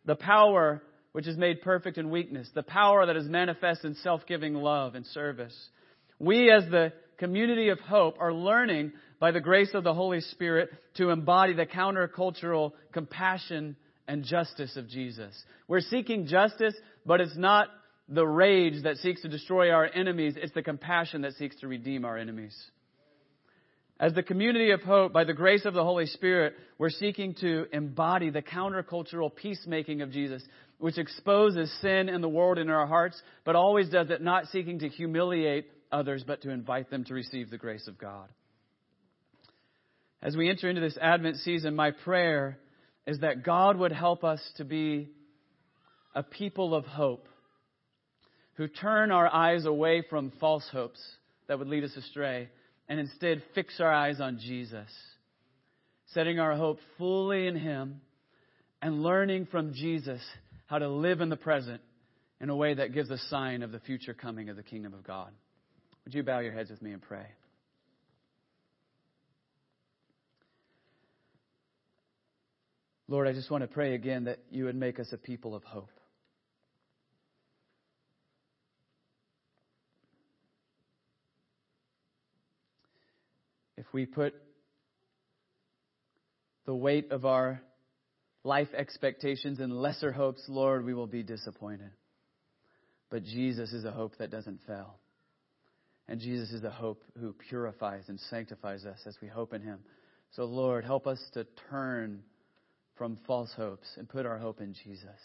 The 0.05 0.15
power 0.15 0.81
which 1.13 1.27
is 1.27 1.37
made 1.37 1.61
perfect 1.61 1.97
in 1.97 2.09
weakness, 2.09 2.49
the 2.53 2.63
power 2.63 3.05
that 3.05 3.15
is 3.15 3.27
manifest 3.27 3.85
in 3.85 3.95
self-giving 3.95 4.53
love 4.53 4.95
and 4.95 5.05
service. 5.05 5.55
We 6.19 6.51
as 6.51 6.63
the 6.69 6.93
community 7.17 7.69
of 7.69 7.79
hope 7.79 8.17
are 8.19 8.33
learning 8.33 8.91
by 9.19 9.31
the 9.31 9.39
grace 9.39 9.73
of 9.73 9.83
the 9.83 9.93
Holy 9.93 10.21
Spirit 10.21 10.69
to 10.95 11.09
embody 11.09 11.53
the 11.53 11.65
countercultural 11.65 12.73
compassion 12.91 13.75
and 14.07 14.23
justice 14.23 14.77
of 14.77 14.87
Jesus. 14.89 15.33
We're 15.67 15.81
seeking 15.81 16.27
justice, 16.27 16.75
but 17.05 17.21
it's 17.21 17.35
not 17.35 17.69
the 18.09 18.25
rage 18.25 18.83
that 18.83 18.97
seeks 18.97 19.21
to 19.21 19.27
destroy 19.27 19.71
our 19.71 19.85
enemies, 19.85 20.35
it's 20.37 20.53
the 20.53 20.61
compassion 20.61 21.21
that 21.21 21.33
seeks 21.33 21.55
to 21.57 21.67
redeem 21.67 22.05
our 22.05 22.17
enemies. 22.17 22.55
As 23.99 24.13
the 24.13 24.23
community 24.23 24.71
of 24.71 24.81
hope, 24.81 25.11
by 25.11 25.23
the 25.23 25.33
grace 25.33 25.65
of 25.65 25.73
the 25.73 25.83
Holy 25.83 26.05
Spirit, 26.05 26.53
we're 26.77 26.89
seeking 26.89 27.33
to 27.41 27.65
embody 27.73 28.29
the 28.29 28.43
countercultural 28.43 29.35
peacemaking 29.35 30.01
of 30.01 30.11
Jesus, 30.11 30.43
which 30.77 30.99
exposes 30.99 31.71
sin 31.81 32.07
in 32.07 32.21
the 32.21 32.29
world 32.29 32.59
in 32.59 32.69
our 32.69 32.85
hearts, 32.85 33.19
but 33.43 33.55
always 33.55 33.89
does 33.89 34.11
it 34.11 34.21
not 34.21 34.45
seeking 34.47 34.79
to 34.79 34.89
humiliate 34.89 35.65
others, 35.91 36.23
but 36.25 36.43
to 36.43 36.51
invite 36.51 36.91
them 36.91 37.05
to 37.05 37.13
receive 37.15 37.49
the 37.49 37.57
grace 37.57 37.87
of 37.87 37.97
God. 37.97 38.29
As 40.21 40.35
we 40.35 40.49
enter 40.49 40.69
into 40.69 40.81
this 40.81 40.97
Advent 41.01 41.37
season, 41.37 41.75
my 41.75 41.91
prayer 41.91 42.59
is 43.07 43.19
that 43.19 43.43
God 43.43 43.77
would 43.77 43.91
help 43.91 44.23
us 44.23 44.41
to 44.57 44.63
be 44.63 45.09
a 46.13 46.21
people 46.21 46.75
of 46.75 46.85
hope 46.85 47.27
who 48.57 48.67
turn 48.67 49.11
our 49.11 49.31
eyes 49.33 49.65
away 49.65 50.03
from 50.09 50.31
false 50.39 50.67
hopes 50.71 50.99
that 51.47 51.59
would 51.59 51.67
lead 51.67 51.83
us 51.83 51.95
astray 51.95 52.49
and 52.89 52.99
instead 52.99 53.43
fix 53.53 53.79
our 53.79 53.91
eyes 53.91 54.19
on 54.19 54.39
Jesus, 54.39 54.89
setting 56.13 56.39
our 56.39 56.55
hope 56.55 56.79
fully 56.97 57.47
in 57.47 57.55
Him 57.55 58.01
and 58.81 59.03
learning 59.03 59.47
from 59.51 59.73
Jesus 59.73 60.21
how 60.65 60.79
to 60.79 60.89
live 60.89 61.21
in 61.21 61.29
the 61.29 61.37
present 61.37 61.81
in 62.41 62.49
a 62.49 62.55
way 62.55 62.73
that 62.73 62.93
gives 62.93 63.09
a 63.11 63.17
sign 63.29 63.61
of 63.61 63.71
the 63.71 63.79
future 63.79 64.13
coming 64.13 64.49
of 64.49 64.55
the 64.55 64.63
kingdom 64.63 64.93
of 64.93 65.03
God. 65.03 65.31
Would 66.05 66.13
you 66.13 66.23
bow 66.23 66.39
your 66.39 66.53
heads 66.53 66.69
with 66.69 66.81
me 66.81 66.91
and 66.91 67.01
pray? 67.01 67.25
Lord, 73.07 73.27
I 73.27 73.33
just 73.33 73.51
want 73.51 73.61
to 73.61 73.67
pray 73.67 73.93
again 73.93 74.25
that 74.25 74.39
you 74.49 74.65
would 74.65 74.75
make 74.75 74.99
us 74.99 75.07
a 75.13 75.17
people 75.17 75.55
of 75.55 75.63
hope. 75.63 75.89
If 83.77 83.85
we 83.93 84.05
put 84.05 84.33
the 86.65 86.75
weight 86.75 87.11
of 87.11 87.25
our 87.25 87.61
life 88.43 88.69
expectations 88.75 89.59
and 89.59 89.71
lesser 89.71 90.11
hopes, 90.11 90.43
Lord, 90.47 90.83
we 90.83 90.93
will 90.93 91.07
be 91.07 91.23
disappointed. 91.23 91.91
But 93.09 93.23
Jesus 93.23 93.71
is 93.71 93.85
a 93.85 93.91
hope 93.91 94.17
that 94.17 94.31
doesn't 94.31 94.61
fail. 94.67 94.95
And 96.07 96.19
Jesus 96.19 96.51
is 96.51 96.63
a 96.63 96.69
hope 96.69 97.03
who 97.19 97.33
purifies 97.33 98.03
and 98.07 98.19
sanctifies 98.29 98.85
us 98.85 98.99
as 99.05 99.15
we 99.21 99.27
hope 99.27 99.53
in 99.53 99.61
Him. 99.61 99.79
So, 100.31 100.45
Lord, 100.45 100.83
help 100.83 101.07
us 101.07 101.19
to 101.33 101.45
turn 101.69 102.23
from 102.97 103.17
false 103.27 103.51
hopes 103.55 103.87
and 103.97 104.09
put 104.09 104.25
our 104.25 104.37
hope 104.37 104.59
in 104.59 104.73
Jesus. 104.73 105.19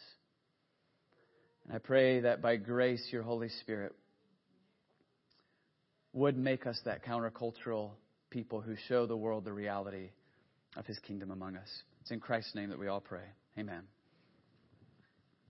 And 1.64 1.74
I 1.74 1.78
pray 1.78 2.20
that 2.20 2.42
by 2.42 2.56
grace, 2.56 3.04
your 3.10 3.22
Holy 3.22 3.48
Spirit 3.48 3.94
would 6.12 6.36
make 6.36 6.66
us 6.66 6.78
that 6.84 7.04
countercultural 7.04 7.92
people 8.32 8.62
who 8.62 8.74
show 8.88 9.06
the 9.06 9.16
world 9.16 9.44
the 9.44 9.52
reality 9.52 10.10
of 10.76 10.86
his 10.86 10.98
kingdom 11.00 11.30
among 11.30 11.54
us. 11.54 11.68
It's 12.00 12.10
in 12.10 12.18
Christ's 12.18 12.54
name 12.54 12.70
that 12.70 12.78
we 12.78 12.88
all 12.88 13.00
pray. 13.00 13.24
Amen. 13.58 13.82